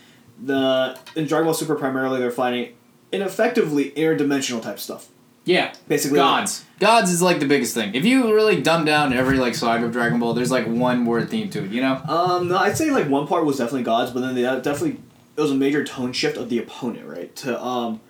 the 0.44 0.98
in 1.16 1.28
Dragon 1.28 1.46
Ball 1.46 1.54
Super 1.54 1.76
primarily 1.76 2.20
they're 2.20 2.32
fighting 2.32 2.74
ineffectively 3.12 3.92
interdimensional 3.92 4.64
type 4.64 4.80
stuff 4.80 5.10
yeah. 5.48 5.74
basically 5.88 6.18
Gods. 6.18 6.66
Gods 6.80 7.10
is 7.10 7.22
like 7.22 7.40
the 7.40 7.48
biggest 7.48 7.74
thing. 7.74 7.96
If 7.96 8.06
you 8.06 8.34
really 8.34 8.62
dumb 8.62 8.84
down 8.86 9.14
every 9.14 9.38
like 9.38 9.56
saga 9.56 9.86
of 9.86 9.94
Dragon 9.94 10.20
Ball, 10.20 10.34
there's 10.34 10.52
like 10.52 10.68
one 10.68 11.06
word 11.06 11.30
theme 11.30 11.50
to 11.52 11.64
it, 11.64 11.72
you 11.72 11.82
know? 11.82 12.02
Um, 12.08 12.50
no, 12.50 12.58
I'd 12.58 12.78
say 12.78 12.92
like 12.92 13.08
one 13.08 13.28
part 13.28 13.46
was 13.46 13.58
definitely 13.58 13.84
gods, 13.84 14.12
but 14.12 14.20
then 14.20 14.36
they 14.36 14.46
uh, 14.46 14.60
definitely 14.60 15.00
it 15.38 15.42
was 15.42 15.52
a 15.52 15.56
major 15.56 15.84
tone 15.84 16.12
shift 16.14 16.36
of 16.36 16.50
the 16.50 16.58
opponent, 16.60 17.08
right? 17.08 17.34
To 17.38 17.64
um, 17.64 18.02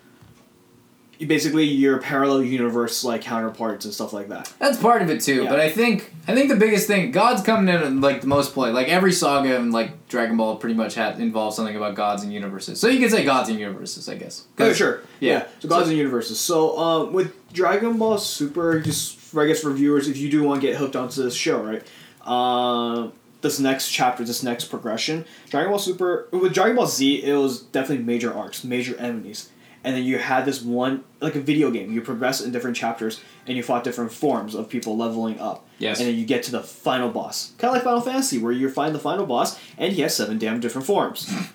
you 1.20 1.28
basically 1.28 1.66
your 1.66 1.98
parallel 2.00 2.44
universe 2.44 3.04
like 3.04 3.22
counterparts 3.22 3.86
and 3.86 3.94
stuff 3.94 4.14
like 4.14 4.30
that. 4.30 4.54
That's 4.60 4.78
part 4.78 5.02
of 5.02 5.10
it 5.10 5.20
too, 5.22 5.44
Yeah. 5.44 5.50
but 5.50 5.60
I 5.60 5.70
think 5.70 6.14
I 6.28 6.36
think 6.36 6.50
the 6.50 6.56
biggest 6.56 6.88
thing 6.88 7.12
gods 7.12 7.42
coming 7.42 7.74
in 7.74 8.02
like 8.02 8.22
the 8.22 8.28
most 8.28 8.54
play. 8.54 8.72
Like 8.72 8.88
every 8.88 9.12
saga 9.12 9.58
and 9.58 9.74
like 9.74 10.08
Dragon 10.08 10.38
Ball 10.38 10.56
pretty 10.58 10.76
much 10.76 10.94
had 10.96 11.20
involves 11.20 11.56
something 11.56 11.76
about 11.76 11.96
gods 11.96 12.24
and 12.24 12.32
universes. 12.32 12.80
So 12.80 12.88
you 12.88 13.00
can 13.00 13.10
say 13.10 13.26
gods 13.26 13.50
and 13.50 13.60
universes, 13.60 14.08
I 14.08 14.16
guess. 14.16 14.46
Oh, 14.60 14.72
sure. 14.74 15.02
Yeah. 15.20 15.34
Yeah. 15.34 15.48
So 15.60 15.68
gods 15.68 15.90
and 15.90 15.98
universes. 15.98 16.40
So 16.40 16.78
um, 16.78 17.14
with 17.14 17.52
Dragon 17.52 17.98
Ball 17.98 18.18
Super, 18.20 18.80
just 18.80 19.18
for, 19.18 19.44
I 19.44 19.48
guess 19.48 19.60
for 19.62 19.72
viewers, 19.72 20.08
if 20.08 20.18
you 20.18 20.30
do 20.30 20.44
want 20.44 20.62
to 20.62 20.68
get 20.68 20.78
hooked 20.78 20.96
onto 20.96 21.24
this 21.24 21.34
show, 21.36 21.62
right? 21.62 21.84
Um, 22.26 23.12
this 23.42 23.60
next 23.60 23.92
chapter, 23.92 24.24
this 24.24 24.44
next 24.44 24.66
progression, 24.66 25.26
Dragon 25.50 25.72
Ball 25.72 25.80
Super 25.80 26.28
with 26.32 26.54
Dragon 26.54 26.76
Ball 26.76 26.88
Z, 26.88 27.24
it 27.24 27.36
was 27.36 27.62
definitely 27.62 28.04
major 28.06 28.34
arcs, 28.34 28.64
major 28.64 28.96
enemies, 28.98 29.50
and 29.84 29.96
then 29.96 30.04
you 30.04 30.18
had 30.18 30.46
this 30.46 30.62
one 30.62 31.04
like 31.22 31.36
a 31.36 31.40
video 31.40 31.72
game. 31.72 31.92
You 31.92 32.02
progress 32.02 32.42
in 32.42 32.52
different 32.52 32.76
chapters, 32.76 33.22
and 33.46 33.56
you 33.56 33.64
fought 33.64 33.84
different 33.84 34.12
forms 34.12 34.56
of 34.56 34.70
people 34.70 34.98
leveling 34.98 35.40
up. 35.40 35.68
Yes. 35.80 36.00
And 36.00 36.08
then 36.08 36.16
you 36.16 36.26
get 36.26 36.44
to 36.44 36.52
the 36.52 36.64
final 36.64 37.10
boss, 37.10 37.54
kind 37.58 37.70
of 37.70 37.76
like 37.76 37.84
Final 37.84 38.02
Fantasy, 38.02 38.38
where 38.38 38.52
you 38.52 38.70
find 38.70 38.94
the 38.94 39.00
final 39.00 39.26
boss, 39.26 39.60
and 39.78 39.94
he 39.94 40.02
has 40.02 40.16
seven 40.16 40.38
damn 40.38 40.60
different 40.60 40.88
forms. 40.88 41.32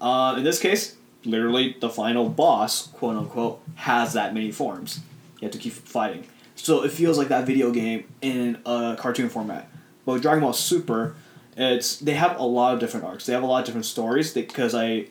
Uh, 0.00 0.34
in 0.36 0.44
this 0.44 0.58
case, 0.58 0.96
literally 1.24 1.76
the 1.80 1.88
final 1.88 2.28
boss, 2.28 2.88
quote 2.88 3.16
unquote, 3.16 3.62
has 3.76 4.12
that 4.12 4.34
many 4.34 4.52
forms. 4.52 5.00
You 5.40 5.46
have 5.46 5.52
to 5.52 5.58
keep 5.58 5.72
fighting. 5.72 6.26
So 6.56 6.84
it 6.84 6.92
feels 6.92 7.16
like 7.16 7.28
that 7.28 7.46
video 7.46 7.70
game 7.70 8.04
in 8.20 8.58
a 8.66 8.96
cartoon 8.98 9.30
format. 9.30 9.66
But 10.04 10.22
Dragon 10.22 10.42
Ball 10.42 10.52
Super, 10.52 11.14
it's 11.56 11.96
they 11.98 12.14
have 12.14 12.38
a 12.38 12.44
lot 12.44 12.74
of 12.74 12.80
different 12.80 13.06
arcs. 13.06 13.26
They 13.26 13.32
have 13.32 13.42
a 13.42 13.46
lot 13.46 13.60
of 13.60 13.66
different 13.66 13.86
stories 13.86 14.32
because 14.32 14.74
I 14.74 15.06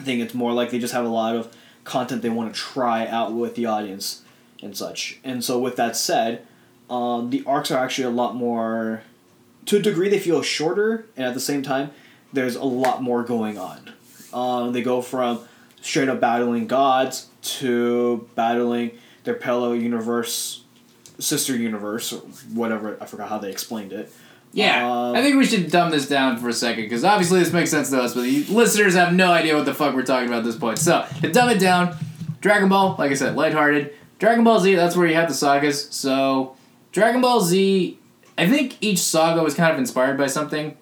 think 0.00 0.22
it's 0.22 0.34
more 0.34 0.52
like 0.52 0.70
they 0.70 0.78
just 0.78 0.94
have 0.94 1.04
a 1.04 1.08
lot 1.08 1.36
of 1.36 1.54
content 1.84 2.22
they 2.22 2.30
want 2.30 2.54
to 2.54 2.60
try 2.60 3.06
out 3.06 3.32
with 3.32 3.54
the 3.54 3.66
audience 3.66 4.22
and 4.62 4.76
such. 4.76 5.18
And 5.24 5.42
so 5.42 5.58
with 5.58 5.76
that 5.76 5.96
said, 5.96 6.46
um, 6.90 7.30
the 7.30 7.42
arcs 7.46 7.70
are 7.70 7.78
actually 7.78 8.04
a 8.04 8.10
lot 8.10 8.34
more 8.34 9.02
to 9.66 9.76
a 9.76 9.80
degree 9.80 10.08
they 10.08 10.18
feel 10.18 10.42
shorter 10.42 11.06
and 11.16 11.26
at 11.26 11.34
the 11.34 11.40
same 11.40 11.62
time 11.62 11.90
there's 12.32 12.56
a 12.56 12.64
lot 12.64 13.02
more 13.02 13.22
going 13.22 13.58
on. 13.58 13.92
Um, 14.32 14.72
they 14.72 14.82
go 14.82 15.00
from 15.00 15.40
straight 15.80 16.08
up 16.08 16.20
battling 16.20 16.66
gods 16.66 17.28
to 17.42 18.28
battling 18.34 18.92
their 19.24 19.34
parallel 19.34 19.76
universe, 19.76 20.64
sister 21.18 21.56
universe, 21.56 22.12
or 22.12 22.18
whatever. 22.52 22.96
I 23.00 23.06
forgot 23.06 23.28
how 23.28 23.38
they 23.38 23.50
explained 23.50 23.92
it. 23.92 24.12
Yeah, 24.52 24.90
Um, 24.90 25.14
I 25.14 25.22
think 25.22 25.36
we 25.36 25.44
should 25.44 25.70
dumb 25.70 25.90
this 25.90 26.08
down 26.08 26.38
for 26.38 26.48
a 26.48 26.52
second 26.54 26.84
because 26.84 27.04
obviously 27.04 27.40
this 27.40 27.52
makes 27.52 27.70
sense 27.70 27.90
to 27.90 28.00
us, 28.00 28.14
but 28.14 28.22
the 28.22 28.44
listeners 28.44 28.94
have 28.94 29.12
no 29.12 29.30
idea 29.30 29.54
what 29.54 29.66
the 29.66 29.74
fuck 29.74 29.94
we're 29.94 30.02
talking 30.02 30.26
about 30.28 30.38
at 30.38 30.44
this 30.44 30.56
point. 30.56 30.78
So 30.78 31.04
to 31.20 31.30
dumb 31.30 31.50
it 31.50 31.58
down, 31.60 31.96
Dragon 32.40 32.68
Ball, 32.70 32.96
like 32.98 33.10
I 33.10 33.14
said, 33.14 33.36
lighthearted. 33.36 33.92
Dragon 34.18 34.44
Ball 34.44 34.58
Z, 34.60 34.74
that's 34.74 34.96
where 34.96 35.06
you 35.06 35.14
have 35.14 35.28
the 35.28 35.34
sagas. 35.34 35.88
So 35.90 36.56
Dragon 36.92 37.20
Ball 37.20 37.40
Z, 37.42 37.98
I 38.38 38.48
think 38.48 38.78
each 38.80 39.00
saga 39.00 39.42
was 39.42 39.54
kind 39.54 39.72
of 39.72 39.78
inspired 39.78 40.16
by 40.16 40.28
something, 40.28 40.76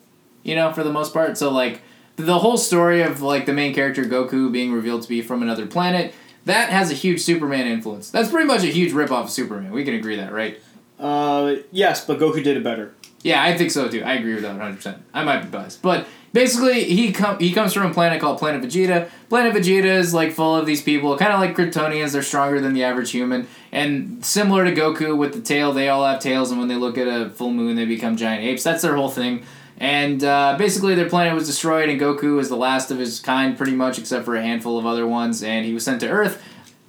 you 0.44 0.54
know, 0.54 0.72
for 0.72 0.84
the 0.84 0.92
most 0.92 1.12
part. 1.12 1.36
So 1.36 1.50
like 1.50 1.80
the 2.14 2.38
whole 2.38 2.56
story 2.56 3.02
of 3.02 3.20
like 3.20 3.46
the 3.46 3.52
main 3.52 3.74
character 3.74 4.04
Goku 4.04 4.50
being 4.52 4.72
revealed 4.72 5.02
to 5.02 5.08
be 5.08 5.22
from 5.22 5.42
another 5.42 5.66
planet, 5.66 6.14
that 6.46 6.70
has 6.70 6.90
a 6.90 6.94
huge 6.94 7.20
Superman 7.20 7.66
influence. 7.66 8.10
That's 8.10 8.30
pretty 8.30 8.46
much 8.46 8.62
a 8.62 8.68
huge 8.68 8.92
ripoff 8.92 9.24
of 9.24 9.30
Superman. 9.30 9.72
We 9.72 9.84
can 9.84 9.94
agree 9.94 10.16
that, 10.16 10.32
right? 10.32 10.58
Uh, 10.98 11.56
yes, 11.70 12.04
but 12.04 12.18
Goku 12.18 12.42
did 12.42 12.56
it 12.56 12.64
better. 12.64 12.94
Yeah, 13.22 13.42
I 13.42 13.56
think 13.56 13.70
so 13.72 13.88
too. 13.88 14.02
I 14.02 14.14
agree 14.14 14.34
with 14.34 14.44
that 14.44 14.56
100%. 14.56 14.98
I 15.12 15.24
might 15.24 15.42
be 15.42 15.48
biased. 15.48 15.82
But 15.82 16.06
basically, 16.32 16.84
he 16.84 17.12
com- 17.12 17.40
he 17.40 17.52
comes 17.52 17.72
from 17.72 17.90
a 17.90 17.92
planet 17.92 18.20
called 18.20 18.38
Planet 18.38 18.62
Vegeta. 18.62 19.10
Planet 19.28 19.52
Vegeta 19.52 19.84
is 19.84 20.14
like 20.14 20.32
full 20.32 20.54
of 20.54 20.66
these 20.66 20.80
people, 20.80 21.16
kind 21.18 21.32
of 21.32 21.40
like 21.40 21.56
Kryptonians. 21.56 22.12
They're 22.12 22.22
stronger 22.22 22.60
than 22.60 22.72
the 22.72 22.84
average 22.84 23.10
human. 23.10 23.48
And 23.72 24.24
similar 24.24 24.64
to 24.64 24.72
Goku 24.72 25.16
with 25.16 25.34
the 25.34 25.40
tail, 25.40 25.72
they 25.72 25.88
all 25.88 26.06
have 26.06 26.20
tails, 26.20 26.50
and 26.50 26.60
when 26.60 26.68
they 26.68 26.76
look 26.76 26.96
at 26.96 27.08
a 27.08 27.30
full 27.30 27.50
moon, 27.50 27.74
they 27.74 27.84
become 27.84 28.16
giant 28.16 28.44
apes. 28.44 28.62
That's 28.62 28.82
their 28.82 28.94
whole 28.94 29.10
thing. 29.10 29.42
And 29.78 30.24
uh, 30.24 30.56
basically, 30.58 30.94
their 30.94 31.08
planet 31.08 31.34
was 31.34 31.46
destroyed, 31.46 31.88
and 31.88 32.00
Goku 32.00 32.40
is 32.40 32.48
the 32.48 32.56
last 32.56 32.90
of 32.90 32.98
his 32.98 33.20
kind, 33.20 33.56
pretty 33.56 33.72
much, 33.74 33.98
except 33.98 34.24
for 34.24 34.34
a 34.34 34.42
handful 34.42 34.78
of 34.78 34.86
other 34.86 35.06
ones. 35.06 35.42
And 35.42 35.66
he 35.66 35.74
was 35.74 35.84
sent 35.84 36.00
to 36.00 36.08
Earth. 36.08 36.42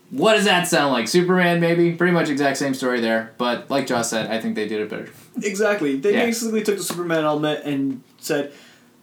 What 0.10 0.36
does 0.36 0.46
that 0.46 0.68
sound 0.68 0.94
like? 0.94 1.10
Superman, 1.10 1.60
maybe? 1.60 1.92
Pretty 1.94 2.14
much 2.14 2.30
exact 2.30 2.58
same 2.58 2.74
story 2.74 3.02
there. 3.02 3.34
But 3.38 3.70
like 3.70 3.88
Josh 3.88 4.08
said, 4.08 4.32
I 4.32 4.40
think 4.40 4.56
they 4.56 4.66
did 4.68 4.80
it 4.80 4.90
better. 4.90 5.10
Exactly. 5.44 5.98
They 5.98 6.14
Yeah. 6.14 6.26
basically 6.26 6.64
took 6.64 6.78
the 6.78 6.84
Superman 6.84 7.26
element 7.26 7.66
and 7.66 8.02
said, 8.20 8.54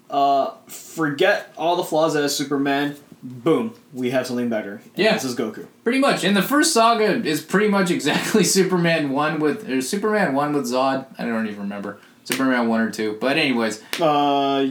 uh, 0.08 0.52
forget 0.66 1.52
all 1.58 1.76
the 1.76 1.84
flaws 1.84 2.14
that 2.14 2.24
is 2.24 2.34
Superman. 2.34 2.96
Boom, 3.22 3.74
we 3.92 4.10
have 4.10 4.26
something 4.26 4.48
better. 4.48 4.80
Yeah. 4.96 5.12
This 5.14 5.24
is 5.24 5.34
Goku. 5.36 5.66
Pretty 5.82 5.98
much. 5.98 6.24
And 6.24 6.34
the 6.36 6.42
first 6.42 6.72
saga 6.72 7.04
is 7.26 7.42
pretty 7.42 7.68
much 7.68 7.90
exactly 7.90 8.42
Superman 8.44 9.10
1 9.10 9.40
with 9.40 9.68
or 9.68 9.82
Superman 9.82 10.32
1 10.34 10.52
with 10.54 10.64
Zod. 10.64 11.04
I 11.18 11.24
don't 11.26 11.46
even 11.46 11.60
remember. 11.60 11.98
Superman 12.24 12.68
one 12.68 12.80
or 12.80 12.90
two. 12.90 13.16
But 13.20 13.36
anyways, 13.36 13.82
Uh, 14.00 14.70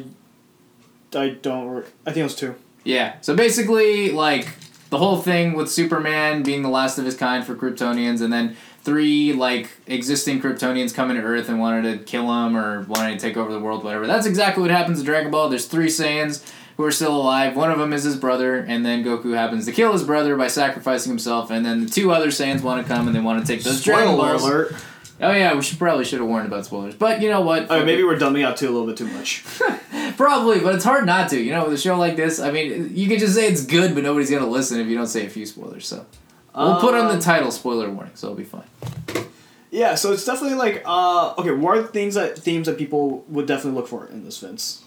I 1.16 1.30
don't. 1.42 1.68
Re- 1.70 1.84
I 2.06 2.10
think 2.12 2.18
it 2.18 2.24
was 2.24 2.36
two. 2.36 2.56
yeah. 2.84 3.14
So 3.22 3.36
basically, 3.36 4.12
like 4.12 4.48
the 4.90 4.98
whole 4.98 5.18
thing 5.18 5.54
with 5.54 5.70
Superman 5.72 6.44
being 6.44 6.62
the 6.64 6.70
last 6.70 6.98
of 6.98 7.06
his 7.06 7.16
kind 7.16 7.44
for 7.46 7.56
Kryptonians, 7.56 8.22
and 8.22 8.32
then 8.34 8.56
three 8.84 9.32
like 9.34 9.70
existing 9.88 10.42
Kryptonians 10.42 10.94
coming 10.94 11.16
to 11.16 11.24
Earth 11.24 11.50
and 11.50 11.60
wanted 11.60 11.84
to 12.00 12.04
kill 12.04 12.24
him 12.24 12.58
or 12.58 12.82
wanted 12.82 13.20
to 13.20 13.26
take 13.28 13.38
over 13.38 13.52
the 13.52 13.60
world, 13.60 13.84
whatever. 13.84 14.08
That's 14.08 14.26
exactly 14.26 14.62
what 14.62 14.72
happens 14.72 15.00
in 15.00 15.06
Dragon 15.06 15.32
Ball. 15.32 15.50
There's 15.50 15.68
three 15.68 15.88
Saiyans 15.88 16.44
who 16.78 16.84
are 16.84 16.92
still 16.92 17.16
alive. 17.16 17.56
One 17.56 17.72
of 17.72 17.78
them 17.78 17.94
is 17.94 18.04
his 18.04 18.16
brother, 18.18 18.56
and 18.58 18.84
then 18.84 19.04
Goku 19.04 19.36
happens 19.36 19.66
to 19.68 19.72
kill 19.72 19.94
his 19.94 20.04
brother 20.04 20.36
by 20.36 20.48
sacrificing 20.48 21.12
himself. 21.12 21.52
And 21.52 21.64
then 21.64 21.86
the 21.86 21.90
two 21.92 22.12
other 22.12 22.30
Saiyans 22.30 22.62
want 22.64 22.86
to 22.86 22.92
come 22.92 23.06
and 23.06 23.16
they 23.16 23.20
want 23.22 23.46
to 23.46 23.48
take 23.56 23.64
those 23.64 23.84
Dragon 23.84 24.14
Spoiler 24.16 24.30
Balls. 24.32 24.44
alert. 24.44 24.76
Oh 25.24 25.32
yeah, 25.32 25.54
we 25.56 25.62
should 25.62 25.80
probably 25.80 26.06
should 26.06 26.20
have 26.20 26.28
warned 26.28 26.48
about 26.48 26.66
spoilers. 26.66 26.96
But 26.96 27.22
you 27.22 27.30
know 27.30 27.42
what? 27.42 27.68
Oh, 27.70 27.84
maybe 27.86 28.04
we're 28.04 28.18
dumbing 28.18 28.46
out 28.46 28.58
too 28.58 28.68
a 28.70 28.72
little 28.72 28.88
bit 28.88 28.98
too 28.98 29.08
much. 29.08 29.44
Probably, 30.18 30.60
but 30.60 30.76
it's 30.76 30.84
hard 30.84 31.06
not 31.06 31.30
to. 31.30 31.40
You 31.42 31.52
know, 31.52 31.64
with 31.66 31.74
a 31.74 31.78
show 31.78 31.98
like 31.98 32.16
this, 32.16 32.40
I 32.40 32.52
mean, 32.52 32.92
you 32.96 33.08
can 33.08 33.18
just 33.20 33.34
say 33.34 33.48
it's 33.48 33.66
good, 33.66 33.96
but 33.96 34.04
nobody's 34.04 34.30
gonna 34.30 34.46
listen 34.48 34.80
if 34.80 34.88
you 34.88 34.96
don't 34.96 35.08
say 35.08 35.26
a 35.26 35.30
few 35.30 35.46
spoilers. 35.46 35.88
So 35.88 36.06
we'll 36.56 36.80
put 36.80 36.94
on 36.94 37.08
the 37.08 37.16
Um, 37.16 37.20
title 37.20 37.52
spoiler 37.52 37.90
warning, 37.90 38.14
so 38.16 38.28
it'll 38.28 38.38
be 38.38 38.44
fine. 38.44 38.64
Yeah, 39.72 39.96
so 39.96 40.12
it's 40.14 40.24
definitely 40.26 40.58
like 40.58 40.84
uh 40.86 41.34
okay, 41.38 41.52
what 41.52 41.78
are 41.78 41.82
the 41.82 41.88
things 41.88 42.14
that 42.16 42.38
themes 42.38 42.68
that 42.68 42.78
people 42.78 43.24
would 43.28 43.48
definitely 43.48 43.80
look 43.80 43.88
for 43.88 44.06
in 44.08 44.24
this 44.24 44.38
Vince? 44.38 44.83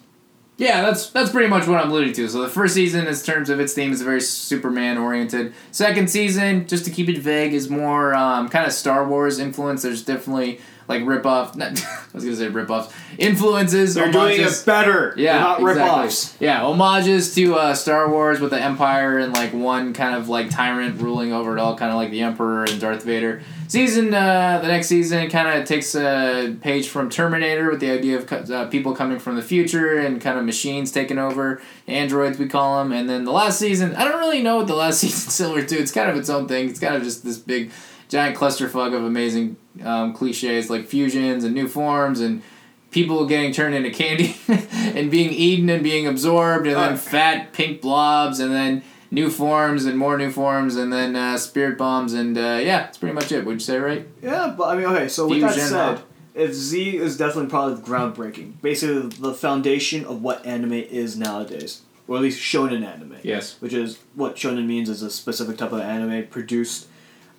Yeah, 0.59 0.83
that's 0.83 1.11
that's 1.11 1.31
pretty 1.31 1.49
much 1.49 1.67
what 1.67 1.79
I'm 1.79 1.91
alluding 1.91 2.15
to. 2.15 2.29
So 2.29 2.41
the 2.41 2.49
first 2.49 2.75
season, 2.75 3.07
in 3.07 3.15
terms 3.15 3.51
of 3.51 3.61
its 3.61 3.75
theme, 3.75 3.93
is 3.93 4.01
very 4.01 4.23
Superman 4.23 4.97
oriented. 4.97 5.53
Second 5.71 6.09
season, 6.09 6.67
just 6.67 6.87
to 6.87 6.91
keep 6.91 7.11
it 7.11 7.19
vague, 7.19 7.53
is 7.53 7.69
more 7.69 8.15
um, 8.15 8.49
kind 8.49 8.67
of 8.67 8.73
Star 8.73 9.07
Wars 9.07 9.39
influence. 9.39 9.83
There's 9.83 10.03
definitely 10.03 10.61
like 10.89 11.05
rip 11.05 11.27
off. 11.27 11.57
Not, 11.57 11.73
I 11.87 12.07
was 12.13 12.25
gonna 12.25 12.37
say 12.37 12.49
rip 12.49 12.71
offs. 12.71 12.95
Influences. 13.19 13.95
They're 13.95 14.13
doing 14.13 14.41
it 14.41 14.63
better. 14.67 15.15
Yeah, 15.17 15.33
They're 15.33 15.41
not 15.41 15.61
exactly. 15.61 15.83
rip-offs. 15.83 16.37
Yeah, 16.41 16.61
homages 16.61 17.35
to 17.35 17.55
uh, 17.55 17.75
Star 17.75 18.11
Wars 18.11 18.41
with 18.41 18.51
the 18.51 18.61
Empire 18.61 19.19
and 19.19 19.33
like 19.33 19.53
one 19.53 19.93
kind 19.93 20.15
of 20.15 20.29
like 20.29 20.51
tyrant 20.51 21.01
ruling 21.01 21.33
over 21.33 21.57
it 21.57 21.61
all, 21.61 21.77
kind 21.77 21.91
of 21.91 21.97
like 21.97 22.11
the 22.11 22.23
Emperor 22.23 22.65
and 22.65 22.81
Darth 22.81 23.05
Vader. 23.05 23.43
Season 23.69 24.15
uh, 24.15 24.61
the 24.63 24.69
next 24.69 24.87
season 24.87 25.29
kind 25.29 25.59
of 25.59 25.67
takes 25.67 25.95
a 25.97 26.57
page 26.61 26.89
from 26.89 27.11
Terminator 27.11 27.69
with 27.71 27.81
the 27.81 27.91
idea 27.91 28.19
of 28.19 28.51
uh, 28.51 28.67
people 28.69 28.95
coming 28.95 29.19
from 29.19 29.35
the 29.35 29.43
future 29.43 29.99
and 29.99 30.21
kind 30.21 30.39
of 30.39 30.45
machines 30.45 30.93
taking 30.93 31.19
over, 31.19 31.61
androids 31.89 32.39
we 32.39 32.47
call 32.47 32.79
them. 32.79 32.93
And 32.93 33.09
then 33.09 33.25
the 33.25 33.33
last 33.33 33.59
season, 33.59 33.97
I 33.97 34.05
don't 34.05 34.21
really 34.21 34.43
know 34.43 34.57
what 34.59 34.69
the 34.69 34.77
last 34.77 35.01
season's 35.01 35.35
similar 35.35 35.65
to. 35.65 35.75
It's 35.77 35.91
kind 35.91 36.09
of 36.09 36.17
its 36.17 36.31
own 36.31 36.47
thing. 36.47 36.69
It's 36.71 36.79
kind 36.79 36.95
of 36.95 37.03
just 37.03 37.25
this 37.25 37.39
big, 37.39 37.73
giant 38.09 38.37
clusterfuck 38.37 38.95
of 38.95 39.05
amazing 39.05 39.57
um, 39.85 40.13
cliches 40.13 40.71
like 40.71 40.87
fusions 40.87 41.45
and 41.45 41.55
new 41.55 41.69
forms 41.69 42.21
and 42.21 42.43
people 42.91 43.27
getting 43.27 43.53
turned 43.53 43.75
into 43.75 43.91
candy 43.91 44.37
and 44.49 45.11
being 45.11 45.31
eaten 45.31 45.69
and 45.69 45.83
being 45.83 46.07
absorbed 46.07 46.67
and 46.67 46.77
then 46.77 46.97
fat 46.97 47.53
pink 47.53 47.81
blobs 47.81 48.41
and 48.41 48.53
then 48.53 48.83
new 49.11 49.29
forms 49.31 49.85
and 49.85 49.99
more 49.99 50.17
new 50.17 50.31
forms 50.31 50.77
and 50.77 50.93
then 50.93 51.15
uh, 51.15 51.37
spirit 51.37 51.77
bombs 51.77 52.13
and 52.15 52.37
uh, 52.39 52.59
yeah 52.63 52.79
that's 52.79 52.99
pretty 52.99 53.15
much 53.15 53.31
it 53.33 53.45
would 53.45 53.55
you 53.55 53.61
say 53.61 53.79
right 53.79 54.07
Yeah, 54.23 54.55
but 54.57 54.69
I 54.69 54.77
mean, 54.77 54.87
okay. 54.87 55.09
So 55.09 55.27
with 55.29 55.41
that 55.41 55.55
said, 55.55 55.99
huh? 55.99 56.03
if 56.35 56.53
Z 56.53 56.97
is 56.97 57.17
definitely 57.17 57.51
probably 57.51 57.83
groundbreaking, 57.83 58.61
basically 58.63 59.09
the 59.09 59.33
foundation 59.35 60.05
of 60.05 60.23
what 60.23 60.45
anime 60.47 60.73
is 60.73 61.17
nowadays, 61.17 61.83
or 62.09 62.17
at 62.17 62.23
least 62.23 62.41
shonen 62.41 62.85
anime, 62.85 63.17
yes 63.23 63.57
which 63.61 63.73
is 63.73 63.99
what 64.15 64.37
shonen 64.37 64.67
means 64.67 64.89
is 64.89 65.03
a 65.03 65.11
specific 65.11 65.57
type 65.59 65.73
of 65.73 65.81
anime 65.81 66.27
produced, 66.29 66.89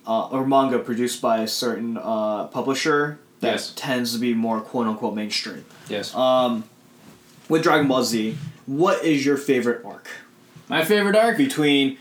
uh, 0.08 0.28
or 0.34 0.46
manga 0.46 0.78
produced 0.78 1.20
by 1.22 1.36
a 1.42 1.48
certain 1.48 1.96
uh, 1.98 2.46
publisher 2.48 3.18
that 3.40 3.52
Yes. 3.52 3.72
tends 3.76 4.12
to 4.14 4.18
be 4.18 4.32
more 4.34 4.60
quote 4.60 4.86
unquote 4.88 5.14
mainstream. 5.14 5.64
yes 5.88 6.14
Um, 6.14 6.64
with 7.48 7.62
Dragon 7.62 7.86
Ball 7.88 8.02
Z, 8.04 8.36
what 8.66 9.04
is 9.04 9.24
your 9.26 9.36
favorite 9.36 9.84
arc 9.84 10.08
my 10.68 10.84
favorite 10.84 11.16
arc 11.16 11.36
between? 11.38 11.96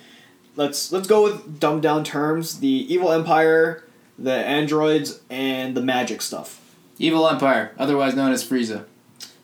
Let's 0.57 0.91
let's 0.91 1.07
go 1.07 1.23
with 1.23 1.59
dumbed 1.59 1.83
down 1.83 2.03
terms: 2.03 2.59
the 2.59 2.75
evil 2.93 3.11
empire, 3.11 3.83
the 4.17 4.33
androids, 4.33 5.19
and 5.29 5.75
the 5.77 5.81
magic 5.81 6.21
stuff. 6.21 6.59
evil 6.99 7.29
empire 7.29 7.71
otherwise 7.77 8.15
known 8.15 8.31
as 8.31 8.43
frieza 8.43 8.79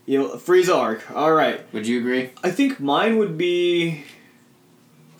You 0.08 0.16
know, 0.20 0.28
Frieza 0.48 0.76
arc. 0.76 1.00
All 1.16 1.32
right, 1.34 1.62
would 1.74 1.86
you 1.88 2.00
agree 2.00 2.32
I 2.44 2.50
think 2.52 2.80
mine 2.80 3.18
would 3.20 3.38
be. 3.38 4.04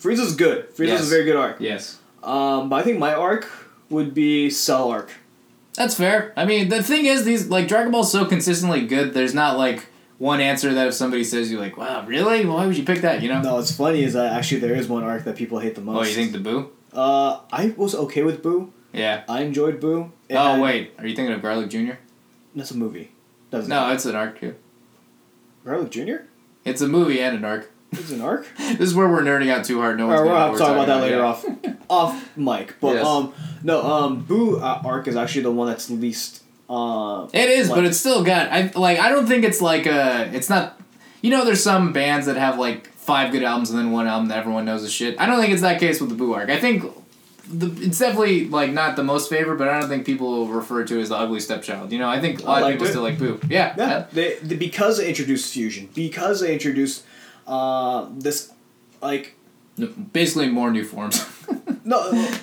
Frieza's 0.02 0.34
good. 0.36 0.68
Frieza's 0.76 1.00
Yes. 1.00 1.06
a 1.06 1.10
very 1.14 1.24
good 1.24 1.36
arc. 1.36 1.56
yes 1.60 1.98
Um, 2.24 2.68
but 2.68 2.76
I 2.76 2.82
think 2.82 2.98
my 2.98 3.14
arc 3.14 3.48
would 3.90 4.14
be 4.14 4.48
Cell 4.50 4.90
arc. 4.90 5.10
that's 5.74 5.94
fair 5.94 6.32
i 6.36 6.44
mean 6.44 6.68
the 6.68 6.82
thing 6.82 7.04
is 7.04 7.24
these 7.24 7.48
like 7.48 7.68
dragon 7.68 7.90
ball's 7.92 8.10
so 8.10 8.24
consistently 8.24 8.86
good 8.86 9.12
there's 9.12 9.34
not 9.34 9.58
like 9.58 9.86
one 10.18 10.40
answer 10.40 10.72
that 10.72 10.86
if 10.86 10.94
somebody 10.94 11.22
says 11.24 11.50
you're 11.50 11.60
like 11.60 11.76
wow 11.76 12.04
really 12.06 12.46
why 12.46 12.64
would 12.66 12.76
you 12.78 12.84
pick 12.84 13.00
that 13.02 13.20
you 13.22 13.28
know 13.28 13.42
No, 13.42 13.54
what's 13.56 13.72
funny 13.76 14.02
is 14.04 14.12
that 14.14 14.32
actually 14.32 14.60
there 14.60 14.74
is 14.74 14.88
one 14.88 15.02
arc 15.04 15.24
that 15.24 15.36
people 15.36 15.58
hate 15.58 15.74
the 15.74 15.80
most. 15.82 15.98
oh 15.98 16.08
you 16.08 16.14
think 16.14 16.32
the 16.32 16.38
boo 16.38 16.70
Uh, 16.92 17.40
I 17.52 17.74
was 17.76 17.94
okay 17.94 18.22
with 18.22 18.42
Boo. 18.42 18.72
yeah 18.92 19.24
I 19.28 19.42
enjoyed 19.42 19.80
Boo. 19.80 20.12
Oh 20.30 20.60
wait 20.60 20.94
are 20.98 21.06
you 21.06 21.14
thinking 21.16 21.34
of 21.34 21.42
garlic 21.42 21.68
jr 21.70 21.94
that's 22.56 22.70
a 22.70 22.76
movie. 22.76 23.10
Doesn't 23.50 23.68
no 23.68 23.90
it's 23.92 24.06
an 24.06 24.14
arc 24.14 24.40
too 24.40 24.54
Garlic 25.64 25.90
Jr. 25.90 26.18
it's 26.64 26.80
a 26.80 26.88
movie 26.88 27.20
and 27.20 27.36
an 27.36 27.44
arc 27.44 27.70
It's 27.98 28.10
an 28.10 28.20
arc. 28.20 28.46
This 28.58 28.80
is 28.80 28.94
where 28.94 29.08
we're 29.08 29.22
nerding 29.22 29.50
out 29.50 29.64
too 29.64 29.80
hard. 29.80 29.96
No 29.98 30.06
one's 30.08 30.20
we'll 30.22 30.34
have 30.34 30.52
to 30.52 30.58
talk 30.58 30.70
about 30.72 30.86
that 30.88 31.00
later 31.00 31.24
off 31.24 31.44
off 31.88 32.36
mic. 32.36 32.74
But 32.80 32.94
Yes. 32.96 33.06
um, 33.06 33.32
no, 33.62 33.82
um, 33.82 34.22
Boo 34.22 34.58
uh, 34.58 34.80
arc 34.84 35.08
is 35.08 35.16
actually 35.16 35.42
the 35.42 35.50
one 35.52 35.68
that's 35.68 35.90
least. 35.90 36.42
Uh, 36.68 37.28
It 37.32 37.48
is, 37.50 37.68
but 37.68 37.78
Like- 37.78 37.86
it's 37.86 37.98
still 37.98 38.24
got. 38.24 38.50
I 38.50 38.70
like. 38.74 38.98
I 38.98 39.10
don't 39.10 39.26
think 39.26 39.44
it's 39.44 39.60
like 39.60 39.86
a. 39.86 40.30
It's 40.34 40.48
not. 40.50 40.80
You 41.22 41.30
know, 41.30 41.44
there's 41.44 41.62
some 41.62 41.92
bands 41.92 42.26
that 42.26 42.36
have 42.36 42.58
like 42.58 42.88
five 42.92 43.32
good 43.32 43.42
albums 43.42 43.70
and 43.70 43.78
then 43.78 43.92
one 43.92 44.06
album 44.06 44.28
that 44.28 44.38
everyone 44.38 44.64
knows 44.64 44.82
is 44.82 44.92
shit. 44.92 45.18
I 45.20 45.26
don't 45.26 45.40
think 45.40 45.52
it's 45.52 45.62
that 45.62 45.78
case 45.80 46.00
with 46.00 46.10
the 46.10 46.16
Boo 46.16 46.32
arc. 46.34 46.48
I 46.50 46.58
think 46.58 46.84
the 47.46 47.66
it's 47.82 47.98
definitely 47.98 48.48
like 48.48 48.72
not 48.72 48.96
the 48.96 49.04
most 49.04 49.28
favorite, 49.28 49.56
but 49.58 49.68
I 49.68 49.78
don't 49.78 49.88
think 49.90 50.06
people 50.06 50.48
refer 50.48 50.84
to 50.84 50.98
it 50.98 51.02
as 51.02 51.08
the 51.10 51.16
ugly 51.16 51.40
stepchild. 51.40 51.92
You 51.92 51.98
know, 51.98 52.08
I 52.08 52.18
think 52.20 52.40
a 52.42 52.46
lot 52.46 52.56
of 52.58 52.62
liked 52.62 52.74
people 52.76 52.86
it. 52.86 52.90
still 52.90 53.02
like 53.02 53.18
Boo. 53.18 53.38
Yeah, 53.48 53.74
yeah, 53.76 54.06
they, 54.12 54.36
they 54.42 54.56
because 54.56 54.96
they 54.98 55.08
introduced 55.08 55.52
fusion, 55.52 55.90
because 55.94 56.40
they 56.40 56.52
introduced 56.54 57.04
uh 57.46 58.08
this 58.12 58.52
like. 59.00 59.36
Basically, 60.12 60.48
more 60.48 60.70
new 60.70 60.84
forms. 60.84 61.26
no 61.84 61.98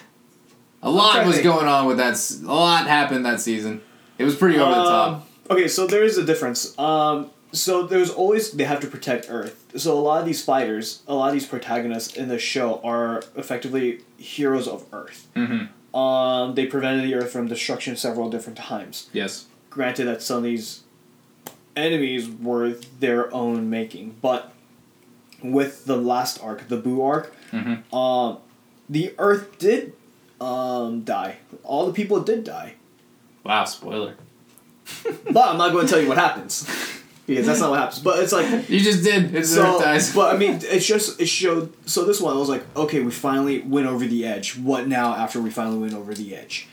a 0.83 0.89
lot 0.89 1.25
was 1.25 1.39
going 1.39 1.65
on 1.67 1.85
with 1.87 1.97
that. 1.97 2.19
A 2.43 2.53
lot 2.53 2.87
happened 2.87 3.25
that 3.25 3.39
season. 3.39 3.81
It 4.17 4.25
was 4.25 4.35
pretty 4.35 4.59
over 4.59 4.69
the 4.69 4.83
top. 4.83 5.13
Um, 5.13 5.23
Okay, 5.51 5.67
so 5.67 5.85
there 5.85 6.03
is 6.03 6.17
a 6.17 6.23
difference. 6.23 6.77
Um, 6.79 7.29
so 7.51 7.85
there's 7.85 8.09
always 8.09 8.51
they 8.51 8.63
have 8.63 8.79
to 8.79 8.87
protect 8.87 9.25
Earth. 9.29 9.65
So 9.75 9.97
a 9.97 9.99
lot 9.99 10.21
of 10.21 10.25
these 10.25 10.43
fighters, 10.43 11.03
a 11.07 11.13
lot 11.13 11.27
of 11.27 11.33
these 11.33 11.45
protagonists 11.45 12.15
in 12.15 12.29
the 12.29 12.39
show 12.39 12.79
are 12.83 13.21
effectively 13.35 13.99
heroes 14.17 14.67
of 14.67 14.85
Earth. 14.93 15.27
Mm-hmm. 15.35 15.97
Um, 15.97 16.55
they 16.55 16.67
prevented 16.67 17.03
the 17.03 17.15
Earth 17.15 17.33
from 17.33 17.47
destruction 17.47 17.97
several 17.97 18.29
different 18.29 18.57
times. 18.57 19.09
Yes. 19.11 19.47
Granted 19.69 20.05
that 20.05 20.21
some 20.21 20.37
of 20.37 20.43
these 20.43 20.83
enemies 21.75 22.29
were 22.29 22.69
their 22.99 23.33
own 23.33 23.69
making, 23.69 24.15
but 24.21 24.53
with 25.43 25.85
the 25.85 25.97
last 25.97 26.41
arc, 26.43 26.67
the 26.67 26.77
Boo 26.77 27.01
arc, 27.01 27.33
Mm-hmm. 27.51 27.93
um, 27.95 28.37
the 28.89 29.13
Earth 29.17 29.57
did 29.59 29.93
um, 30.39 31.01
die. 31.03 31.37
All 31.63 31.85
the 31.87 31.93
people 31.93 32.21
did 32.21 32.43
die. 32.43 32.75
Wow. 33.43 33.65
Spoiler. 33.65 34.15
But 35.31 35.47
I'm 35.49 35.57
not 35.57 35.71
going 35.71 35.85
to 35.85 35.91
tell 35.91 36.01
you 36.01 36.07
what 36.09 36.17
happens 36.17 36.67
because 37.27 37.45
that's 37.45 37.59
not 37.61 37.69
what 37.71 37.79
happens. 37.79 37.99
But 37.99 38.19
it's 38.23 38.31
like 38.33 38.69
You 38.69 38.79
just 38.79 39.03
did. 39.03 39.33
It's 39.35 39.53
so. 39.53 39.75
Earth 39.75 39.81
dies. 39.83 40.13
But 40.13 40.33
I 40.35 40.37
mean, 40.37 40.59
it's 40.63 40.85
just 40.85 41.19
it 41.21 41.27
showed. 41.27 41.71
So 41.87 42.03
this 42.05 42.19
one, 42.19 42.35
I 42.35 42.39
was 42.39 42.49
like, 42.49 42.63
okay, 42.75 42.99
we 43.01 43.11
finally 43.11 43.61
went 43.61 43.87
over 43.87 44.05
the 44.05 44.25
edge. 44.25 44.57
What 44.57 44.87
now? 44.87 45.13
After 45.15 45.39
we 45.41 45.49
finally 45.49 45.77
went 45.79 45.93
over 45.93 46.13
the 46.13 46.35
edge, 46.35 46.67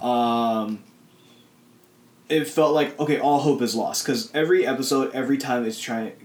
um, 0.00 0.82
it 2.28 2.46
felt 2.48 2.74
like 2.74 2.98
okay, 2.98 3.18
all 3.18 3.38
hope 3.40 3.62
is 3.62 3.74
lost 3.74 4.04
because 4.04 4.32
every 4.34 4.66
episode, 4.66 5.12
every 5.14 5.38
time, 5.38 5.64
it's 5.64 5.78
trying 5.80 6.10
to 6.10 6.16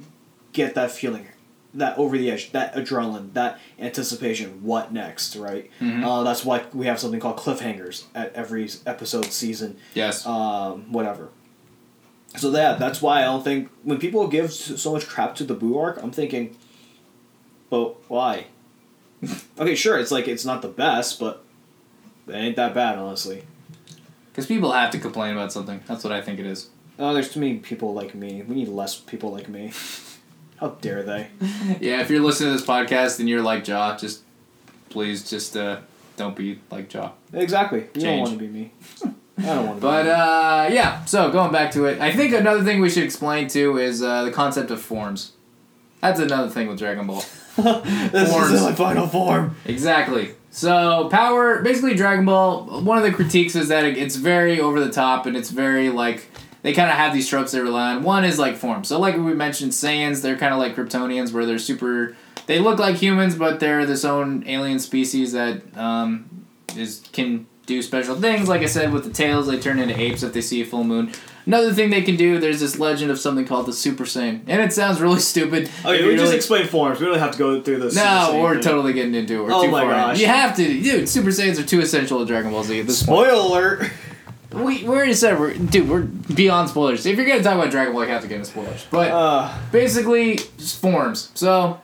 get 0.54 0.74
that 0.76 0.90
feeling, 0.92 1.28
that 1.76 1.98
over 1.98 2.18
the 2.18 2.32
edge, 2.32 2.52
that 2.52 2.74
adrenaline, 2.76 3.34
that 3.34 3.60
anticipation. 3.80 4.64
What 4.64 4.94
next? 4.94 5.36
Right. 5.36 5.70
Mhm. 5.80 6.04
Uh, 6.04 6.24
that's 6.24 6.44
why 6.44 6.64
we 6.74 6.86
have 6.88 7.00
something 7.00 7.20
called 7.20 7.38
cliffhangers 7.38 8.04
at 8.14 8.34
every 8.34 8.70
episode 8.86 9.26
season 9.26 9.78
yes. 9.94 10.26
um, 10.26 10.92
whatever. 10.92 11.30
So 12.38 12.52
that 12.52 12.80
that's 12.80 13.02
why 13.02 13.20
I 13.20 13.26
don't 13.26 13.44
think 13.44 13.70
when 13.84 13.98
people 13.98 14.28
give 14.28 14.52
so 14.52 14.94
much 14.94 15.08
crap 15.08 15.36
to 15.36 15.44
the 15.44 15.54
Boo 15.54 15.78
arc, 15.78 16.02
I'm 16.02 16.12
thinking, 16.12 16.58
but 17.70 18.10
why? 18.10 18.48
okay, 19.60 19.76
sure, 19.76 19.98
it's 19.98 20.12
like 20.12 20.28
it's 20.28 20.46
not 20.46 20.62
the 20.62 20.68
best, 20.68 21.20
but 21.20 21.44
it 22.28 22.34
ain't 22.34 22.56
that 22.56 22.74
bad, 22.74 22.98
honestly. 22.98 23.44
Because 24.32 24.48
people 24.48 24.72
have 24.74 24.92
to 24.92 25.00
complain 25.00 25.34
about 25.34 25.54
something. 25.54 25.82
That's 25.88 26.04
what 26.04 26.12
I 26.12 26.22
think 26.22 26.40
it 26.40 26.46
is. 26.46 26.70
Oh, 27.00 27.14
there's 27.14 27.32
too 27.32 27.40
many 27.40 27.58
people 27.58 27.94
like 27.94 28.16
me. 28.16 28.42
We 28.42 28.56
need 28.56 28.68
less 28.68 28.96
people 28.96 29.32
like 29.32 29.50
me. 29.50 29.72
How 30.66 30.72
dare 30.82 31.04
they? 31.04 31.28
Yeah, 31.80 32.02
if 32.02 32.10
you're 32.10 32.22
listening 32.22 32.50
to 32.54 32.58
this 32.58 32.66
podcast 32.68 33.20
and 33.20 33.30
you're 33.30 33.44
like 33.44 33.64
Jia, 33.66 34.00
just 34.00 34.24
please 34.90 35.30
just 35.30 35.56
uh, 35.56 35.78
don't 36.18 36.36
be 36.36 36.60
like 36.72 36.90
Jia. 36.90 37.12
Exactly. 37.34 37.82
You 37.82 37.86
don't 37.94 38.02
Change. 38.02 38.28
want 38.30 38.40
to 38.40 38.46
be 38.46 38.52
me. 38.52 38.72
I 39.38 39.42
don't 39.42 39.66
want 39.68 39.78
to. 39.78 39.82
But 39.82 40.08
uh, 40.08 40.70
yeah, 40.72 41.06
so 41.06 41.30
going 41.30 41.52
back 41.52 41.70
to 41.74 41.86
it, 41.86 42.02
I 42.02 42.12
think 42.14 42.34
another 42.34 42.64
thing 42.64 42.80
we 42.82 42.90
should 42.90 43.04
explain 43.04 43.48
too 43.48 43.78
is 43.78 44.02
uh, 44.02 44.24
the 44.24 44.32
concept 44.32 44.72
of 44.72 44.82
forms. 44.82 45.34
That's 46.02 46.20
another 46.20 46.50
thing 46.50 46.68
with 46.68 46.80
Dragon 46.80 47.06
Ball. 47.06 47.24
this 47.58 48.32
forms. 48.32 48.52
is 48.52 48.62
my 48.64 48.74
final 48.74 49.08
form. 49.08 49.56
Exactly. 49.66 50.32
So 50.50 51.10
power, 51.10 51.62
basically 51.62 51.94
Dragon 51.94 52.26
Ball. 52.26 52.82
One 52.82 52.98
of 52.98 53.04
the 53.04 53.12
critiques 53.12 53.56
is 53.56 53.68
that 53.68 53.84
it- 53.86 53.98
it's 53.98 54.16
very 54.16 54.60
over 54.60 54.80
the 54.84 54.92
top 54.92 55.28
and 55.28 55.38
it's 55.38 55.52
very 55.52 55.90
like 55.90 56.28
they 56.66 56.74
kind 56.74 56.90
of 56.90 56.98
have 56.98 57.14
these 57.14 57.30
tropes 57.30 57.52
they 57.52 57.60
rely 57.60 57.94
on. 57.94 58.02
One 58.04 58.26
is 58.26 58.40
like 58.40 58.56
form. 58.58 58.84
So 58.84 59.00
like 59.00 59.16
we 59.16 59.34
mentioned, 59.36 59.72
Saiyans, 59.72 60.22
they're 60.24 60.36
kind 60.36 60.52
of 60.52 60.60
like 60.60 60.76
Kryptonians 60.76 61.32
where 61.32 61.46
they're 61.46 61.60
super. 61.60 62.18
They 62.48 62.58
look 62.60 62.80
like 62.80 62.96
humans, 62.96 63.36
but 63.36 63.60
they're 63.60 63.86
this 63.86 64.04
own 64.04 64.44
alien 64.48 64.80
species 64.80 65.32
that 65.34 65.62
um, 65.78 66.46
is 66.76 67.04
can 67.14 67.46
do 67.68 67.82
special 67.84 68.16
things. 68.16 68.48
Like 68.50 68.62
I 68.62 68.66
said, 68.66 68.92
with 68.92 69.04
the 69.04 69.10
tails, 69.12 69.46
they 69.48 69.60
turn 69.60 69.78
into 69.80 70.00
apes 70.00 70.24
if 70.24 70.34
they 70.34 70.42
see 70.42 70.62
a 70.62 70.66
full 70.66 70.84
moon. 70.84 71.12
Another 71.48 71.72
thing 71.74 71.92
they 71.92 72.02
can 72.02 72.16
do, 72.16 72.40
there's 72.40 72.60
this 72.60 72.80
legend 72.80 73.12
of 73.12 73.20
something 73.20 73.46
called 73.46 73.68
the 73.68 73.74
Super 73.74 74.04
Saiyan, 74.06 74.42
and 74.48 74.62
it 74.64 74.74
sounds 74.74 75.00
really 75.00 75.20
stupid. 75.34 75.70
Okay, 75.86 76.04
we 76.04 76.12
you 76.12 76.18
just 76.18 76.24
really- 76.24 76.36
explain 76.36 76.66
forms. 76.68 77.00
We 77.00 77.06
don't 77.06 77.20
have 77.20 77.32
to 77.34 77.38
go 77.38 77.62
through 77.62 77.78
this. 77.82 77.96
no, 77.96 78.40
we're 78.42 78.60
totally 78.60 78.94
getting 78.94 79.14
into 79.14 79.42
it. 79.42 79.44
We're 79.44 79.54
Oh 79.54 79.64
too 79.64 79.70
my 79.72 79.82
far 79.82 79.92
in. 79.92 79.98
gosh. 79.98 80.20
You 80.20 80.26
have 80.28 80.56
to, 80.56 80.64
dude. 80.82 81.08
Super 81.08 81.30
Saiyans 81.30 81.60
are 81.60 81.66
too 81.66 81.82
essential 81.82 82.18
to 82.20 82.26
Dragon 82.26 82.50
Ball 82.52 82.64
Z. 82.64 82.80
At 82.80 82.88
this 82.88 83.04
point. 83.04 83.28
Spoiler 83.28 83.34
alert. 83.34 83.92
We, 84.56 84.84
we 84.84 84.88
already 84.88 85.14
said 85.14 85.40
we're, 85.40 85.54
dude. 85.54 85.90
We're 85.90 86.02
beyond 86.04 86.70
spoilers. 86.70 87.06
If 87.06 87.18
you're 87.18 87.26
gonna 87.28 87.44
talk 87.44 87.56
about 87.56 87.72
Dragon 87.72 87.94
Ball, 87.94 88.04
you 88.06 88.10
have 88.10 88.22
to 88.22 88.28
get 88.28 88.36
into 88.36 88.50
spoilers. 88.50 88.86
But 88.90 89.12
Uh, 89.12 89.54
basically, 89.72 90.38
just 90.58 90.82
forms. 90.82 91.32
So 91.36 91.82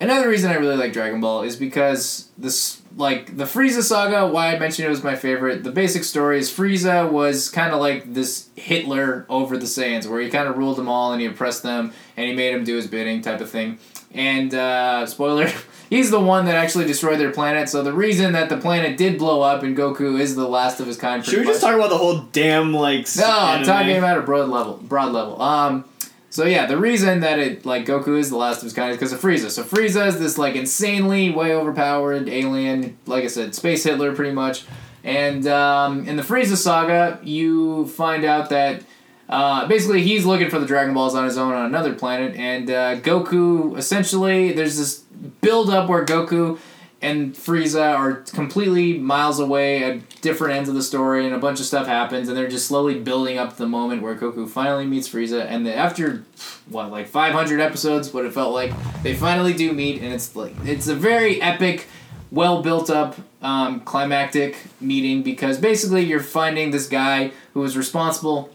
another 0.00 0.28
reason 0.28 0.50
I 0.50 0.54
really 0.54 0.76
like 0.76 0.92
Dragon 0.92 1.20
Ball 1.20 1.42
is 1.42 1.56
because 1.56 2.28
this, 2.36 2.82
like 2.96 3.36
the 3.36 3.44
Frieza 3.44 3.82
saga. 3.82 4.26
Why 4.26 4.54
I 4.54 4.58
mentioned 4.58 4.86
it 4.86 4.90
was 4.90 5.04
my 5.04 5.14
favorite. 5.16 5.62
The 5.64 5.70
basic 5.72 6.04
story 6.04 6.38
is 6.38 6.50
Frieza 6.50 7.10
was 7.10 7.48
kind 7.48 7.72
of 7.72 7.80
like 7.80 8.12
this 8.14 8.48
Hitler 8.56 9.24
over 9.28 9.56
the 9.56 9.66
Saiyans, 9.66 10.06
where 10.08 10.20
he 10.20 10.30
kind 10.30 10.48
of 10.48 10.56
ruled 10.58 10.76
them 10.76 10.88
all 10.88 11.12
and 11.12 11.20
he 11.20 11.26
oppressed 11.26 11.62
them 11.62 11.92
and 12.16 12.26
he 12.28 12.34
made 12.34 12.54
them 12.54 12.64
do 12.64 12.76
his 12.76 12.86
bidding, 12.86 13.22
type 13.22 13.40
of 13.40 13.50
thing. 13.50 13.78
And 14.12 14.54
uh, 14.54 15.06
spoiler, 15.06 15.48
he's 15.88 16.10
the 16.10 16.20
one 16.20 16.44
that 16.46 16.54
actually 16.54 16.86
destroyed 16.86 17.18
their 17.18 17.32
planet. 17.32 17.68
So 17.68 17.82
the 17.82 17.92
reason 17.92 18.32
that 18.32 18.48
the 18.48 18.56
planet 18.56 18.96
did 18.96 19.18
blow 19.18 19.42
up 19.42 19.62
and 19.62 19.76
Goku 19.76 20.18
is 20.20 20.36
the 20.36 20.48
last 20.48 20.80
of 20.80 20.86
his 20.86 20.96
kind. 20.96 21.24
should 21.24 21.32
we 21.32 21.36
pretty 21.38 21.50
just 21.52 21.62
much. 21.62 21.70
talk 21.70 21.78
about 21.78 21.90
the 21.90 21.98
whole 21.98 22.20
damn 22.32 22.72
like? 22.72 23.06
No, 23.16 23.24
I'm 23.26 23.56
anime? 23.56 23.66
talking 23.66 23.96
about 23.96 24.18
a 24.18 24.22
broad 24.22 24.48
level. 24.48 24.78
Broad 24.82 25.12
level. 25.12 25.40
Um, 25.40 25.84
so 26.30 26.44
yeah, 26.44 26.66
the 26.66 26.76
reason 26.76 27.20
that 27.20 27.38
it 27.38 27.64
like 27.64 27.86
Goku 27.86 28.18
is 28.18 28.30
the 28.30 28.36
last 28.36 28.58
of 28.58 28.64
his 28.64 28.72
kind 28.74 28.90
is 28.90 28.96
because 28.96 29.12
of 29.12 29.20
Frieza. 29.20 29.50
So 29.50 29.62
Frieza 29.64 30.06
is 30.08 30.18
this 30.18 30.36
like 30.38 30.54
insanely 30.56 31.30
way 31.30 31.54
overpowered 31.54 32.28
alien, 32.28 32.98
like 33.06 33.24
I 33.24 33.28
said, 33.28 33.54
space 33.54 33.84
Hitler 33.84 34.14
pretty 34.14 34.32
much. 34.32 34.64
And 35.04 35.46
um, 35.46 36.06
in 36.06 36.16
the 36.16 36.22
Frieza 36.22 36.56
saga, 36.56 37.18
you 37.22 37.86
find 37.86 38.24
out 38.24 38.50
that 38.50 38.82
uh, 39.28 39.66
basically 39.66 40.02
he's 40.02 40.26
looking 40.26 40.50
for 40.50 40.58
the 40.58 40.66
Dragon 40.66 40.92
Balls 40.92 41.14
on 41.14 41.24
his 41.24 41.38
own 41.38 41.52
on 41.54 41.66
another 41.66 41.94
planet, 41.94 42.34
and 42.36 42.70
uh, 42.70 42.96
Goku 43.00 43.76
essentially 43.78 44.52
there's 44.52 44.76
this 44.76 45.04
build 45.40 45.70
up 45.70 45.88
where 45.88 46.04
Goku 46.04 46.58
and 47.00 47.34
Frieza 47.34 47.96
are 47.96 48.14
completely 48.32 48.98
miles 48.98 49.38
away 49.38 49.84
at 49.84 50.20
different 50.20 50.56
ends 50.56 50.68
of 50.68 50.74
the 50.74 50.82
story, 50.82 51.24
and 51.24 51.34
a 51.34 51.38
bunch 51.38 51.60
of 51.60 51.66
stuff 51.66 51.86
happens, 51.86 52.28
and 52.28 52.36
they're 52.36 52.48
just 52.48 52.66
slowly 52.66 52.98
building 52.98 53.38
up 53.38 53.56
the 53.56 53.68
moment 53.68 54.02
where 54.02 54.16
Goku 54.16 54.48
finally 54.48 54.84
meets 54.84 55.08
Frieza, 55.08 55.46
and 55.46 55.64
then 55.64 55.78
after 55.78 56.24
what 56.68 56.90
like 56.90 57.06
500 57.06 57.60
episodes, 57.60 58.12
what 58.12 58.24
it 58.24 58.32
felt 58.32 58.52
like, 58.52 58.72
they 59.02 59.14
finally 59.14 59.52
do 59.52 59.72
meet, 59.72 60.02
and 60.02 60.12
it's 60.12 60.34
like 60.34 60.54
it's 60.64 60.88
a 60.88 60.94
very 60.94 61.40
epic, 61.40 61.86
well 62.32 62.62
built 62.62 62.90
up, 62.90 63.16
um, 63.42 63.80
climactic 63.80 64.56
meeting 64.80 65.22
because 65.22 65.58
basically 65.58 66.04
you're 66.04 66.20
finding 66.20 66.72
this 66.72 66.88
guy 66.88 67.30
who 67.54 67.60
was 67.60 67.76
responsible 67.76 68.50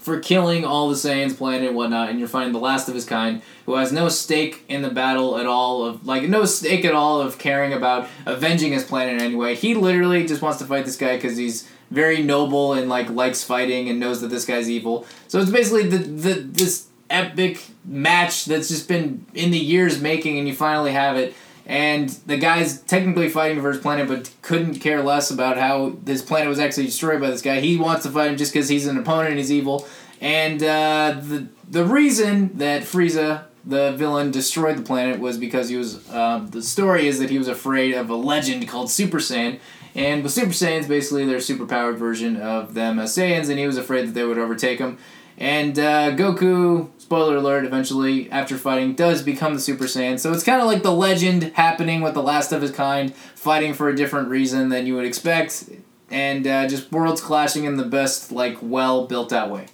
for 0.00 0.18
killing 0.18 0.64
all 0.64 0.88
the 0.88 0.94
Saiyans 0.94 1.36
planet 1.36 1.68
and 1.68 1.76
whatnot, 1.76 2.08
and 2.08 2.18
you're 2.18 2.28
finding 2.28 2.52
the 2.52 2.58
last 2.58 2.88
of 2.88 2.94
his 2.94 3.04
kind 3.04 3.42
who 3.66 3.74
has 3.74 3.92
no 3.92 4.08
stake 4.08 4.64
in 4.68 4.82
the 4.82 4.90
battle 4.90 5.38
at 5.38 5.46
all 5.46 5.84
of 5.84 6.06
like 6.06 6.22
no 6.24 6.44
stake 6.44 6.84
at 6.84 6.94
all 6.94 7.20
of 7.20 7.38
caring 7.38 7.72
about 7.72 8.08
avenging 8.26 8.72
his 8.72 8.84
planet 8.84 9.14
in 9.14 9.20
any 9.20 9.34
way. 9.34 9.54
He 9.54 9.74
literally 9.74 10.26
just 10.26 10.42
wants 10.42 10.58
to 10.58 10.64
fight 10.64 10.84
this 10.86 10.96
guy 10.96 11.16
because 11.16 11.36
he's 11.36 11.68
very 11.90 12.22
noble 12.22 12.72
and 12.72 12.88
like 12.88 13.10
likes 13.10 13.44
fighting 13.44 13.88
and 13.88 14.00
knows 14.00 14.20
that 14.22 14.28
this 14.28 14.44
guy's 14.44 14.70
evil. 14.70 15.06
So 15.28 15.38
it's 15.38 15.50
basically 15.50 15.86
the 15.88 15.98
the 15.98 16.34
this 16.40 16.86
epic 17.10 17.62
match 17.84 18.44
that's 18.46 18.68
just 18.68 18.88
been 18.88 19.26
in 19.34 19.50
the 19.50 19.58
years 19.58 20.00
making, 20.00 20.38
and 20.38 20.48
you 20.48 20.54
finally 20.54 20.92
have 20.92 21.16
it. 21.16 21.34
And 21.70 22.08
the 22.26 22.36
guy's 22.36 22.82
technically 22.82 23.28
fighting 23.28 23.62
for 23.62 23.70
his 23.70 23.80
planet, 23.80 24.08
but 24.08 24.28
couldn't 24.42 24.80
care 24.80 25.04
less 25.04 25.30
about 25.30 25.56
how 25.56 25.94
this 26.02 26.20
planet 26.20 26.48
was 26.48 26.58
actually 26.58 26.86
destroyed 26.86 27.20
by 27.20 27.30
this 27.30 27.42
guy. 27.42 27.60
He 27.60 27.76
wants 27.76 28.02
to 28.02 28.10
fight 28.10 28.28
him 28.28 28.36
just 28.36 28.52
because 28.52 28.68
he's 28.68 28.88
an 28.88 28.98
opponent 28.98 29.28
and 29.28 29.38
he's 29.38 29.52
evil. 29.52 29.86
And 30.20 30.60
uh, 30.64 31.20
the 31.22 31.46
the 31.70 31.84
reason 31.84 32.58
that 32.58 32.82
Frieza, 32.82 33.44
the 33.64 33.92
villain, 33.92 34.32
destroyed 34.32 34.78
the 34.78 34.82
planet 34.82 35.20
was 35.20 35.38
because 35.38 35.68
he 35.68 35.76
was. 35.76 36.10
Um, 36.12 36.48
the 36.48 36.60
story 36.60 37.06
is 37.06 37.20
that 37.20 37.30
he 37.30 37.38
was 37.38 37.46
afraid 37.46 37.94
of 37.94 38.10
a 38.10 38.16
legend 38.16 38.66
called 38.66 38.90
Super 38.90 39.18
Saiyan. 39.18 39.60
And 39.94 40.24
with 40.24 40.32
Super 40.32 40.50
Saiyans, 40.50 40.88
basically, 40.88 41.24
they're 41.24 41.36
a 41.36 41.38
superpowered 41.38 41.98
version 41.98 42.36
of 42.36 42.74
them 42.74 42.98
as 42.98 43.16
Saiyans, 43.16 43.48
and 43.48 43.60
he 43.60 43.66
was 43.68 43.76
afraid 43.76 44.08
that 44.08 44.14
they 44.14 44.24
would 44.24 44.38
overtake 44.38 44.80
him. 44.80 44.98
And 45.40 45.78
uh, 45.78 46.10
Goku, 46.16 46.90
spoiler 46.98 47.36
alert, 47.36 47.64
eventually, 47.64 48.30
after 48.30 48.58
fighting, 48.58 48.94
does 48.94 49.22
become 49.22 49.54
the 49.54 49.60
Super 49.60 49.84
Saiyan. 49.84 50.20
So 50.20 50.32
it's 50.32 50.44
kind 50.44 50.60
of 50.60 50.66
like 50.66 50.82
the 50.82 50.92
legend 50.92 51.44
happening 51.54 52.02
with 52.02 52.12
the 52.12 52.22
last 52.22 52.52
of 52.52 52.60
his 52.60 52.70
kind, 52.70 53.14
fighting 53.14 53.72
for 53.72 53.88
a 53.88 53.96
different 53.96 54.28
reason 54.28 54.68
than 54.68 54.86
you 54.86 54.94
would 54.96 55.06
expect, 55.06 55.64
and 56.10 56.46
uh, 56.46 56.68
just 56.68 56.92
worlds 56.92 57.22
clashing 57.22 57.64
in 57.64 57.78
the 57.78 57.84
best, 57.84 58.30
like, 58.30 58.58
well 58.60 59.06
built 59.06 59.32
out 59.32 59.50
way. 59.50 59.68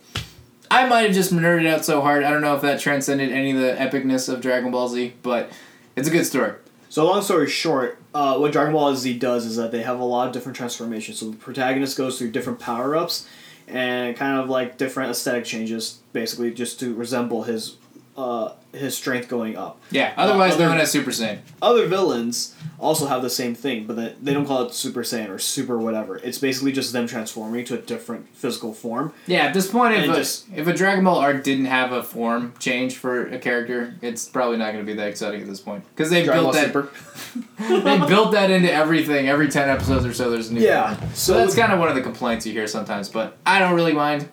I 0.71 0.87
might 0.87 1.03
have 1.03 1.15
just 1.15 1.33
nerded 1.33 1.67
out 1.67 1.85
so 1.85 2.01
hard. 2.01 2.23
I 2.23 2.31
don't 2.31 2.43
know 2.43 2.55
if 2.55 2.63
that 2.63 2.79
transcended 2.79 3.33
any 3.33 3.51
of 3.51 3.59
the 3.59 3.75
epicness 3.75 4.33
of 4.33 4.41
Dragon 4.41 4.71
Ball 4.71 4.89
Z, 4.89 5.15
but 5.23 5.51
it's 5.97 6.07
a 6.07 6.13
good 6.13 6.27
story. 6.27 6.53
So 6.89 7.05
long 7.05 7.23
story 7.23 7.49
short, 7.49 7.99
uh, 8.15 8.39
what 8.39 8.53
Dragon 8.53 8.73
Ball 8.73 8.95
Z 8.95 9.19
does 9.19 9.45
is 9.45 9.57
that 9.57 9.73
they 9.73 9.83
have 9.83 9.99
a 9.99 10.05
lot 10.05 10.29
of 10.29 10.33
different 10.33 10.57
transformations. 10.57 11.19
So 11.19 11.31
the 11.31 11.37
protagonist 11.37 11.97
goes 11.99 12.19
through 12.19 12.31
different 12.31 12.61
power 12.61 12.97
ups 12.97 13.29
and 13.69 14.17
kind 14.17 14.39
of 14.39 14.49
like 14.49 14.77
different 14.77 15.11
aesthetic 15.11 15.45
changes, 15.45 16.01
basically 16.13 16.53
just 16.53 16.79
to 16.81 16.95
resemble 16.95 17.45
his 17.45 17.77
uh, 18.17 18.53
his 18.73 18.97
strength 18.97 19.29
going 19.29 19.57
up. 19.57 19.81
Yeah, 19.91 20.13
otherwise 20.17 20.55
other- 20.55 20.67
known 20.67 20.79
as 20.79 20.91
Super 20.91 21.11
Saiyan. 21.11 21.39
Other 21.63 21.87
villains 21.87 22.55
also 22.79 23.07
have 23.07 23.23
the 23.23 23.31
same 23.31 23.55
thing, 23.55 23.87
but 23.87 23.97
they, 23.97 24.15
they 24.23 24.35
don't 24.35 24.47
call 24.47 24.67
it 24.67 24.75
Super 24.75 25.03
Saiyan 25.03 25.29
or 25.31 25.39
Super 25.39 25.79
whatever. 25.79 26.17
It's 26.19 26.39
basically 26.39 26.73
just 26.73 26.93
them 26.93 27.07
transforming 27.07 27.65
to 27.67 27.75
a 27.75 27.79
different 27.79 28.29
physical 28.35 28.73
form. 28.75 29.13
Yeah, 29.27 29.45
at 29.47 29.55
this 29.55 29.71
point, 29.71 29.95
if 29.95 30.11
a, 30.11 30.15
just- 30.15 30.47
if 30.55 30.67
a 30.67 30.73
Dragon 30.73 31.05
Ball 31.05 31.19
arc 31.19 31.43
didn't 31.45 31.67
have 31.67 31.93
a 31.93 32.03
form 32.03 32.53
change 32.59 32.97
for 32.97 33.27
a 33.29 33.39
character, 33.39 33.95
it's 34.03 34.29
probably 34.29 34.57
not 34.59 34.73
going 34.73 34.85
to 34.85 34.91
be 34.91 34.97
that 34.97 35.09
exciting 35.09 35.41
at 35.43 35.47
this 35.47 35.61
point 35.61 35.85
because 35.95 36.11
they 36.11 36.25
built 36.25 36.45
Ball 36.45 36.53
that 36.53 36.73
they 37.59 37.99
built 38.07 38.33
that 38.33 38.51
into 38.51 38.73
everything. 38.73 39.29
Every 39.29 39.49
ten 39.49 39.69
episodes 39.69 40.05
or 40.07 40.13
so, 40.13 40.31
there's 40.31 40.51
a 40.51 40.55
new. 40.55 40.61
Yeah, 40.61 40.95
form. 40.95 41.11
so 41.11 41.33
So 41.33 41.35
that's 41.39 41.55
kind 41.55 41.73
of 41.73 41.79
one 41.79 41.89
of 41.89 41.95
the 41.95 42.03
complaints 42.03 42.47
you 42.47 42.53
hear 42.53 42.67
sometimes, 42.67 43.09
but 43.09 43.37
I 43.47 43.59
don't 43.59 43.75
really 43.75 43.93
mind. 43.93 44.29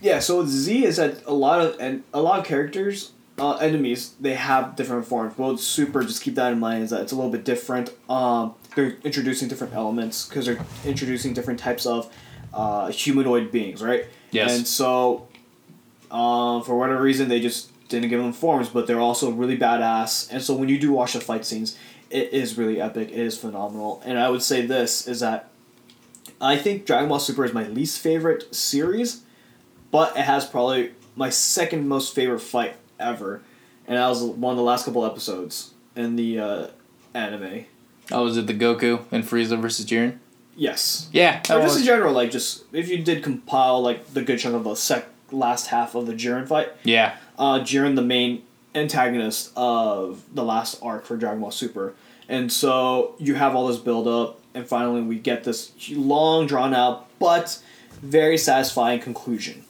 Yeah, 0.00 0.18
so 0.20 0.38
with 0.38 0.48
Z 0.48 0.84
is 0.84 0.96
that 0.98 1.24
a 1.26 1.32
lot 1.32 1.60
of 1.60 1.76
and 1.80 2.02
a 2.12 2.20
lot 2.20 2.38
of 2.40 2.44
characters, 2.44 3.12
uh, 3.38 3.56
enemies, 3.56 4.14
they 4.20 4.34
have 4.34 4.76
different 4.76 5.06
forms. 5.06 5.36
Well, 5.36 5.56
Super, 5.56 6.02
just 6.02 6.22
keep 6.22 6.34
that 6.36 6.52
in 6.52 6.60
mind 6.60 6.84
is 6.84 6.90
that 6.90 7.02
it's 7.02 7.12
a 7.12 7.16
little 7.16 7.30
bit 7.30 7.44
different. 7.44 7.90
Um, 8.08 8.54
they're 8.74 8.96
introducing 9.04 9.48
different 9.48 9.74
elements 9.74 10.28
because 10.28 10.46
they're 10.46 10.64
introducing 10.84 11.34
different 11.34 11.58
types 11.58 11.86
of 11.86 12.12
uh, 12.54 12.88
humanoid 12.88 13.50
beings, 13.50 13.82
right? 13.82 14.06
Yes. 14.30 14.56
And 14.56 14.66
so, 14.66 15.28
um, 16.10 16.62
for 16.62 16.78
whatever 16.78 17.02
reason, 17.02 17.28
they 17.28 17.40
just 17.40 17.70
didn't 17.88 18.08
give 18.08 18.20
them 18.20 18.32
forms, 18.32 18.68
but 18.68 18.86
they're 18.86 19.00
also 19.00 19.30
really 19.30 19.56
badass. 19.56 20.30
And 20.30 20.42
so 20.42 20.54
when 20.54 20.68
you 20.68 20.78
do 20.78 20.92
watch 20.92 21.12
the 21.12 21.20
fight 21.20 21.44
scenes, 21.44 21.78
it 22.10 22.32
is 22.32 22.56
really 22.56 22.80
epic. 22.80 23.10
It 23.10 23.18
is 23.18 23.38
phenomenal. 23.38 24.02
And 24.04 24.18
I 24.18 24.28
would 24.28 24.42
say 24.42 24.64
this 24.64 25.06
is 25.06 25.20
that 25.20 25.50
I 26.40 26.56
think 26.56 26.86
Dragon 26.86 27.08
Ball 27.08 27.18
Super 27.18 27.44
is 27.44 27.52
my 27.52 27.66
least 27.68 28.00
favorite 28.00 28.54
series 28.54 29.22
but 29.90 30.16
it 30.16 30.24
has 30.24 30.46
probably 30.46 30.92
my 31.14 31.30
second 31.30 31.88
most 31.88 32.14
favorite 32.14 32.40
fight 32.40 32.76
ever, 32.98 33.42
and 33.86 33.96
that 33.96 34.08
was 34.08 34.22
one 34.22 34.52
of 34.52 34.56
the 34.56 34.62
last 34.62 34.84
couple 34.84 35.04
episodes 35.04 35.72
in 35.94 36.16
the 36.16 36.38
uh, 36.38 36.66
anime. 37.14 37.66
Oh, 38.12 38.24
was 38.24 38.36
it 38.36 38.46
the 38.46 38.54
Goku 38.54 39.04
and 39.10 39.24
Frieza 39.24 39.60
versus 39.60 39.84
Jiren? 39.84 40.18
Yes, 40.58 41.10
Yeah, 41.12 41.40
or 41.50 41.60
just 41.60 41.80
in 41.80 41.84
general, 41.84 42.14
like 42.14 42.30
just 42.30 42.64
if 42.72 42.88
you 42.88 43.02
did 43.02 43.22
compile 43.22 43.82
like 43.82 44.14
the 44.14 44.22
good 44.22 44.38
chunk 44.38 44.54
of 44.54 44.64
the 44.64 44.74
sec 44.74 45.06
last 45.30 45.66
half 45.66 45.94
of 45.94 46.06
the 46.06 46.14
Jiren 46.14 46.48
fight, 46.48 46.72
Yeah, 46.82 47.16
uh, 47.38 47.58
Jiren 47.60 47.94
the 47.94 48.02
main 48.02 48.42
antagonist 48.74 49.52
of 49.54 50.22
the 50.34 50.42
last 50.44 50.78
arc 50.82 51.04
for 51.04 51.16
Dragon 51.18 51.40
Ball 51.42 51.50
Super, 51.50 51.94
and 52.26 52.50
so 52.50 53.16
you 53.18 53.34
have 53.34 53.54
all 53.54 53.66
this 53.66 53.76
build 53.76 54.08
up, 54.08 54.40
and 54.54 54.66
finally 54.66 55.02
we 55.02 55.18
get 55.18 55.44
this 55.44 55.72
long 55.90 56.46
drawn 56.46 56.72
out 56.72 57.06
but 57.18 57.62
very 58.00 58.38
satisfying 58.38 59.00
conclusion. 59.00 59.65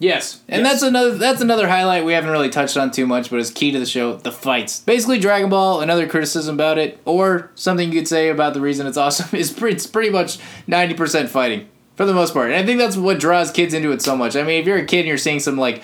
Yes, 0.00 0.40
and 0.48 0.62
Yes. 0.62 0.72
that's 0.72 0.82
another 0.82 1.10
that's 1.18 1.42
another 1.42 1.68
highlight 1.68 2.06
we 2.06 2.14
haven't 2.14 2.30
really 2.30 2.48
touched 2.48 2.78
on 2.78 2.90
too 2.90 3.06
much, 3.06 3.28
but 3.28 3.38
it's 3.38 3.50
key 3.50 3.70
to 3.70 3.78
the 3.78 3.84
show: 3.84 4.16
the 4.16 4.32
fights. 4.32 4.80
Basically, 4.80 5.18
Dragon 5.18 5.50
Ball. 5.50 5.82
Another 5.82 6.08
criticism 6.08 6.54
about 6.54 6.78
it, 6.78 6.98
or 7.04 7.50
something 7.54 7.92
you 7.92 7.98
could 8.00 8.08
say 8.08 8.30
about 8.30 8.54
the 8.54 8.62
reason 8.62 8.86
it's 8.86 8.96
awesome, 8.96 9.28
is 9.38 9.52
pretty, 9.52 9.76
it's 9.76 9.86
pretty 9.86 10.08
much 10.08 10.38
ninety 10.66 10.94
percent 10.94 11.28
fighting 11.28 11.68
for 11.96 12.06
the 12.06 12.14
most 12.14 12.32
part. 12.32 12.46
And 12.50 12.56
I 12.58 12.64
think 12.64 12.78
that's 12.78 12.96
what 12.96 13.20
draws 13.20 13.50
kids 13.50 13.74
into 13.74 13.92
it 13.92 14.00
so 14.00 14.16
much. 14.16 14.36
I 14.36 14.42
mean, 14.42 14.58
if 14.62 14.66
you're 14.66 14.78
a 14.78 14.86
kid 14.86 15.00
and 15.00 15.08
you're 15.08 15.18
seeing 15.18 15.38
some 15.38 15.58
like 15.58 15.82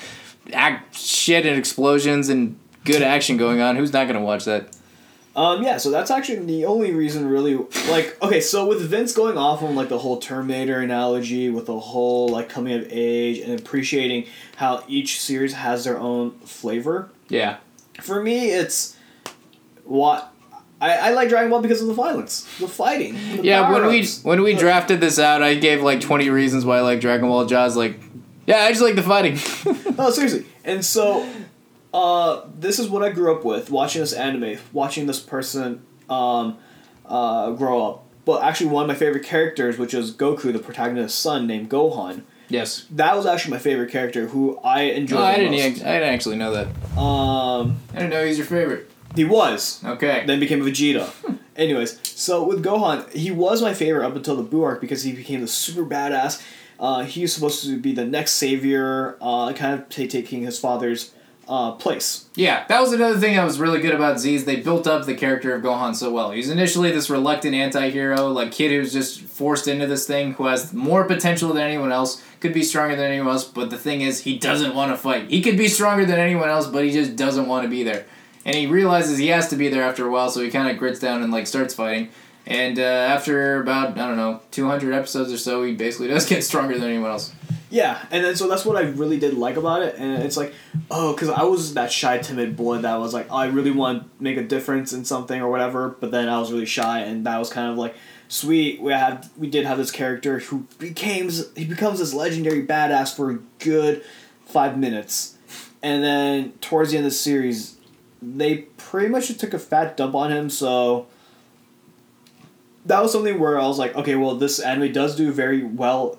act 0.54 0.96
shit 0.96 1.44
and 1.44 1.58
explosions 1.58 2.30
and 2.30 2.58
good 2.84 3.02
action 3.02 3.36
going 3.36 3.60
on, 3.60 3.76
who's 3.76 3.92
not 3.92 4.06
gonna 4.06 4.22
watch 4.22 4.46
that? 4.46 4.74
Um, 5.36 5.62
yeah, 5.62 5.76
so 5.76 5.90
that's 5.90 6.10
actually 6.10 6.38
the 6.46 6.64
only 6.64 6.92
reason, 6.92 7.28
really. 7.28 7.56
Like, 7.90 8.16
okay, 8.22 8.40
so 8.40 8.66
with 8.66 8.80
Vince 8.80 9.12
going 9.12 9.36
off 9.36 9.62
on 9.62 9.76
like 9.76 9.90
the 9.90 9.98
whole 9.98 10.16
Terminator 10.16 10.80
analogy, 10.80 11.50
with 11.50 11.66
the 11.66 11.78
whole 11.78 12.30
like 12.30 12.48
coming 12.48 12.72
of 12.72 12.86
age 12.90 13.38
and 13.40 13.60
appreciating 13.60 14.26
how 14.56 14.82
each 14.88 15.20
series 15.20 15.52
has 15.52 15.84
their 15.84 15.98
own 15.98 16.32
flavor. 16.38 17.10
Yeah, 17.28 17.58
For 18.00 18.22
me, 18.22 18.50
it's 18.50 18.96
what 19.84 20.32
I, 20.80 20.96
I 20.96 21.10
like 21.10 21.28
Dragon 21.28 21.50
Ball 21.50 21.60
because 21.60 21.82
of 21.82 21.88
the 21.88 21.94
violence, 21.94 22.42
the 22.58 22.66
fighting. 22.68 23.14
The 23.36 23.42
yeah. 23.44 23.70
When 23.70 23.86
we 23.88 24.06
when 24.22 24.42
we 24.42 24.54
drafted 24.54 25.00
this 25.00 25.18
out, 25.18 25.42
I 25.42 25.54
gave 25.54 25.82
like 25.82 26.00
twenty 26.00 26.30
reasons 26.30 26.64
why 26.64 26.78
I 26.78 26.80
like 26.80 27.00
Dragon 27.00 27.28
Ball. 27.28 27.46
Jia's 27.46 27.76
like, 27.76 28.00
yeah, 28.46 28.58
I 28.64 28.70
just 28.70 28.82
like 28.82 28.94
the 28.94 29.02
fighting. 29.02 29.38
No, 29.96 30.10
seriously. 30.10 30.44
And 30.64 30.84
so, 30.84 31.26
uh, 31.94 32.42
this 32.58 32.78
is 32.78 32.88
what 32.88 33.02
I 33.02 33.10
grew 33.10 33.34
up 33.34 33.44
with 33.44 33.70
watching 33.70 34.00
this 34.00 34.12
anime, 34.12 34.58
watching 34.72 35.06
this 35.06 35.20
person 35.20 35.82
um, 36.10 36.58
uh, 37.06 37.50
grow 37.52 37.86
up. 37.86 38.02
But 38.24 38.42
actually, 38.42 38.70
one 38.70 38.82
of 38.84 38.88
my 38.88 38.94
favorite 38.94 39.24
characters, 39.24 39.78
which 39.78 39.94
is 39.94 40.12
Goku, 40.14 40.52
the 40.52 40.58
protagonist's 40.58 41.18
son, 41.18 41.46
named 41.46 41.70
Gohan. 41.70 42.22
yes. 42.48 42.86
That 42.90 43.16
was 43.16 43.24
actually 43.24 43.52
my 43.52 43.58
favorite 43.58 43.90
character, 43.90 44.26
who 44.28 44.58
I 44.58 44.82
enjoyed. 44.82 45.20
No, 45.20 45.24
I 45.24 45.36
didn't. 45.36 45.52
most. 45.52 45.62
ac- 45.64 45.84
I 45.84 45.92
didn't 46.00 46.14
actually 46.14 46.36
know 46.36 46.52
that. 46.52 46.66
Um, 46.98 47.76
I 47.92 47.98
didn't 48.00 48.10
know 48.10 48.22
he 48.22 48.28
was 48.28 48.38
your 48.38 48.46
favorite. 48.48 48.90
he 49.14 49.24
was. 49.24 49.82
Okay. 49.84 50.24
Then 50.26 50.40
became 50.40 50.60
Vegeta. 50.60 51.08
Anyways, 51.56 51.98
so 52.06 52.42
with 52.46 52.62
Gohan, 52.64 53.10
he 53.12 53.30
was 53.30 53.62
my 53.62 53.72
favorite 53.72 54.04
up 54.04 54.14
until 54.16 54.36
the 54.36 54.42
Boo 54.42 54.62
arc 54.62 54.80
because 54.80 55.04
he 55.04 55.12
became 55.12 55.40
the 55.40 55.46
super 55.48 55.84
badass. 55.86 56.42
Uh, 56.78 57.04
he 57.04 57.22
was 57.22 57.32
supposed 57.32 57.64
to 57.64 57.78
be 57.78 57.92
the 57.94 58.04
next 58.04 58.32
savior, 58.32 59.16
uh, 59.22 59.52
kind 59.54 59.72
of 59.80 59.88
ta 59.88 60.04
taking 60.06 60.42
his 60.42 60.58
father's 60.58 61.12
uh, 61.48 61.72
place. 61.72 62.26
Yeah, 62.34 62.64
that 62.68 62.80
was 62.80 62.92
another 62.92 63.18
thing 63.18 63.36
that 63.36 63.44
was 63.44 63.60
really 63.60 63.80
good 63.80 63.94
about 63.94 64.18
Z 64.18 64.34
is 64.34 64.44
they 64.44 64.56
built 64.56 64.86
up 64.86 65.06
the 65.06 65.14
character 65.14 65.54
of 65.54 65.62
Gohan 65.62 65.94
so 65.94 66.12
well. 66.12 66.32
He's 66.32 66.50
initially 66.50 66.90
this 66.90 67.08
reluctant 67.08 67.54
anti-hero, 67.54 68.28
like 68.28 68.52
kid 68.52 68.72
who's 68.72 68.92
just 68.92 69.20
forced 69.20 69.68
into 69.68 69.86
this 69.86 70.06
thing, 70.06 70.34
who 70.34 70.46
has 70.46 70.72
more 70.72 71.04
potential 71.04 71.52
than 71.52 71.62
anyone 71.62 71.92
else, 71.92 72.22
could 72.40 72.52
be 72.52 72.62
stronger 72.62 72.96
than 72.96 73.10
anyone 73.10 73.28
else, 73.28 73.44
but 73.44 73.70
the 73.70 73.78
thing 73.78 74.00
is 74.00 74.22
he 74.22 74.38
doesn't 74.38 74.74
want 74.74 74.92
to 74.92 74.98
fight. 74.98 75.30
He 75.30 75.40
could 75.40 75.56
be 75.56 75.68
stronger 75.68 76.04
than 76.04 76.18
anyone 76.18 76.48
else, 76.48 76.66
but 76.66 76.84
he 76.84 76.90
just 76.90 77.16
doesn't 77.16 77.46
want 77.46 77.64
to 77.64 77.68
be 77.68 77.82
there. 77.82 78.06
And 78.44 78.54
he 78.54 78.66
realizes 78.66 79.18
he 79.18 79.28
has 79.28 79.48
to 79.48 79.56
be 79.56 79.68
there 79.68 79.82
after 79.82 80.06
a 80.06 80.10
while, 80.10 80.30
so 80.30 80.42
he 80.42 80.50
kind 80.50 80.68
of 80.68 80.78
grits 80.78 81.00
down 81.00 81.22
and 81.22 81.32
like 81.32 81.46
starts 81.46 81.74
fighting. 81.74 82.10
And 82.46 82.78
uh, 82.78 82.82
after 82.82 83.60
about 83.60 83.98
I 83.98 84.06
don't 84.06 84.16
know 84.16 84.40
200 84.52 84.94
episodes 84.94 85.32
or 85.32 85.38
so, 85.38 85.64
he 85.64 85.74
basically 85.74 86.08
does 86.14 86.26
get 86.26 86.44
stronger 86.44 86.78
than 86.78 86.88
anyone 86.88 87.10
else. 87.10 87.32
Yeah, 87.76 88.02
and 88.10 88.24
then 88.24 88.34
so 88.36 88.48
that's 88.48 88.64
what 88.64 88.78
I 88.78 88.88
really 88.88 89.18
did 89.18 89.34
like 89.34 89.58
about 89.58 89.82
it, 89.82 89.96
and 89.98 90.22
it's 90.22 90.38
like, 90.38 90.54
oh, 90.90 91.12
because 91.12 91.28
I 91.28 91.42
was 91.42 91.74
that 91.74 91.92
shy, 91.92 92.16
timid 92.16 92.56
boy 92.56 92.78
that 92.78 92.96
was 92.96 93.12
like, 93.12 93.26
oh, 93.28 93.36
I 93.36 93.48
really 93.48 93.70
want 93.70 94.02
to 94.02 94.22
make 94.22 94.38
a 94.38 94.42
difference 94.42 94.94
in 94.94 95.04
something 95.04 95.42
or 95.42 95.50
whatever, 95.50 95.90
but 96.00 96.10
then 96.10 96.30
I 96.30 96.38
was 96.38 96.50
really 96.50 96.64
shy, 96.64 97.00
and 97.00 97.26
that 97.26 97.36
was 97.36 97.50
kind 97.50 97.70
of 97.70 97.76
like, 97.76 97.94
sweet. 98.28 98.80
We 98.80 98.92
had 98.92 99.28
we 99.36 99.50
did 99.50 99.66
have 99.66 99.76
this 99.76 99.90
character 99.90 100.38
who 100.38 100.66
becomes 100.78 101.54
he 101.54 101.66
becomes 101.66 101.98
this 101.98 102.14
legendary 102.14 102.66
badass 102.66 103.14
for 103.14 103.30
a 103.30 103.38
good 103.58 104.02
five 104.46 104.78
minutes, 104.78 105.36
and 105.82 106.02
then 106.02 106.52
towards 106.62 106.92
the 106.92 106.96
end 106.96 107.04
of 107.04 107.12
the 107.12 107.18
series, 107.18 107.76
they 108.22 108.68
pretty 108.78 109.08
much 109.08 109.28
took 109.36 109.52
a 109.52 109.58
fat 109.58 109.98
dump 109.98 110.14
on 110.14 110.32
him. 110.32 110.48
So 110.48 111.08
that 112.86 113.02
was 113.02 113.12
something 113.12 113.38
where 113.38 113.60
I 113.60 113.66
was 113.66 113.78
like, 113.78 113.94
okay, 113.94 114.14
well, 114.14 114.34
this 114.34 114.60
anime 114.60 114.92
does 114.94 115.14
do 115.14 115.30
very 115.30 115.62
well 115.62 116.18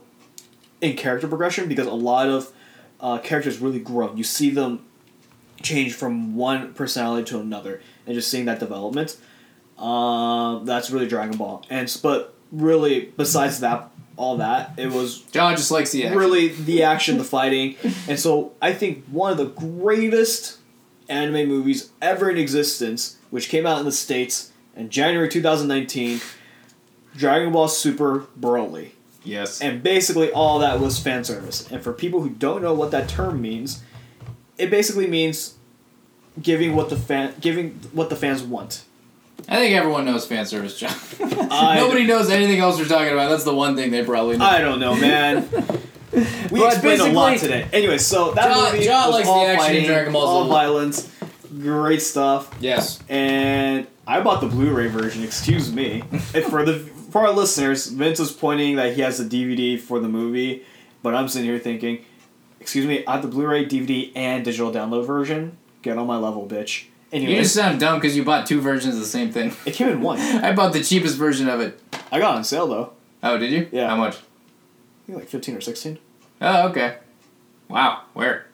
in 0.81 0.95
character 0.95 1.27
progression 1.27 1.67
because 1.67 1.87
a 1.87 1.93
lot 1.93 2.27
of 2.29 2.51
uh, 2.99 3.17
characters 3.19 3.59
really 3.59 3.79
grow. 3.79 4.13
You 4.13 4.23
see 4.23 4.49
them 4.49 4.85
change 5.61 5.93
from 5.93 6.35
one 6.35 6.73
personality 6.73 7.25
to 7.31 7.39
another, 7.39 7.81
and 8.05 8.15
just 8.15 8.29
seeing 8.29 8.45
that 8.45 8.59
development. 8.59 9.17
Um, 9.77 10.65
that's 10.65 10.89
really 10.89 11.07
Dragon 11.07 11.37
Ball, 11.37 11.63
and 11.69 11.95
but 12.01 12.33
really 12.51 13.13
besides 13.17 13.59
that, 13.59 13.91
all 14.15 14.37
that 14.37 14.73
it 14.77 14.87
was 14.91 15.19
John 15.21 15.55
just 15.55 15.69
likes 15.69 15.91
the 15.91 16.05
action. 16.05 16.17
really 16.17 16.47
the 16.49 16.83
action, 16.83 17.17
the 17.17 17.23
fighting, 17.23 17.75
and 18.07 18.19
so 18.19 18.53
I 18.61 18.73
think 18.73 19.05
one 19.05 19.31
of 19.31 19.37
the 19.37 19.45
greatest 19.45 20.57
anime 21.09 21.47
movies 21.47 21.91
ever 22.01 22.29
in 22.29 22.37
existence, 22.37 23.17
which 23.29 23.49
came 23.49 23.65
out 23.65 23.79
in 23.79 23.85
the 23.85 23.91
states 23.91 24.51
in 24.75 24.89
January 24.89 25.29
two 25.29 25.41
thousand 25.41 25.67
nineteen, 25.67 26.21
Dragon 27.15 27.51
Ball 27.51 27.67
Super 27.67 28.25
Broly. 28.39 28.91
Yes. 29.23 29.61
And 29.61 29.83
basically, 29.83 30.31
all 30.31 30.59
that 30.59 30.79
was 30.79 30.99
fan 30.99 31.23
service. 31.23 31.69
And 31.71 31.81
for 31.83 31.91
people 31.93 32.21
who 32.21 32.29
don't 32.29 32.61
know 32.61 32.73
what 32.73 32.91
that 32.91 33.09
term 33.09 33.41
means, 33.41 33.83
it 34.57 34.69
basically 34.71 35.07
means 35.07 35.55
giving 36.41 36.75
what 36.75 36.89
the 36.89 36.95
fan 36.97 37.33
giving 37.41 37.71
what 37.91 38.09
the 38.09 38.15
fans 38.15 38.43
want. 38.43 38.83
I 39.49 39.57
think 39.57 39.75
everyone 39.75 40.05
knows 40.05 40.25
fan 40.25 40.45
service, 40.45 40.77
John. 40.79 40.95
Nobody 41.49 42.05
knows 42.05 42.29
anything 42.29 42.59
else 42.59 42.79
we're 42.79 42.85
talking 42.85 43.13
about. 43.13 43.29
That's 43.29 43.43
the 43.43 43.53
one 43.53 43.75
thing 43.75 43.91
they 43.91 44.03
probably 44.03 44.37
know. 44.37 44.45
I 44.45 44.59
don't 44.59 44.79
know, 44.79 44.95
man. 44.95 45.47
We 46.49 46.61
But 46.61 46.73
explained 46.73 47.01
a 47.01 47.11
lot 47.11 47.31
basically- 47.31 47.57
today. 47.63 47.69
Anyway, 47.73 47.97
so 47.97 48.31
that 48.31 48.51
John- 48.51 48.71
movie 48.73 48.85
John 48.85 49.07
was 49.07 49.13
likes 49.15 49.27
the 49.27 49.31
all 49.33 49.45
action 49.45 49.53
in 49.53 49.59
fighting, 49.67 49.85
Dragon 49.85 50.13
Ball 50.13 50.25
all 50.25 50.43
Z. 50.45 50.49
violence, 50.49 51.11
great 51.59 52.01
stuff. 52.01 52.49
yes. 52.61 52.99
And 53.09 53.85
I 54.07 54.21
bought 54.21 54.39
the 54.39 54.47
Blu-ray 54.47 54.87
version. 54.87 55.21
Excuse 55.23 55.71
me. 55.71 56.03
and 56.33 56.45
for 56.45 56.63
the 56.65 56.79
for 57.17 57.27
our 57.27 57.33
listeners, 57.33 57.87
Vince 57.87 58.19
was 58.19 58.31
pointing 58.31 58.75
that 58.75 58.93
he 58.93 59.01
has 59.01 59.17
the 59.17 59.23
DVD 59.25 59.79
for 59.79 59.99
the 59.99 60.07
movie, 60.07 60.63
but 61.01 61.15
I'm 61.15 61.27
sitting 61.27 61.49
here 61.49 61.57
thinking, 61.57 62.05
excuse 62.59 62.85
me, 62.85 63.03
I 63.07 63.13
have 63.13 63.23
the 63.23 63.27
Blu-ray, 63.27 63.65
DVD, 63.65 64.11
and 64.15 64.45
digital 64.45 64.71
download 64.71 65.07
version. 65.07 65.57
Get 65.81 65.97
on 65.97 66.05
my 66.05 66.17
level, 66.17 66.47
bitch. 66.47 66.85
You 67.11 67.27
just 67.37 67.55
sound 67.55 67.79
dumb 67.79 67.99
because 67.99 68.15
you 68.15 68.23
bought 68.23 68.45
two 68.45 68.61
versions 68.61 68.95
of 68.95 68.99
the 68.99 69.07
same 69.07 69.31
thing. 69.31 69.53
it 69.65 69.73
came 69.73 69.87
in 69.87 70.01
one. 70.01 70.19
I 70.19 70.53
bought 70.53 70.73
the 70.73 70.83
cheapest 70.83 71.17
version 71.17 71.49
of 71.49 71.59
it. 71.59 71.81
I 72.11 72.19
got 72.19 72.33
it 72.33 72.37
on 72.37 72.43
sale 72.43 72.67
though. 72.67 72.93
Oh, 73.23 73.37
did 73.37 73.51
you? 73.51 73.67
Yeah. 73.71 73.89
How 73.89 73.95
much? 73.95 74.15
I 74.15 74.19
think 75.07 75.17
like 75.19 75.29
fifteen 75.29 75.55
or 75.55 75.61
sixteen. 75.61 75.99
Oh, 76.41 76.67
okay. 76.69 76.97
Wow. 77.69 78.03
Where? 78.13 78.47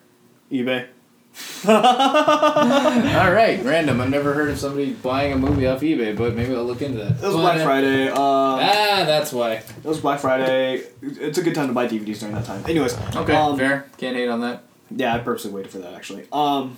eBay. 0.52 0.86
All 1.66 3.32
right. 3.32 3.60
Random. 3.64 4.00
I've 4.00 4.10
never 4.10 4.34
heard 4.34 4.50
of 4.50 4.58
somebody 4.58 4.92
buying 4.92 5.32
a 5.32 5.36
movie 5.36 5.66
off 5.66 5.80
eBay, 5.80 6.16
but 6.16 6.34
maybe 6.34 6.54
I'll 6.54 6.64
look 6.64 6.82
into 6.82 6.98
that. 6.98 7.12
It 7.12 7.22
was 7.22 7.34
But, 7.34 7.40
Black 7.40 7.60
Friday. 7.62 8.08
Uh, 8.08 8.14
Ah, 8.16 9.02
that's 9.06 9.32
why. 9.32 9.52
it 9.54 9.84
was 9.84 10.00
Black 10.00 10.20
Friday. 10.20 10.82
It's 11.02 11.38
a 11.38 11.42
good 11.42 11.54
time 11.54 11.68
to 11.68 11.72
buy 11.74 11.86
DVDs 11.88 12.20
during 12.20 12.34
that 12.34 12.44
time. 12.44 12.62
Anyways, 12.68 12.96
Okay. 13.16 13.34
um, 13.34 13.58
fair. 13.58 13.86
Can't 13.98 14.16
hate 14.16 14.28
on 14.28 14.40
that. 14.42 14.62
Yeah, 14.90 15.14
I 15.14 15.18
purposely 15.18 15.50
waited 15.50 15.72
for 15.72 15.78
that 15.78 15.94
actually. 15.94 16.26
Um, 16.32 16.76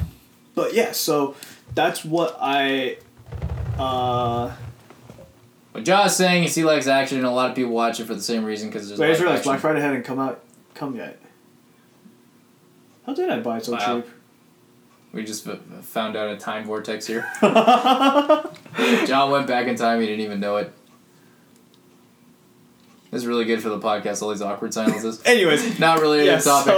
but 0.54 0.72
yeah, 0.74 0.92
so 0.92 1.34
that's 1.74 2.04
what 2.04 2.36
I. 2.40 2.96
Uh, 3.78 4.52
What 5.72 5.84
Josh 5.84 6.07
is 6.07 6.16
saying 6.16 6.44
is 6.44 6.54
he 6.54 6.64
likes 6.64 6.86
action, 6.86 7.18
and 7.18 7.26
a 7.26 7.30
lot 7.30 7.50
of 7.50 7.57
people 7.57 7.72
watch 7.72 8.00
it 8.00 8.07
for 8.07 8.14
the 8.14 8.22
same 8.22 8.42
reason 8.44 8.70
because 8.70 8.88
there's. 8.88 8.98
wait, 8.98 9.09
I 9.09 9.11
just 9.11 9.20
live 9.20 9.26
realized 9.26 9.40
action. 9.40 9.50
Black 9.52 9.61
Friday 9.61 9.80
hadn't 9.82 10.04
come 10.04 10.18
out, 10.18 10.40
come 10.74 10.96
yet. 10.96 11.20
How 13.04 13.12
did 13.12 13.28
I 13.28 13.40
buy 13.40 13.59
it 13.59 13.64
so 13.66 13.72
Wow. 13.72 14.00
cheap? 14.00 14.11
We 15.16 15.24
just 15.24 15.44
found 15.82 16.14
out 16.16 16.30
a 16.30 16.36
time 16.36 16.64
vortex 16.66 17.06
here. 17.06 17.26
John 17.40 19.30
went 19.30 19.46
back 19.46 19.66
in 19.66 19.74
time. 19.76 20.00
He 20.00 20.06
didn't 20.06 20.24
even 20.24 20.40
know 20.40 20.56
it. 20.58 20.72
This 23.10 23.22
is 23.22 23.26
really 23.26 23.44
good 23.46 23.62
for 23.62 23.68
the 23.70 23.78
podcast. 23.78 24.22
All 24.22 24.28
these 24.30 24.42
awkward 24.42 24.74
silences. 24.74 25.22
Anyways, 25.26 25.78
Not 25.78 26.00
really 26.00 26.26
yeah, 26.26 26.38
to 26.38 26.44
topic. 26.44 26.72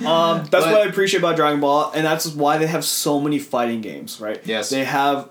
so 0.00 0.06
um, 0.06 0.38
that's 0.38 0.50
But- 0.64 0.72
what 0.72 0.86
I 0.86 0.90
appreciate 0.90 1.20
about 1.20 1.36
Dragon 1.36 1.60
Ball, 1.60 1.92
and 1.94 2.04
that's 2.04 2.26
why 2.26 2.58
they 2.58 2.66
have 2.66 2.84
so 2.84 3.20
many 3.20 3.38
fighting 3.38 3.80
games, 3.80 4.20
right? 4.20 4.40
Yes. 4.44 4.70
They 4.70 4.84
have 4.84 5.30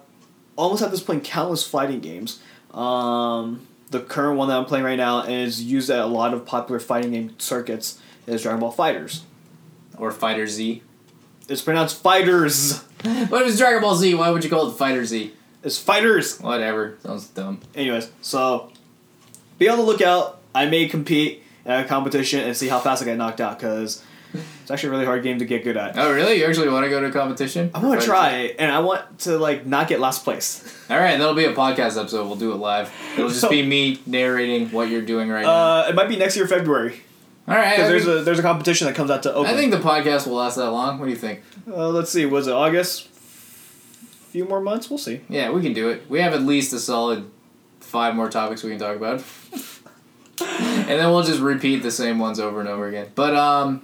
almost 0.55 0.81
at 0.81 0.91
this 0.91 1.01
point 1.01 1.23
countless 1.23 1.67
fighting 1.67 1.99
games. 1.99 2.39
Um, 2.73 3.67
the 3.91 3.99
current 3.99 4.37
one 4.37 4.47
that 4.49 4.57
I'm 4.57 4.65
playing 4.65 4.85
right 4.85 4.95
now 4.97 5.23
is 5.23 5.61
used 5.63 5.89
at 5.89 5.99
a 5.99 6.05
lot 6.05 6.33
of 6.33 6.45
popular 6.45 6.79
fighting 6.79 7.11
game 7.11 7.35
circuits. 7.39 7.99
Is 8.25 8.43
Dragon 8.43 8.59
Ball 8.59 8.71
Fighters. 8.71 9.23
or 9.97 10.11
Fighter 10.11 10.47
Z. 10.47 10.83
It's 11.47 11.61
pronounced 11.61 12.01
Fighters. 12.01 12.83
But 13.03 13.43
if 13.43 13.47
it's 13.49 13.57
Dragon 13.59 13.81
Ball 13.81 13.95
Z, 13.95 14.15
why 14.15 14.31
would 14.31 14.43
you 14.43 14.49
call 14.49 14.69
it 14.69 14.73
Fighter 14.75 15.05
Z? 15.05 15.31
It's 15.63 15.77
Fighters. 15.77 16.39
Whatever. 16.39 16.97
Sounds 17.03 17.27
dumb. 17.27 17.61
Anyways, 17.75 18.09
so 18.21 18.71
be 19.59 19.69
on 19.69 19.77
the 19.77 19.83
lookout. 19.83 20.39
I 20.55 20.65
may 20.65 20.87
compete 20.87 21.43
at 21.65 21.85
a 21.85 21.87
competition 21.87 22.39
and 22.39 22.57
see 22.57 22.67
how 22.67 22.79
fast 22.79 23.03
I 23.03 23.05
get 23.05 23.15
knocked 23.17 23.39
out 23.39 23.59
because 23.59 24.03
it's 24.33 24.71
actually 24.71 24.89
a 24.89 24.91
really 24.93 25.05
hard 25.05 25.21
game 25.23 25.37
to 25.39 25.45
get 25.45 25.63
good 25.63 25.77
at. 25.77 25.95
Oh, 25.97 26.11
really? 26.11 26.39
You 26.39 26.45
actually 26.47 26.69
want 26.69 26.85
to 26.85 26.89
go 26.89 26.99
to 26.99 27.05
a 27.07 27.11
competition? 27.11 27.69
I 27.75 27.79
want 27.85 28.01
to 28.01 28.05
try 28.05 28.55
and 28.57 28.71
I 28.71 28.79
want 28.79 29.19
to 29.19 29.37
like 29.37 29.65
not 29.65 29.87
get 29.87 29.99
last 29.99 30.23
place. 30.23 30.63
All 30.89 30.97
right, 30.99 31.17
that'll 31.17 31.35
be 31.35 31.45
a 31.45 31.53
podcast 31.53 31.99
episode. 31.99 32.25
We'll 32.25 32.35
do 32.35 32.51
it 32.51 32.55
live. 32.55 32.91
It'll 33.13 33.29
just 33.29 33.41
So- 33.41 33.49
be 33.49 33.61
me 33.63 33.99
narrating 34.07 34.69
what 34.71 34.89
you're 34.89 35.01
doing 35.03 35.29
right 35.29 35.43
now. 35.43 35.51
Uh, 35.83 35.85
it 35.89 35.95
might 35.95 36.09
be 36.09 36.15
next 36.17 36.35
year 36.35 36.47
February. 36.47 37.01
All 37.47 37.55
right. 37.55 37.75
Because 37.75 37.89
there's 37.89 38.05
think, 38.05 38.19
a 38.19 38.23
there's 38.23 38.39
a 38.39 38.43
competition 38.43 38.87
that 38.87 38.95
comes 38.95 39.09
out 39.09 39.23
to 39.23 39.33
open. 39.33 39.51
I 39.51 39.55
think 39.55 39.71
the 39.71 39.79
podcast 39.79 40.27
will 40.27 40.35
last 40.35 40.55
that 40.55 40.69
long. 40.71 40.99
What 40.99 41.05
do 41.05 41.11
you 41.11 41.17
think? 41.17 41.41
Uh, 41.67 41.89
let's 41.89 42.11
see. 42.11 42.25
Was 42.25 42.47
it 42.47 42.53
August? 42.53 43.07
A 43.07 44.31
Few 44.31 44.45
more 44.45 44.59
months. 44.59 44.89
We'll 44.89 44.99
see. 44.99 45.21
Yeah, 45.29 45.51
we 45.51 45.61
can 45.61 45.73
do 45.73 45.89
it. 45.89 46.09
We 46.09 46.19
have 46.19 46.33
at 46.33 46.41
least 46.41 46.73
a 46.73 46.79
solid 46.79 47.29
five 47.79 48.15
more 48.15 48.29
topics 48.29 48.63
we 48.63 48.71
can 48.71 48.79
talk 48.79 48.97
about. 48.97 49.23
and 50.41 50.87
then 50.87 51.09
we'll 51.09 51.23
just 51.23 51.39
repeat 51.39 51.83
the 51.83 51.91
same 51.91 52.19
ones 52.19 52.39
over 52.39 52.59
and 52.59 52.67
over 52.67 52.87
again. 52.87 53.11
But 53.15 53.35
um 53.35 53.81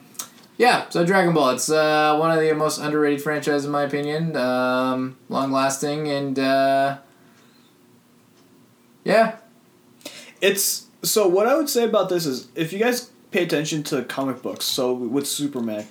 yeah, 0.58 0.88
so 0.90 1.04
Dragon 1.04 1.34
Ball, 1.34 1.52
it's 1.52 1.70
uh, 1.70 2.16
one 2.18 2.32
of 2.32 2.40
the 2.40 2.54
most 2.54 2.78
underrated 2.78 3.22
franchises 3.24 3.66
in 3.66 3.72
my 3.72 3.84
opinion. 3.84 4.36
Um, 4.36 5.18
long 5.28 5.52
lasting 5.52 6.08
and 6.10 6.38
uh, 6.38 6.98
yeah. 9.04 9.38
It's 10.42 10.88
so 11.02 11.28
what 11.28 11.48
I 11.48 11.56
would 11.56 11.70
say 11.70 11.86
about 11.86 12.10
this 12.10 12.26
is 12.26 12.50
if 12.56 12.72
you 12.72 12.80
guys 12.80 13.10
pay 13.34 13.44
attention 13.44 13.84
to 13.84 14.04
comic 14.04 14.42
books, 14.42 14.66
so 14.66 14.94
with 14.94 15.28
Superman 15.28 15.86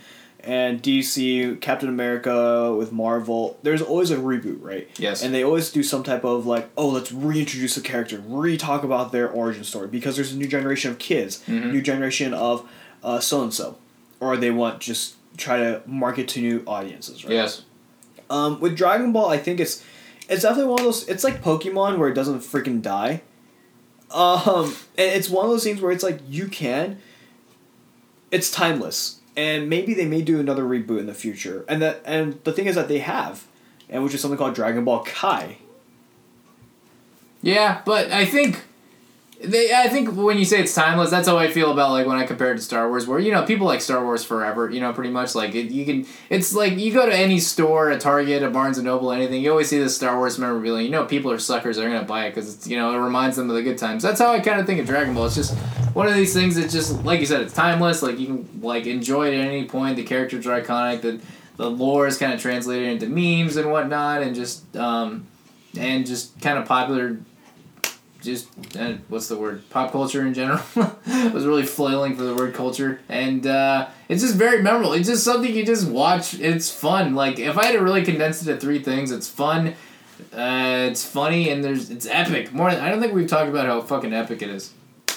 and 0.45 0.83
DC, 0.83 1.61
Captain 1.61 1.89
America 1.89 2.75
with 2.75 2.91
Marvel, 2.91 3.59
there's 3.63 3.81
always 3.81 4.11
a 4.11 4.17
reboot, 4.17 4.59
right? 4.61 4.89
Yes. 4.99 5.23
And 5.23 5.33
they 5.33 5.45
always 5.45 5.71
do 5.71 5.83
some 5.85 6.03
type 6.03 6.25
of 6.25 6.47
like, 6.47 6.69
oh, 6.77 6.89
let's 6.89 7.13
reintroduce 7.13 7.77
a 7.77 7.81
character, 7.81 8.21
re-talk 8.27 8.83
about 8.83 9.13
their 9.13 9.29
origin 9.31 9.63
story 9.63 9.87
because 9.87 10.17
there's 10.17 10.33
a 10.33 10.37
new 10.37 10.49
generation 10.49 10.91
of 10.91 10.99
kids, 10.99 11.43
Mhm. 11.47 11.71
new 11.73 11.81
generation 11.83 12.35
of 12.35 12.69
uh, 13.05 13.21
so 13.21 13.43
and 13.43 13.53
so, 13.55 13.77
or 14.21 14.37
they 14.37 14.51
want 14.51 14.81
just 14.81 15.15
try 15.37 15.57
to 15.59 15.81
market 15.87 16.27
to 16.29 16.41
new 16.41 16.63
audiences, 16.67 17.25
right? 17.25 17.35
Yes. 17.35 17.63
Um, 18.31 18.61
with 18.61 18.77
Dragon 18.77 19.13
Ball, 19.13 19.29
I 19.31 19.39
think 19.39 19.61
it's 19.61 19.85
it's 20.29 20.43
definitely 20.43 20.71
one 20.71 20.81
of 20.81 20.85
those. 20.87 21.07
It's 21.09 21.23
like 21.25 21.43
Pokemon 21.43 21.99
where 21.99 22.09
it 22.09 22.15
doesn't 22.15 22.41
freaking 22.41 22.81
die. 22.83 23.23
Um, 24.11 24.75
and 24.99 25.11
it's 25.11 25.29
one 25.29 25.45
of 25.45 25.51
those 25.51 25.65
things 25.65 25.81
where 25.81 25.91
it's 25.93 26.03
like 26.05 26.21
you 26.29 26.47
can. 26.49 26.99
It's 28.33 28.51
timeless, 28.51 29.21
and 29.37 29.69
maybe 29.69 29.95
they 29.95 30.07
may 30.07 30.23
do 30.23 30.41
another 30.41 30.65
reboot 30.65 30.99
in 30.99 31.07
the 31.07 31.15
future. 31.15 31.65
And 31.69 31.81
that 31.83 32.03
and 32.05 32.43
the 32.43 32.53
thing 32.53 32.67
is 32.67 32.75
that 32.75 32.89
they 32.89 32.99
have, 32.99 33.47
and 33.89 34.03
which 34.03 34.15
is 34.15 34.21
something 34.21 34.39
called 34.39 34.55
Dragon 34.55 34.85
Ball 34.85 35.05
Kai. 35.05 35.59
Yeah, 37.43 37.83
but 37.85 38.11
I 38.11 38.25
think 38.25 38.65
they 39.43 39.75
I 39.75 39.89
think 39.89 40.15
when 40.15 40.39
you 40.39 40.45
say 40.45 40.61
it's 40.61 40.75
timeless, 40.75 41.11
that's 41.11 41.27
how 41.27 41.37
I 41.37 41.51
feel 41.51 41.73
about 41.73 41.91
like 41.91 42.07
when 42.07 42.17
I 42.17 42.25
compare 42.25 42.53
it 42.53 42.57
to 42.57 42.63
Star 42.63 42.89
Wars, 42.89 43.07
where 43.07 43.19
you 43.19 43.33
know 43.33 43.45
people 43.45 43.67
like 43.67 43.81
Star 43.81 44.05
Wars 44.05 44.25
forever, 44.25 44.71
you 44.71 44.81
know, 44.81 44.93
pretty 44.93 45.11
much 45.11 45.35
like 45.35 45.55
it, 45.55 45.71
you 45.71 45.85
can. 45.85 46.07
It's 46.31 46.55
like 46.55 46.79
you 46.79 46.93
go 46.93 47.07
to 47.07 47.15
any 47.15 47.41
store, 47.41 47.91
a 47.91 47.99
Target, 47.99 48.43
a 48.43 48.51
Barnes 48.51 48.79
and 48.79 48.87
Noble, 48.87 49.13
anything. 49.13 49.43
You 49.43 49.51
always 49.51 49.69
see 49.69 49.79
this 49.79 49.97
Star 49.97 50.17
Wars 50.17 50.39
memorabilia. 50.39 50.85
You 50.85 50.91
know, 50.91 51.05
people 51.05 51.31
are 51.31 51.39
suckers; 51.39 51.77
they're 51.77 51.91
gonna 51.91 52.05
buy 52.05 52.27
it 52.27 52.35
because 52.35 52.67
you 52.67 52.77
know 52.77 52.95
it 52.95 52.99
reminds 52.99 53.37
them 53.37 53.51
of 53.51 53.57
the 53.57 53.63
good 53.63 53.79
times. 53.79 54.03
That's 54.03 54.21
how 54.21 54.33
I 54.33 54.41
kind 54.41 54.61
of 54.61 54.67
think 54.67 54.81
of 54.81 54.87
Dragon 54.87 55.15
Ball. 55.15 55.27
It's 55.27 55.35
just 55.35 55.57
one 55.95 56.07
of 56.07 56.15
these 56.15 56.33
things 56.33 56.55
that 56.57 56.71
just 56.71 57.05
like 57.05 57.21
you 57.21 57.27
said, 57.27 57.41
it's 57.43 57.55
timeless. 57.55 58.03
Like 58.03 58.19
you 58.19 58.27
can 58.27 58.61
like 58.63 58.87
enjoy 58.87 59.29
it 59.29 59.35
at 59.35 59.47
any 59.47 59.65
point. 59.65 59.97
The 59.97 60.05
characters 60.05 60.47
are 60.47 60.61
iconic. 60.61 61.03
The 61.03 61.21
the 61.57 61.71
lore 61.71 62.07
is 62.07 62.17
kind 62.17 62.33
of 62.33 62.41
translated 62.41 62.89
into 62.89 63.07
memes 63.09 63.57
and 63.57 63.71
whatnot, 63.71 64.23
and 64.23 64.35
just 64.35 64.77
um, 64.77 65.27
and 65.77 66.07
just 66.07 66.41
kind 66.41 66.59
of 66.59 66.67
popular 66.67 67.19
just 68.23 68.49
uh, 68.79 68.95
what's 69.09 69.29
the 69.29 69.37
word? 69.37 69.69
Pop 69.71 69.93
culture 69.93 70.27
in 70.27 70.33
general? 70.35 70.61
I 71.07 71.29
was 71.29 71.45
really 71.45 71.65
flailing 71.65 72.17
for 72.17 72.23
the 72.23 72.35
word 72.35 72.55
culture. 72.55 73.01
And 73.09 73.47
uh, 73.47 73.89
it's 74.09 74.23
just 74.23 74.37
very 74.37 74.63
memorable. 74.63 74.93
It's 74.93 75.09
just 75.09 75.25
something 75.25 75.55
you 75.55 75.67
just 75.67 75.89
watch. 75.89 76.35
It's 76.35 76.71
fun. 76.71 77.15
Like 77.15 77.39
if 77.39 77.59
i 77.59 77.67
had 77.67 77.73
to 77.73 77.81
really 77.81 78.05
condense 78.05 78.43
it 78.43 78.47
to 78.47 78.59
three 78.59 78.83
things 78.83 79.11
it's 79.11 79.29
fun. 79.29 79.75
Uh, 80.33 80.87
it's 80.89 81.05
funny 81.05 81.51
and 81.51 81.65
there's 81.65 81.91
it's 81.91 82.07
epic. 82.07 82.53
More 82.53 82.71
than, 82.71 82.81
i 82.81 82.89
don't 82.89 83.01
think 83.01 83.13
we've 83.13 83.29
talked 83.29 83.51
about 83.51 83.67
how 83.67 83.81
fucking 83.81 84.13
epic 84.13 84.43
it 84.43 84.51
is. 84.51 84.73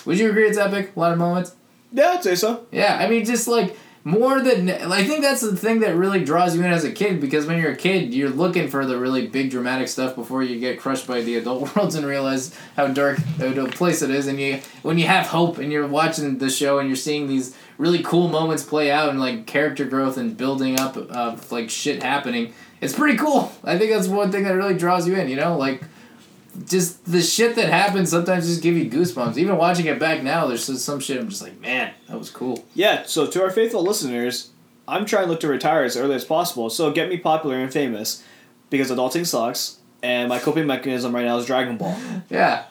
Would 0.05 0.19
you 0.19 0.29
agree 0.29 0.47
it's 0.47 0.57
epic? 0.57 0.91
A 0.95 0.99
lot 0.99 1.11
of 1.11 1.17
moments? 1.17 1.55
Yeah, 1.93 2.15
I'd 2.15 2.23
say 2.23 2.35
so. 2.35 2.65
yeah, 2.71 2.97
I 2.99 3.07
mean, 3.07 3.23
just 3.23 3.47
like 3.47 3.77
more 4.07 4.39
than 4.39 4.69
I 4.69 5.03
think 5.03 5.23
that's 5.23 5.41
the 5.41 5.57
thing 5.57 5.79
that 5.79 5.95
really 5.95 6.23
draws 6.23 6.55
you 6.55 6.63
in 6.63 6.71
as 6.71 6.83
a 6.83 6.91
kid 6.91 7.19
because 7.19 7.47
when 7.47 7.59
you're 7.59 7.71
a 7.71 7.75
kid, 7.75 8.13
you're 8.13 8.29
looking 8.29 8.67
for 8.67 8.85
the 8.85 8.99
really 8.99 9.25
big 9.25 9.49
dramatic 9.49 9.87
stuff 9.87 10.13
before 10.15 10.43
you 10.43 10.59
get 10.59 10.79
crushed 10.79 11.07
by 11.07 11.21
the 11.21 11.37
adult 11.37 11.75
worlds 11.75 11.95
and 11.95 12.05
realize 12.05 12.55
how 12.75 12.85
dark 12.85 13.17
a 13.39 13.65
place 13.65 14.03
it 14.03 14.11
is. 14.11 14.27
And 14.27 14.39
you, 14.39 14.59
when 14.83 14.99
you 14.99 15.07
have 15.07 15.25
hope 15.25 15.57
and 15.57 15.71
you're 15.71 15.87
watching 15.87 16.37
the 16.37 16.51
show 16.51 16.77
and 16.77 16.87
you're 16.87 16.95
seeing 16.95 17.25
these 17.25 17.57
really 17.79 18.03
cool 18.03 18.27
moments 18.27 18.61
play 18.61 18.91
out 18.91 19.09
and 19.09 19.19
like 19.19 19.47
character 19.47 19.85
growth 19.85 20.17
and 20.17 20.37
building 20.37 20.79
up 20.79 20.95
of 20.95 21.51
like 21.51 21.71
shit 21.71 22.03
happening, 22.03 22.53
it's 22.81 22.93
pretty 22.93 23.17
cool. 23.17 23.51
I 23.63 23.79
think 23.79 23.91
that's 23.91 24.07
one 24.07 24.31
thing 24.31 24.43
that 24.43 24.53
really 24.53 24.77
draws 24.77 25.07
you 25.07 25.15
in. 25.15 25.29
You 25.29 25.37
know, 25.37 25.57
like 25.57 25.81
just 26.67 27.05
the 27.05 27.21
shit 27.21 27.55
that 27.55 27.69
happens 27.69 28.09
sometimes 28.09 28.47
just 28.47 28.61
give 28.61 28.75
you 28.75 28.89
goosebumps. 28.89 29.37
Even 29.37 29.57
watching 29.57 29.85
it 29.85 29.99
back 29.99 30.23
now, 30.23 30.47
there's 30.47 30.63
some 30.83 30.99
shit 30.99 31.19
I'm 31.19 31.29
just 31.29 31.41
like, 31.41 31.59
man, 31.59 31.93
that 32.07 32.17
was 32.17 32.29
cool. 32.29 32.65
Yeah. 32.73 33.03
So 33.05 33.27
to 33.27 33.43
our 33.43 33.49
faithful 33.49 33.83
listeners, 33.83 34.51
I'm 34.87 35.05
trying 35.05 35.25
to 35.25 35.31
look 35.31 35.39
to 35.41 35.47
retire 35.47 35.83
as 35.83 35.97
early 35.97 36.15
as 36.15 36.25
possible. 36.25 36.69
So 36.69 36.91
get 36.91 37.09
me 37.09 37.17
popular 37.17 37.57
and 37.57 37.71
famous, 37.71 38.23
because 38.69 38.91
adulting 38.91 39.25
sucks, 39.25 39.79
and 40.03 40.29
my 40.29 40.39
coping 40.39 40.67
mechanism 40.67 41.13
right 41.13 41.25
now 41.25 41.37
is 41.37 41.45
Dragon 41.45 41.77
Ball. 41.77 41.97
Yeah. 42.29 42.65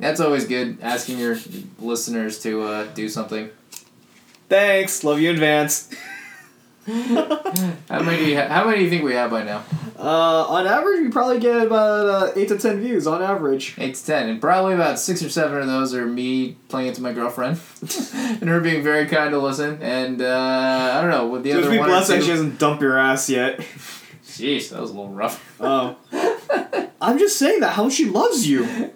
That's 0.00 0.20
always 0.20 0.46
good, 0.46 0.78
asking 0.80 1.18
your 1.18 1.36
listeners 1.80 2.40
to 2.44 2.62
uh, 2.62 2.84
do 2.94 3.08
something. 3.08 3.50
Thanks. 4.48 5.02
Love 5.02 5.18
you 5.18 5.30
in 5.30 5.34
advance. 5.36 5.90
How 6.88 8.02
many 8.02 8.16
do 8.24 8.30
you 8.30 8.36
ha- 8.36 8.48
How 8.48 8.64
many 8.64 8.78
do 8.78 8.84
you 8.84 8.90
think 8.90 9.04
we 9.04 9.12
have 9.14 9.30
by 9.30 9.42
now? 9.42 9.62
Uh, 9.98 10.46
on 10.48 10.66
average, 10.66 11.00
we 11.00 11.08
probably 11.10 11.38
get 11.40 11.66
about 11.66 12.06
uh, 12.06 12.32
eight 12.36 12.48
to 12.48 12.58
ten 12.58 12.80
views 12.80 13.06
on 13.06 13.20
average. 13.22 13.74
Eight 13.78 13.94
to 13.96 14.06
ten, 14.06 14.28
and 14.28 14.40
probably 14.40 14.74
about 14.74 14.98
six 14.98 15.22
or 15.22 15.28
seven 15.28 15.60
of 15.60 15.66
those 15.66 15.92
are 15.94 16.06
me 16.06 16.56
playing 16.68 16.88
it 16.88 16.94
to 16.94 17.02
my 17.02 17.12
girlfriend, 17.12 17.60
and 18.14 18.48
her 18.48 18.60
being 18.60 18.82
very 18.82 19.06
kind 19.06 19.32
to 19.32 19.38
listen. 19.38 19.82
And 19.82 20.22
uh, 20.22 20.92
I 20.94 21.00
don't 21.02 21.10
know 21.10 21.26
with 21.28 21.42
the 21.42 21.50
Just 21.50 21.62
other 21.64 21.70
be 21.72 21.78
one 21.78 21.88
or 21.88 21.92
blessed 21.92 22.08
that 22.08 22.20
she 22.20 22.26
two. 22.26 22.32
doesn't 22.32 22.58
dump 22.58 22.80
your 22.80 22.96
ass 22.96 23.28
yet. 23.28 23.58
Jeez, 24.24 24.70
that 24.70 24.80
was 24.80 24.90
a 24.90 24.94
little 24.94 25.10
rough. 25.12 25.56
Oh. 25.60 25.96
I'm 27.00 27.18
just 27.18 27.38
saying 27.38 27.60
that 27.60 27.72
how 27.72 27.84
much 27.84 27.94
she 27.94 28.04
loves 28.06 28.48
you. 28.48 28.92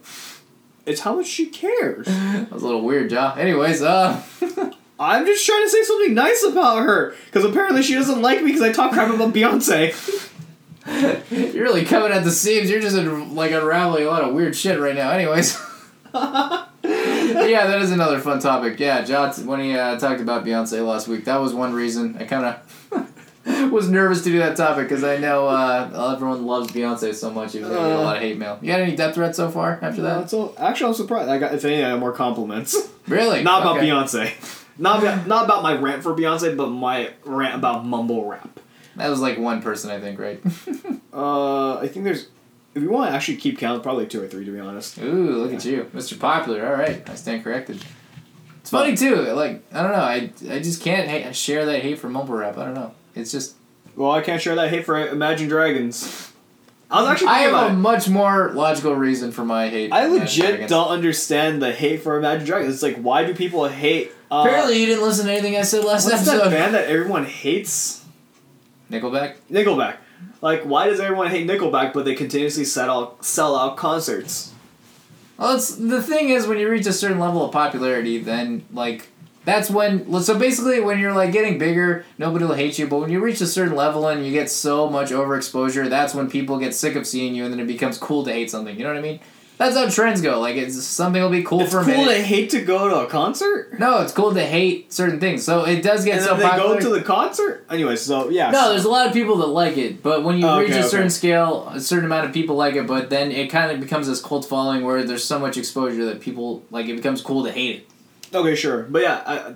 It's 0.86 1.00
how 1.00 1.16
much 1.16 1.26
she 1.26 1.46
cares. 1.46 2.06
That 2.06 2.50
was 2.52 2.62
a 2.62 2.66
little 2.66 2.82
weird, 2.82 3.10
Joe. 3.10 3.34
Anyways, 3.36 3.82
uh, 3.82 4.22
I'm 5.02 5.26
just 5.26 5.44
trying 5.44 5.64
to 5.64 5.70
say 5.70 5.82
something 5.82 6.14
nice 6.14 6.42
about 6.44 6.78
her, 6.82 7.14
because 7.26 7.44
apparently 7.44 7.82
she 7.82 7.94
doesn't 7.94 8.22
like 8.22 8.40
me 8.40 8.46
because 8.46 8.62
I 8.62 8.72
talk 8.72 8.92
crap 8.92 9.12
about 9.12 9.34
Beyonce. 9.34 9.94
you're 11.54 11.62
really 11.64 11.84
coming 11.84 12.12
at 12.12 12.24
the 12.24 12.30
seams. 12.30 12.70
You're 12.70 12.80
just 12.80 12.96
like 12.96 13.52
unraveling 13.52 14.04
a 14.04 14.08
lot 14.08 14.22
of 14.22 14.34
weird 14.34 14.56
shit 14.56 14.78
right 14.80 14.94
now. 14.94 15.10
Anyways. 15.10 15.60
yeah, 16.14 16.66
that 16.82 17.82
is 17.82 17.90
another 17.90 18.18
fun 18.20 18.38
topic. 18.40 18.78
Yeah, 18.78 19.02
John, 19.02 19.30
when 19.46 19.60
he 19.60 19.74
uh, 19.74 19.98
talked 19.98 20.20
about 20.20 20.44
Beyonce 20.44 20.84
last 20.86 21.08
week, 21.08 21.24
that 21.24 21.36
was 21.36 21.54
one 21.54 21.72
reason 21.72 22.16
I 22.18 22.24
kind 22.24 22.56
of 22.92 23.12
was 23.72 23.88
nervous 23.88 24.22
to 24.24 24.30
do 24.30 24.38
that 24.38 24.56
topic 24.56 24.88
because 24.88 25.04
I 25.04 25.16
know 25.18 25.46
uh, 25.48 26.12
everyone 26.14 26.44
loves 26.46 26.72
Beyonce 26.72 27.14
so 27.14 27.30
much. 27.30 27.52
He 27.52 27.60
was 27.60 27.68
gonna 27.68 27.88
get 27.88 27.98
a 27.98 28.02
lot 28.02 28.16
of 28.16 28.22
hate 28.22 28.38
mail. 28.38 28.58
You 28.60 28.68
got 28.68 28.80
any 28.80 28.96
death 28.96 29.14
threats 29.14 29.36
so 29.36 29.50
far 29.50 29.78
after 29.82 30.02
that? 30.02 30.30
so 30.30 30.54
actually, 30.58 30.88
I'm 30.88 30.94
surprised. 30.94 31.28
I 31.28 31.38
got 31.38 31.54
if 31.54 31.64
anything, 31.64 31.84
I 31.84 31.90
got 31.90 32.00
more 32.00 32.12
compliments. 32.12 32.76
Really? 33.08 33.42
Not 33.42 33.62
about 33.62 33.78
Okay. 33.78 33.88
Beyonce. 33.88 34.58
Not 34.82 35.00
about, 35.00 35.26
not 35.28 35.44
about 35.44 35.62
my 35.62 35.76
rant 35.76 36.02
for 36.02 36.12
Beyonce, 36.12 36.56
but 36.56 36.66
my 36.68 37.10
rant 37.24 37.54
about 37.54 37.86
mumble 37.86 38.26
rap. 38.26 38.58
That 38.96 39.08
was 39.08 39.20
like 39.20 39.38
one 39.38 39.62
person, 39.62 39.90
I 39.90 40.00
think, 40.00 40.18
right? 40.18 40.40
Uh, 41.14 41.76
I 41.76 41.88
think 41.88 42.06
there's. 42.06 42.28
If 42.74 42.82
you 42.82 42.88
want 42.88 43.10
to 43.10 43.14
actually 43.14 43.36
keep 43.36 43.58
count, 43.58 43.82
probably 43.82 44.06
two 44.06 44.22
or 44.22 44.28
three, 44.28 44.46
to 44.46 44.50
be 44.50 44.58
honest. 44.58 44.96
Ooh, 44.98 45.42
look 45.42 45.52
at 45.52 45.62
you, 45.62 45.90
Mr. 45.94 46.18
Popular. 46.18 46.66
All 46.66 46.72
right, 46.72 47.06
I 47.06 47.14
stand 47.16 47.44
corrected. 47.44 47.84
It's 48.62 48.70
funny 48.70 48.96
too. 48.96 49.16
Like 49.16 49.62
I 49.74 49.82
don't 49.82 49.92
know, 49.92 49.98
I 49.98 50.32
I 50.50 50.58
just 50.60 50.80
can't 50.82 51.06
hate, 51.06 51.36
share 51.36 51.66
that 51.66 51.82
hate 51.82 51.98
for 51.98 52.08
mumble 52.08 52.34
rap. 52.34 52.56
I 52.56 52.64
don't 52.64 52.72
know. 52.72 52.94
It's 53.14 53.30
just 53.30 53.56
Well, 53.94 54.10
I 54.10 54.22
can't 54.22 54.40
share 54.40 54.54
that 54.54 54.70
hate 54.70 54.86
for 54.86 55.06
Imagine 55.06 55.48
Dragons. 55.48 56.31
I 56.92 57.00
was 57.02 57.10
actually 57.10 57.28
I 57.28 57.38
have 57.40 57.50
about 57.52 57.70
a 57.70 57.72
it. 57.72 57.76
much 57.76 58.08
more 58.08 58.52
logical 58.52 58.94
reason 58.94 59.32
for 59.32 59.44
my 59.44 59.68
hate. 59.68 59.92
I 59.92 60.06
legit 60.06 60.46
Dragons. 60.46 60.70
don't 60.70 60.88
understand 60.88 61.62
the 61.62 61.72
hate 61.72 62.02
for 62.02 62.18
Imagine 62.18 62.46
Dragons. 62.46 62.74
It's 62.74 62.82
like, 62.82 62.96
why 62.96 63.24
do 63.24 63.34
people 63.34 63.66
hate? 63.68 64.12
Uh, 64.30 64.42
Apparently, 64.46 64.78
you 64.80 64.86
didn't 64.86 65.02
listen 65.04 65.26
to 65.26 65.32
anything 65.32 65.56
I 65.56 65.62
said 65.62 65.84
last 65.84 66.04
what's 66.04 66.24
that 66.26 66.34
episode. 66.36 66.50
band 66.50 66.74
that 66.74 66.86
everyone 66.88 67.24
hates? 67.24 68.04
Nickelback. 68.90 69.36
Nickelback. 69.50 69.96
Like, 70.40 70.62
why 70.64 70.86
does 70.88 71.00
everyone 71.00 71.28
hate 71.30 71.46
Nickelback, 71.46 71.92
but 71.92 72.04
they 72.04 72.14
continuously 72.14 72.64
sell 72.64 72.90
out, 72.90 73.24
sell 73.24 73.56
out 73.56 73.76
concerts? 73.76 74.52
Well, 75.38 75.56
it's 75.56 75.74
the 75.74 76.02
thing 76.02 76.28
is 76.28 76.46
when 76.46 76.58
you 76.58 76.68
reach 76.68 76.86
a 76.86 76.92
certain 76.92 77.18
level 77.18 77.44
of 77.44 77.52
popularity, 77.52 78.18
then 78.18 78.64
like 78.72 79.08
that's 79.44 79.70
when. 79.70 80.20
So 80.22 80.38
basically, 80.38 80.80
when 80.80 80.98
you're 80.98 81.14
like 81.14 81.32
getting 81.32 81.58
bigger, 81.58 82.04
nobody 82.18 82.44
will 82.44 82.54
hate 82.54 82.78
you. 82.78 82.86
But 82.86 82.98
when 82.98 83.10
you 83.10 83.20
reach 83.20 83.40
a 83.40 83.46
certain 83.46 83.74
level 83.74 84.06
and 84.08 84.24
you 84.24 84.32
get 84.32 84.50
so 84.50 84.88
much 84.88 85.10
overexposure, 85.10 85.88
that's 85.88 86.14
when 86.14 86.30
people 86.30 86.58
get 86.58 86.74
sick 86.74 86.94
of 86.96 87.06
seeing 87.06 87.34
you, 87.34 87.44
and 87.44 87.52
then 87.52 87.60
it 87.60 87.66
becomes 87.66 87.98
cool 87.98 88.24
to 88.24 88.32
hate 88.32 88.50
something. 88.50 88.76
You 88.76 88.84
know 88.84 88.90
what 88.90 88.98
I 88.98 89.02
mean? 89.02 89.20
That's 89.58 89.76
how 89.76 89.88
trends 89.88 90.20
go. 90.20 90.40
Like 90.40 90.56
it's 90.56 90.82
something 90.82 91.22
will 91.22 91.28
be 91.30 91.44
cool 91.44 91.60
It's 91.60 91.70
for 91.70 91.80
a 91.80 91.84
cool 91.84 91.92
minute. 91.94 92.16
to 92.16 92.22
hate 92.22 92.50
to 92.50 92.62
go 92.64 92.88
to 92.88 93.00
a 93.00 93.06
concert, 93.06 93.78
no, 93.78 94.00
it's 94.00 94.10
cool 94.12 94.34
to 94.34 94.44
hate 94.44 94.92
certain 94.92 95.20
things. 95.20 95.44
So 95.44 95.64
it 95.64 95.82
does 95.82 96.04
get 96.04 96.16
and 96.16 96.24
so 96.24 96.34
they 96.36 96.42
popular. 96.42 96.74
go 96.74 96.80
to 96.80 96.88
the 96.88 97.02
concert. 97.02 97.64
Anyway, 97.70 97.94
so 97.94 98.28
yeah. 98.30 98.50
No, 98.50 98.70
there's 98.70 98.84
a 98.84 98.88
lot 98.88 99.06
of 99.06 99.12
people 99.12 99.36
that 99.36 99.46
like 99.48 99.76
it, 99.76 100.02
but 100.02 100.24
when 100.24 100.38
you 100.38 100.46
Oh, 100.48 100.58
reach 100.58 100.70
okay, 100.70 100.80
a 100.80 100.82
certain 100.82 101.06
okay. 101.06 101.10
scale, 101.10 101.68
a 101.68 101.78
certain 101.80 102.06
amount 102.06 102.26
of 102.26 102.32
people 102.32 102.56
like 102.56 102.74
it, 102.74 102.88
but 102.88 103.08
then 103.10 103.30
it 103.30 103.50
kind 103.50 103.70
of 103.70 103.78
becomes 103.78 104.08
this 104.08 104.20
cult 104.20 104.44
following 104.46 104.84
where 104.84 105.04
there's 105.04 105.22
so 105.24 105.38
much 105.38 105.56
exposure 105.56 106.06
that 106.06 106.20
people 106.20 106.64
like 106.72 106.86
it 106.86 106.96
becomes 106.96 107.20
cool 107.22 107.44
to 107.44 107.52
hate 107.52 107.76
it. 107.76 107.88
Okay, 108.34 108.54
sure, 108.54 108.82
but 108.84 109.02
yeah, 109.02 109.22
I, 109.26 109.54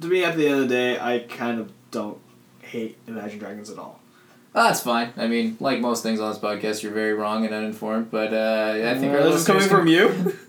to 0.00 0.06
me, 0.08 0.24
at 0.24 0.36
the 0.36 0.46
end 0.46 0.54
of 0.62 0.68
the 0.68 0.74
day, 0.74 0.98
I 0.98 1.20
kind 1.20 1.60
of 1.60 1.70
don't 1.90 2.18
hate 2.60 2.96
Imagine 3.06 3.38
Dragons 3.38 3.70
at 3.70 3.78
all. 3.78 4.00
Oh, 4.54 4.64
that's 4.64 4.80
fine. 4.80 5.12
I 5.16 5.26
mean, 5.28 5.56
like 5.60 5.80
most 5.80 6.02
things 6.02 6.18
on 6.18 6.30
this 6.32 6.38
podcast, 6.40 6.82
you're 6.82 6.92
very 6.92 7.12
wrong 7.12 7.44
and 7.44 7.54
uninformed. 7.54 8.10
But 8.10 8.32
uh, 8.32 8.72
I 8.90 8.98
think 8.98 9.12
Uh, 9.14 9.22
this 9.24 9.42
is 9.42 9.46
coming 9.46 9.68
from 9.68 9.86
you. 9.86 10.34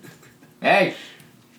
Hey, 0.59 0.95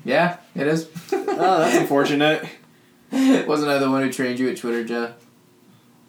yeah, 0.05 0.39
it 0.57 0.67
is. 0.67 0.89
oh, 1.13 1.59
that's 1.61 1.77
unfortunate. 1.77 2.45
Wasn't 3.13 3.71
I 3.71 3.79
the 3.79 3.89
one 3.89 4.03
who 4.03 4.13
trained 4.13 4.41
you 4.41 4.51
at 4.51 4.57
Twitter, 4.57 4.83
Joe? 4.83 5.13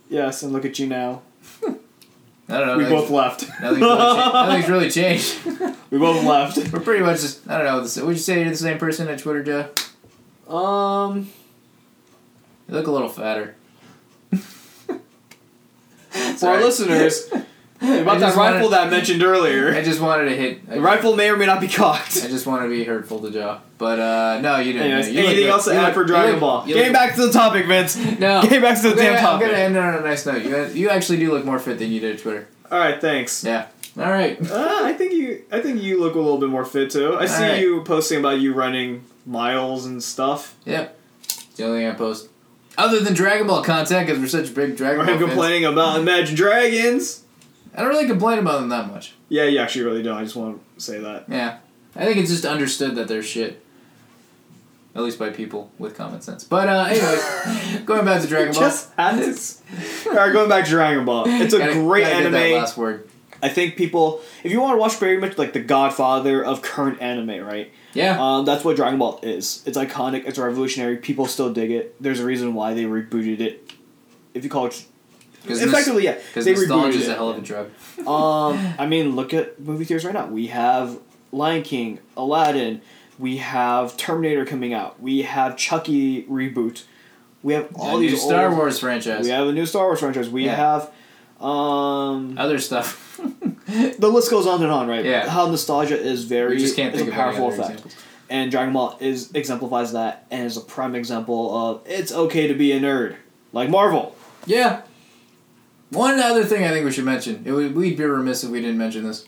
Yes, 0.10 0.42
and 0.42 0.52
look 0.52 0.66
at 0.66 0.80
you 0.80 0.88
now. 0.88 1.22
I 1.64 2.58
don't 2.58 2.66
know. 2.68 2.78
we 2.80 2.86
both 2.86 3.12
left. 3.12 3.48
Nothing's 3.62 3.82
really, 3.82 3.98
cha- 3.98 4.32
nothing's 4.48 4.70
really 4.70 4.90
changed. 4.90 5.46
we 5.92 6.00
both 6.00 6.26
left. 6.26 6.74
We're 6.74 6.80
pretty 6.80 7.04
much 7.04 7.22
just, 7.22 7.48
I 7.48 7.60
don't 7.62 7.68
know, 7.96 8.06
would 8.08 8.16
you 8.16 8.20
say 8.22 8.42
you're 8.42 8.50
the 8.50 8.58
same 8.58 8.80
person 8.80 9.08
at 9.08 9.20
Twitter, 9.20 9.44
Joe? 9.44 9.70
Um, 10.50 11.30
You 12.68 12.76
look 12.76 12.88
a 12.88 12.92
little 12.92 13.10
fatter. 13.10 13.56
for 16.38 16.48
our 16.48 16.62
listeners, 16.62 17.28
about 17.82 18.20
that 18.20 18.36
rifle 18.36 18.38
wanted- 18.70 18.72
that 18.72 18.88
I 18.88 18.90
mentioned 18.90 19.24
earlier. 19.24 19.74
I 19.74 19.84
just 19.84 20.02
wanted 20.02 20.26
to 20.30 20.36
hit. 20.36 20.68
The 20.68 20.82
rifle 20.82 21.16
may 21.16 21.30
or 21.30 21.38
may 21.38 21.46
not 21.46 21.62
be 21.62 21.68
cocked. 21.68 22.18
I 22.24 22.28
just 22.28 22.46
want 22.48 22.64
to 22.64 22.70
be 22.70 22.84
hurtful 22.84 23.20
to 23.22 23.32
Joe. 23.32 23.60
But, 23.78 24.00
uh, 24.00 24.42
no, 24.42 24.58
you 24.58 24.74
didn't. 24.74 24.88
Anyways, 24.92 25.10
You 25.12 25.24
anything 25.26 25.48
else 25.48 25.66
to 25.66 25.74
add 25.74 25.94
for 25.94 26.04
Dragon 26.04 26.32
look- 26.34 26.40
Ball? 26.42 26.66
Getting 26.66 26.94
back 26.94 27.16
to 27.16 27.28
the 27.28 27.32
topic, 27.32 27.66
Vince. 27.68 27.96
No. 27.96 28.42
Getting 28.44 28.62
back 28.62 28.82
to 28.82 28.90
the 28.90 28.96
damn 28.96 29.16
gonna, 29.16 29.28
I'm 29.28 29.40
gonna 29.40 29.54
end 29.54 29.78
on 29.78 29.94
a 29.96 30.02
nice 30.02 30.26
note. 30.26 30.44
You, 30.44 30.66
you 30.68 30.90
actually 30.90 31.20
do 31.20 31.32
look 31.32 31.46
more 31.46 31.60
fit 31.60 31.80
than 31.80 31.92
you 31.92 32.00
did 32.00 32.16
at 32.16 32.22
Twitter. 32.22 32.48
All 32.72 32.80
right, 32.80 33.00
thanks. 33.00 33.44
Yeah. 33.44 33.68
All 33.98 34.10
right. 34.12 34.40
Uh, 34.50 34.80
I 34.84 34.94
think 34.94 35.14
you. 35.14 35.44
I 35.52 35.62
think 35.62 35.82
you 35.82 36.00
look 36.00 36.16
a 36.16 36.20
little 36.20 36.38
bit 36.38 36.50
more 36.50 36.64
fit 36.66 36.92
too. 36.92 37.16
I 37.18 37.26
see 37.26 37.44
Alright. 37.44 37.60
you 37.62 37.82
posting 37.84 38.20
about 38.20 38.40
you 38.40 38.54
running 38.54 39.04
miles 39.30 39.86
and 39.86 40.02
stuff. 40.04 40.56
Yep. 40.66 40.98
It's 41.24 41.46
the 41.56 41.66
only 41.66 41.80
thing 41.80 41.88
I 41.88 41.94
post. 41.96 42.28
Other 42.78 43.00
than 43.00 43.14
Dragon 43.14 43.48
Ball 43.48 43.62
content, 43.64 44.08
because 44.08 44.20
we're 44.22 44.28
such 44.28 44.54
big 44.56 44.76
Dragon 44.78 45.02
Or 45.02 45.06
Ball 45.06 45.14
him 45.14 45.20
fans. 45.20 45.32
complaining 45.32 45.66
about 45.66 46.00
Imagine 46.00 46.36
Dragons. 46.36 47.24
I 47.76 47.82
don't 47.82 47.90
really 47.92 48.08
complain 48.08 48.40
about 48.40 48.60
them 48.62 48.70
that 48.70 48.88
much. 48.88 49.14
Yeah, 49.30 49.44
you 49.44 49.60
actually 49.60 49.86
really 49.86 50.02
don't. 50.02 50.18
I 50.18 50.24
just 50.24 50.36
want 50.36 50.60
to 50.78 50.82
say 50.82 51.00
that. 51.00 51.26
Yeah. 51.30 51.58
I 51.96 52.06
think 52.06 52.18
it's 52.18 52.30
just 52.32 52.46
understood 52.46 52.96
that 52.96 53.08
they're 53.08 53.22
shit. 53.24 53.64
At 54.96 55.04
least 55.04 55.20
by 55.20 55.30
people 55.30 55.72
with 55.78 55.96
common 55.96 56.20
sense. 56.22 56.44
But 56.44 56.68
uh, 56.68 56.86
anyways, 56.90 57.82
going 57.86 58.06
back 58.06 58.22
to 58.22 58.28
Dragon 58.28 58.54
Ball. 58.54 58.62
Just 58.62 58.92
had 58.96 59.18
to. 59.22 60.10
All 60.10 60.16
right, 60.16 60.34
going 60.34 60.50
back 60.50 60.66
to 60.66 60.72
Dragon 60.72 61.06
Ball. 61.06 61.26
It's 61.28 61.54
a 61.54 61.60
Gotta- 61.60 61.74
great 61.74 62.04
gotta 62.04 62.24
get 62.24 62.32
that 62.32 62.42
anime. 62.42 62.60
last 62.60 62.76
word. 62.78 63.08
I 63.42 63.50
think 63.50 63.76
people, 63.78 64.22
if 64.44 64.52
you 64.52 64.60
want 64.60 64.74
to 64.74 64.78
watch 64.80 64.96
very 64.98 65.18
much 65.18 65.38
like 65.38 65.54
the 65.54 65.62
Godfather 65.62 66.44
of 66.44 66.62
current 66.62 67.02
anime, 67.02 67.46
right? 67.46 67.72
Yeah. 67.94 68.18
Um, 68.20 68.46
that's 68.46 68.64
what 68.64 68.76
Dragon 68.76 69.00
Ball 69.00 69.20
is. 69.24 69.64
It's 69.66 69.78
iconic. 69.78 70.26
It's 70.28 70.38
revolutionary. 70.38 70.98
People 70.98 71.26
still 71.26 71.52
dig 71.52 71.72
it. 71.72 72.02
There's 72.02 72.20
a 72.20 72.26
reason 72.26 72.54
why 72.54 72.74
they 72.74 72.84
rebooted 72.84 73.40
it. 73.40 73.72
If 74.34 74.44
you 74.44 74.50
call 74.50 74.68
it, 74.68 74.86
Because 75.42 75.62
effectively, 75.62 76.04
yeah, 76.06 76.14
Because 76.28 76.46
they 76.46 76.54
nostalgia 76.54 76.98
rebooted 76.98 77.02
is 77.02 77.08
a 77.08 77.16
hell 77.16 77.30
of 77.30 77.38
a 77.38 77.42
drug. 77.42 77.70
Um, 78.08 78.58
I 78.80 78.86
mean, 78.86 79.16
look 79.16 79.34
at 79.34 79.60
movie 79.60 79.84
theaters 79.86 80.06
right 80.06 80.14
now. 80.14 80.28
We 80.28 80.48
have 80.48 81.00
Lion 81.32 81.64
King, 81.64 82.00
Aladdin. 82.16 82.82
We 83.18 83.38
have 83.38 83.98
Terminator 83.98 84.46
coming 84.46 84.74
out. 84.74 85.02
We 85.02 85.24
have 85.24 85.58
Chucky 85.58 86.24
reboot. 86.24 86.84
We 87.44 87.54
have 87.54 87.70
all 87.76 87.98
A 87.98 88.00
these 88.00 88.12
new 88.14 88.18
Star 88.18 88.48
old- 88.50 88.58
Wars 88.58 88.80
franchise. 88.80 89.26
We 89.26 89.32
have 89.32 89.48
a 89.48 89.52
new 89.52 89.66
Star 89.66 89.86
Wars 89.86 90.00
franchise. 90.00 90.30
We 90.30 90.46
Yeah. 90.46 90.56
have, 90.56 90.92
um, 91.46 92.36
Other 92.38 92.60
stuff. 92.60 93.09
The 93.98 94.10
list 94.10 94.30
goes 94.32 94.48
on 94.48 94.62
and 94.64 94.72
on, 94.72 94.88
right? 94.88 95.04
Yeah. 95.06 95.30
How 95.30 95.48
nostalgia 95.48 95.98
is 96.00 96.24
very 96.26 96.56
we 96.56 96.60
just 96.62 96.76
can't 96.76 96.94
think 96.96 97.08
a 97.08 97.12
of 97.12 97.16
powerful 97.16 97.50
effect, 97.50 97.70
examples. 97.72 97.96
and 98.30 98.52
Dragon 98.52 98.74
Ball 98.74 98.98
is 99.00 99.32
exemplifies 99.34 99.92
that, 99.94 100.26
and 100.32 100.46
is 100.46 100.58
a 100.58 100.62
prime 100.62 100.96
example 100.96 101.56
of 101.56 101.82
it's 101.86 102.12
okay 102.12 102.48
to 102.48 102.54
be 102.54 102.72
a 102.72 102.80
nerd, 102.80 103.16
like 103.54 103.70
Marvel. 103.70 104.16
Yeah. 104.46 104.82
One 105.92 106.20
other 106.20 106.44
thing 106.46 106.64
I 106.64 106.70
think 106.70 106.86
we 106.86 106.92
should 106.92 107.06
mention. 107.06 107.42
It 107.46 107.52
would, 107.52 107.76
we'd 107.76 107.98
be 107.98 108.04
remiss 108.06 108.44
if 108.44 108.52
we 108.52 108.62
didn't 108.62 108.78
mention 108.78 109.04
this. 109.04 109.26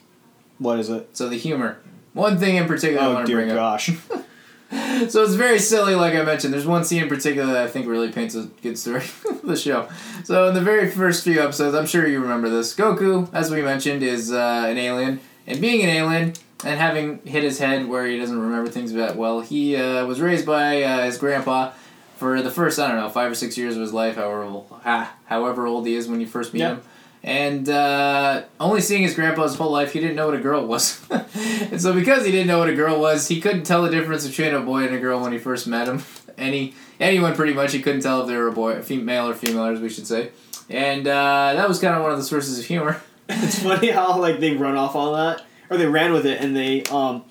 What 0.60 0.80
is 0.80 0.90
it? 0.90 1.16
So 1.18 1.28
the 1.28 1.38
humor. 1.38 1.80
One 2.14 2.38
thing 2.38 2.56
in 2.58 2.68
particular 2.68 3.02
I 3.04 3.08
Oh 3.08 3.14
want 3.16 3.28
to 3.28 3.34
dear 3.34 3.48
gosh. 3.56 3.90
up. 3.90 4.26
So 5.10 5.24
it's 5.24 5.34
very 5.34 5.60
silly, 5.60 5.96
like 5.96 6.14
I 6.16 6.24
mentioned. 6.24 6.54
There's 6.54 6.66
one 6.66 6.84
scene 6.86 7.04
in 7.04 7.10
particular 7.10 7.52
that 7.54 7.64
I 7.64 7.68
think 7.68 7.88
really 7.88 8.12
paints 8.12 8.36
a 8.36 8.44
good 8.62 8.78
story 8.78 9.04
of 9.30 9.42
the 9.42 9.58
show. 9.58 9.90
So 10.24 10.48
in 10.48 10.54
the 10.54 10.62
very 10.62 10.90
first 10.90 11.24
few 11.24 11.42
episodes, 11.42 11.76
I'm 11.76 11.86
sure 11.88 12.08
you 12.08 12.22
remember 12.22 12.50
this. 12.50 12.74
Goku, 12.76 13.28
as 13.34 13.52
we 13.52 13.62
mentioned, 13.62 14.02
is 14.04 14.32
uh, 14.32 14.66
an 14.70 14.78
alien, 14.78 15.20
and 15.48 15.60
being 15.60 15.82
an 15.84 15.90
alien 15.90 16.34
and 16.64 16.80
having 16.80 17.20
hit 17.26 17.44
his 17.44 17.60
head 17.60 17.88
where 17.88 18.06
he 18.06 18.18
doesn't 18.18 18.40
remember 18.40 18.70
things 18.70 18.94
that 18.94 19.18
well, 19.18 19.42
he 19.42 19.76
uh, 19.76 20.06
was 20.06 20.22
raised 20.22 20.46
by 20.46 20.84
uh, 20.84 21.04
his 21.04 21.18
grandpa 21.18 21.72
for 22.16 22.42
the 22.42 22.52
first 22.52 22.80
I 22.80 22.88
don't 22.88 22.98
know 22.98 23.10
five 23.10 23.32
or 23.32 23.36
six 23.36 23.58
years 23.58 23.76
of 23.76 23.82
his 23.82 23.94
life, 23.94 24.16
however 24.16 24.62
ah, 24.86 25.14
however 25.26 25.66
old 25.66 25.86
he 25.88 25.96
is 25.96 26.08
when 26.08 26.22
you 26.22 26.28
first 26.28 26.54
meet 26.54 26.60
Yeah. 26.62 26.70
him. 26.76 26.82
And 27.24 27.70
uh, 27.70 28.44
only 28.60 28.82
seeing 28.82 29.04
his 29.04 29.14
grandpa 29.14 29.44
his 29.44 29.56
whole 29.56 29.72
life, 29.72 29.94
he 29.94 30.00
didn't 30.00 30.16
know 30.16 30.26
what 30.26 30.36
a 30.36 30.42
girl 30.42 30.66
was. 30.66 31.06
and 31.12 31.80
so, 31.80 31.94
because 31.94 32.26
he 32.26 32.32
didn't 32.32 32.48
know 32.48 32.60
what 32.60 32.70
a 32.70 32.76
girl 32.76 33.00
was, 33.00 33.28
he 33.28 33.40
couldn't 33.40 33.64
tell 33.64 33.84
the 33.84 33.92
difference 33.92 34.28
between 34.28 34.54
a 34.54 34.60
boy 34.60 34.86
and 34.86 34.96
a 34.96 35.00
girl 35.00 35.22
when 35.22 35.32
he 35.32 35.38
first 35.38 35.68
met 35.68 35.88
him. 35.88 36.04
Any 36.38 36.74
anyone 37.00 37.36
pretty 37.36 37.54
much, 37.54 37.74
he 37.74 37.82
couldn't 37.82 38.02
tell 38.02 38.22
if 38.22 38.28
they 38.28 38.36
were 38.36 38.48
a 38.48 38.54
boy, 38.54 38.72
a 38.72 38.82
female 38.82 39.30
or 39.30 39.36
female, 39.36 39.66
as 39.66 39.80
we 39.80 39.90
should 39.90 40.08
say. 40.08 40.32
And 40.70 41.06
uh, 41.06 41.54
that 41.54 41.68
was 41.68 41.80
kind 41.80 41.96
of 41.96 42.02
one 42.02 42.12
of 42.12 42.18
the 42.18 42.24
sources 42.24 42.58
of 42.58 42.66
humor. 42.66 43.02
it's 43.30 43.62
funny 43.62 43.92
how 43.92 44.18
like 44.20 44.40
they 44.40 44.56
run 44.56 44.76
off 44.76 44.96
on 44.96 45.14
that, 45.14 45.46
or 45.70 45.78
they 45.78 45.86
ran 45.86 46.14
with 46.14 46.26
it, 46.26 46.42
and 46.42 46.56
they 46.56 46.84
um 46.86 47.24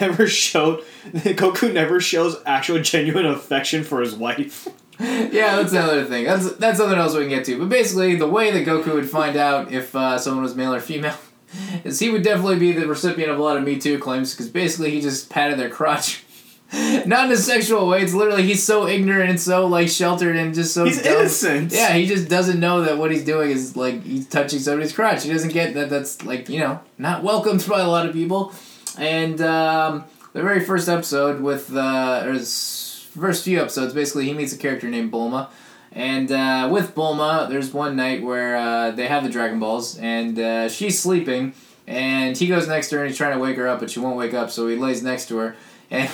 never 0.00 0.26
showed 0.26 0.84
Goku 1.14 1.72
never 1.72 2.00
shows 2.00 2.36
actual 2.44 2.82
genuine 2.82 3.24
affection 3.24 3.84
for 3.84 4.00
his 4.00 4.14
wife. 4.14 4.68
Yeah, 5.00 5.56
that's 5.56 5.72
another 5.72 6.04
thing. 6.04 6.24
That's 6.24 6.52
that's 6.56 6.78
something 6.78 6.98
else 6.98 7.14
we 7.14 7.20
can 7.20 7.28
get 7.30 7.44
to. 7.46 7.58
But 7.58 7.68
basically, 7.68 8.16
the 8.16 8.28
way 8.28 8.50
that 8.50 8.66
Goku 8.66 8.94
would 8.94 9.08
find 9.08 9.36
out 9.36 9.72
if 9.72 9.94
uh, 9.94 10.18
someone 10.18 10.42
was 10.42 10.54
male 10.56 10.74
or 10.74 10.80
female 10.80 11.16
is 11.84 11.98
he 12.00 12.10
would 12.10 12.22
definitely 12.22 12.58
be 12.58 12.72
the 12.72 12.86
recipient 12.86 13.30
of 13.30 13.38
a 13.38 13.42
lot 13.42 13.56
of 13.56 13.62
Me 13.64 13.78
Too 13.78 13.98
claims 13.98 14.32
because 14.34 14.48
basically 14.48 14.90
he 14.90 15.00
just 15.00 15.30
patted 15.30 15.58
their 15.58 15.70
crotch. 15.70 16.24
Not 16.72 17.26
in 17.26 17.32
a 17.32 17.36
sexual 17.38 17.88
way. 17.88 18.02
It's 18.02 18.12
literally 18.12 18.42
he's 18.42 18.62
so 18.62 18.86
ignorant 18.86 19.30
and 19.30 19.40
so 19.40 19.66
like 19.66 19.88
sheltered 19.88 20.36
and 20.36 20.54
just 20.54 20.74
so 20.74 20.84
He's 20.84 21.00
dumb. 21.00 21.20
innocent. 21.20 21.72
Yeah, 21.72 21.94
he 21.94 22.06
just 22.06 22.28
doesn't 22.28 22.60
know 22.60 22.82
that 22.82 22.98
what 22.98 23.10
he's 23.10 23.24
doing 23.24 23.50
is 23.50 23.74
like 23.74 24.02
he's 24.02 24.28
touching 24.28 24.58
somebody's 24.58 24.92
crotch. 24.92 25.24
He 25.24 25.32
doesn't 25.32 25.52
get 25.54 25.72
that 25.74 25.88
that's 25.88 26.24
like 26.26 26.50
you 26.50 26.58
know 26.60 26.80
not 26.98 27.22
welcomed 27.22 27.66
by 27.68 27.80
a 27.80 27.88
lot 27.88 28.04
of 28.04 28.12
people. 28.12 28.52
And 28.98 29.40
um, 29.40 30.04
the 30.34 30.42
very 30.42 30.60
first 30.62 30.88
episode 30.90 31.40
with 31.40 31.74
uh, 31.74 32.24
or 32.26 32.38
first 33.18 33.44
few 33.44 33.60
episodes, 33.60 33.94
basically 33.94 34.26
he 34.26 34.32
meets 34.32 34.52
a 34.52 34.58
character 34.58 34.88
named 34.88 35.12
Bulma. 35.12 35.48
And 35.92 36.30
uh, 36.30 36.68
with 36.70 36.94
Bulma, 36.94 37.48
there's 37.48 37.72
one 37.72 37.96
night 37.96 38.22
where 38.22 38.56
uh, 38.56 38.90
they 38.90 39.06
have 39.06 39.24
the 39.24 39.30
Dragon 39.30 39.58
Balls, 39.58 39.98
and 39.98 40.38
uh, 40.38 40.68
she's 40.68 40.98
sleeping, 40.98 41.54
and 41.86 42.36
he 42.36 42.46
goes 42.46 42.68
next 42.68 42.90
to 42.90 42.96
her 42.96 43.02
and 43.02 43.10
he's 43.10 43.16
trying 43.16 43.32
to 43.32 43.38
wake 43.38 43.56
her 43.56 43.66
up, 43.66 43.80
but 43.80 43.90
she 43.90 44.00
won't 44.00 44.16
wake 44.16 44.34
up, 44.34 44.50
so 44.50 44.68
he 44.68 44.76
lays 44.76 45.02
next 45.02 45.28
to 45.28 45.38
her, 45.38 45.56
and 45.90 46.10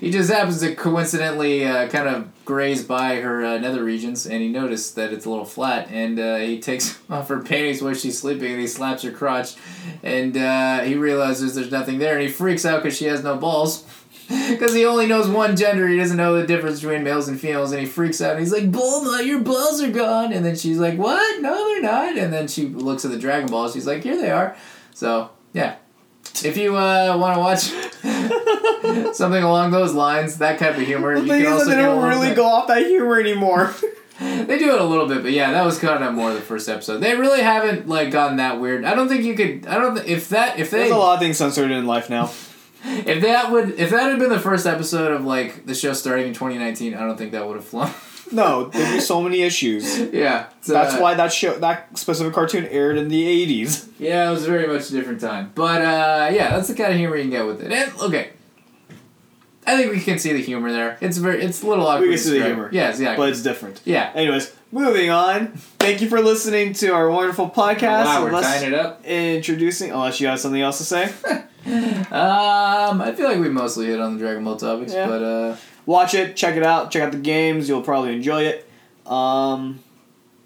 he 0.00 0.10
just 0.10 0.30
happens 0.30 0.60
to 0.60 0.74
coincidentally 0.74 1.64
uh, 1.64 1.88
kind 1.88 2.08
of 2.08 2.28
graze 2.44 2.84
by 2.84 3.16
her 3.16 3.44
uh, 3.44 3.58
nether 3.58 3.82
regions, 3.82 4.26
and 4.26 4.42
he 4.42 4.48
noticed 4.48 4.96
that 4.96 5.12
it's 5.12 5.24
a 5.24 5.30
little 5.30 5.44
flat, 5.44 5.90
and 5.90 6.18
uh, 6.18 6.36
he 6.36 6.60
takes 6.60 6.98
off 7.10 7.28
her 7.28 7.40
panties 7.40 7.82
while 7.82 7.94
she's 7.94 8.18
sleeping, 8.18 8.52
and 8.52 8.60
he 8.60 8.66
slaps 8.66 9.02
her 9.02 9.10
crotch, 9.10 9.56
and 10.02 10.34
he 10.86 10.94
realizes 10.94 11.54
there's 11.54 11.70
nothing 11.70 11.98
there, 11.98 12.14
and 12.14 12.22
he 12.22 12.28
freaks 12.28 12.66
out 12.66 12.82
because 12.82 12.96
she 12.96 13.06
has 13.06 13.24
no 13.24 13.36
balls. 13.36 13.84
Because 14.50 14.74
he 14.74 14.84
only 14.84 15.06
knows 15.06 15.28
one 15.28 15.56
gender, 15.56 15.86
he 15.88 15.98
doesn't 15.98 16.16
know 16.16 16.38
the 16.40 16.46
difference 16.46 16.80
between 16.80 17.02
males 17.04 17.28
and 17.28 17.38
females, 17.38 17.72
and 17.72 17.80
he 17.80 17.86
freaks 17.86 18.20
out. 18.20 18.32
And 18.32 18.40
he's 18.40 18.52
like, 18.52 18.70
"Bulma, 18.70 19.24
your 19.26 19.40
balls 19.40 19.82
are 19.82 19.90
gone." 19.90 20.32
And 20.32 20.44
then 20.44 20.56
she's 20.56 20.78
like, 20.78 20.96
"What? 20.96 21.42
No, 21.42 21.54
they're 21.54 21.82
not." 21.82 22.16
And 22.16 22.32
then 22.32 22.48
she 22.48 22.66
looks 22.66 23.04
at 23.04 23.10
the 23.10 23.18
Dragon 23.18 23.48
Balls. 23.48 23.74
She's 23.74 23.86
like, 23.86 24.02
"Here 24.02 24.16
they 24.16 24.30
are." 24.30 24.56
So 24.94 25.30
yeah, 25.52 25.76
if 26.44 26.56
you 26.56 26.76
uh, 26.76 27.16
want 27.18 27.34
to 27.34 27.40
watch 27.40 29.14
something 29.14 29.42
along 29.42 29.70
those 29.70 29.92
lines, 29.92 30.38
that 30.38 30.58
type 30.58 30.76
of 30.76 30.82
humor, 30.82 31.18
The 31.20 31.26
you 31.26 31.44
can 31.44 31.52
also 31.52 31.70
they 31.70 31.76
don't 31.76 32.02
really 32.02 32.34
go 32.34 32.46
off 32.46 32.68
that 32.68 32.86
humor 32.86 33.20
anymore. 33.20 33.74
They 34.18 34.58
do 34.58 34.74
it 34.74 34.80
a 34.80 34.84
little 34.84 35.06
bit, 35.06 35.22
but 35.22 35.32
yeah, 35.32 35.52
that 35.52 35.62
was 35.62 35.78
kind 35.78 36.02
of 36.02 36.14
more 36.14 36.32
the 36.32 36.40
first 36.40 36.70
episode. 36.70 37.00
They 37.00 37.14
really 37.14 37.42
haven't 37.42 37.86
like 37.86 38.10
gotten 38.10 38.38
that 38.38 38.58
weird. 38.58 38.82
I 38.82 38.94
don't 38.94 39.08
think 39.08 39.24
you 39.24 39.34
could. 39.34 39.66
I 39.66 39.74
don't. 39.74 39.94
Th- 39.94 40.08
if 40.08 40.30
that 40.30 40.58
if 40.58 40.70
they 40.70 40.78
There's 40.78 40.92
a 40.92 40.96
lot 40.96 41.14
of 41.14 41.20
things 41.20 41.36
censored 41.36 41.70
in 41.70 41.84
life 41.84 42.08
now. 42.08 42.30
If 42.86 43.22
that 43.22 43.50
would 43.50 43.78
if 43.78 43.90
that 43.90 44.10
had 44.10 44.18
been 44.18 44.30
the 44.30 44.38
first 44.40 44.66
episode 44.66 45.12
of 45.12 45.24
like 45.24 45.66
the 45.66 45.74
show 45.74 45.92
starting 45.92 46.28
in 46.28 46.32
2019, 46.34 46.94
I 46.94 47.00
don't 47.00 47.16
think 47.16 47.32
that 47.32 47.46
would 47.46 47.56
have 47.56 47.64
flown. 47.64 47.90
No, 48.32 48.64
there'd 48.66 48.94
be 48.94 49.00
so 49.00 49.22
many 49.22 49.42
issues. 49.42 49.98
yeah, 50.12 50.46
it's, 50.58 50.66
That's 50.66 50.94
uh, 50.94 50.98
why 50.98 51.14
that 51.14 51.32
show, 51.32 51.56
that 51.60 51.96
specific 51.96 52.32
cartoon 52.34 52.66
aired 52.66 52.98
in 52.98 53.06
the 53.08 53.22
'80s. 53.64 53.88
Yeah, 54.00 54.28
it 54.28 54.32
was 54.32 54.44
very 54.44 54.66
much 54.66 54.88
a 54.90 54.92
different 54.92 55.20
time. 55.20 55.52
But 55.54 55.82
uh, 55.82 56.30
yeah, 56.32 56.50
that's 56.50 56.66
the 56.68 56.74
kind 56.74 56.92
of 56.92 56.98
humor 56.98 57.14
you 57.16 57.22
can 57.22 57.30
get 57.30 57.46
with 57.46 57.62
it. 57.62 57.70
And 57.70 57.92
okay, 58.00 58.30
I 59.64 59.76
think 59.76 59.92
we 59.92 60.00
can 60.00 60.18
see 60.18 60.32
the 60.32 60.42
humor 60.42 60.72
there. 60.72 60.98
It's 61.00 61.18
very, 61.18 61.42
it's 61.42 61.62
a 61.62 61.66
little 61.68 61.86
awkward. 61.86 62.08
We 62.08 62.14
can 62.14 62.18
see 62.24 62.38
the 62.38 62.46
humor. 62.46 62.68
Yeah, 62.72 62.88
exactly. 62.90 63.16
But 63.16 63.30
it's 63.30 63.42
different. 63.42 63.80
yeah. 63.84 64.10
Anyways, 64.14 64.52
moving 64.72 65.10
on. 65.10 65.48
Thank 65.78 66.00
you 66.00 66.08
for 66.08 66.20
listening 66.20 66.72
to 66.74 66.88
our 66.88 67.08
wonderful 67.10 67.48
podcast. 67.50 68.06
Wow, 68.06 68.22
we're 68.22 68.28
Unless- 68.28 68.60
tying 68.60 68.72
it 68.72 68.78
up. 68.78 69.04
introducing, 69.04 69.92
unless 69.92 70.20
you 70.20 70.26
have 70.26 70.40
something 70.40 70.60
else 70.60 70.78
to 70.78 70.84
say. 70.84 71.12
Um, 71.66 73.00
I 73.02 73.12
feel 73.16 73.28
like 73.28 73.40
we 73.40 73.48
mostly 73.48 73.86
hit 73.86 74.00
on 74.00 74.14
the 74.14 74.18
Dragon 74.20 74.44
Ball 74.44 74.56
topics, 74.56 74.92
Yeah. 74.94 75.06
but 75.08 75.22
uh, 75.22 75.56
watch 75.84 76.14
it, 76.14 76.36
check 76.36 76.56
it 76.56 76.62
out, 76.62 76.90
check 76.90 77.02
out 77.02 77.12
the 77.12 77.18
games. 77.18 77.68
You'll 77.68 77.82
probably 77.82 78.14
enjoy 78.14 78.42
it. 78.44 78.68
Um, 79.06 79.80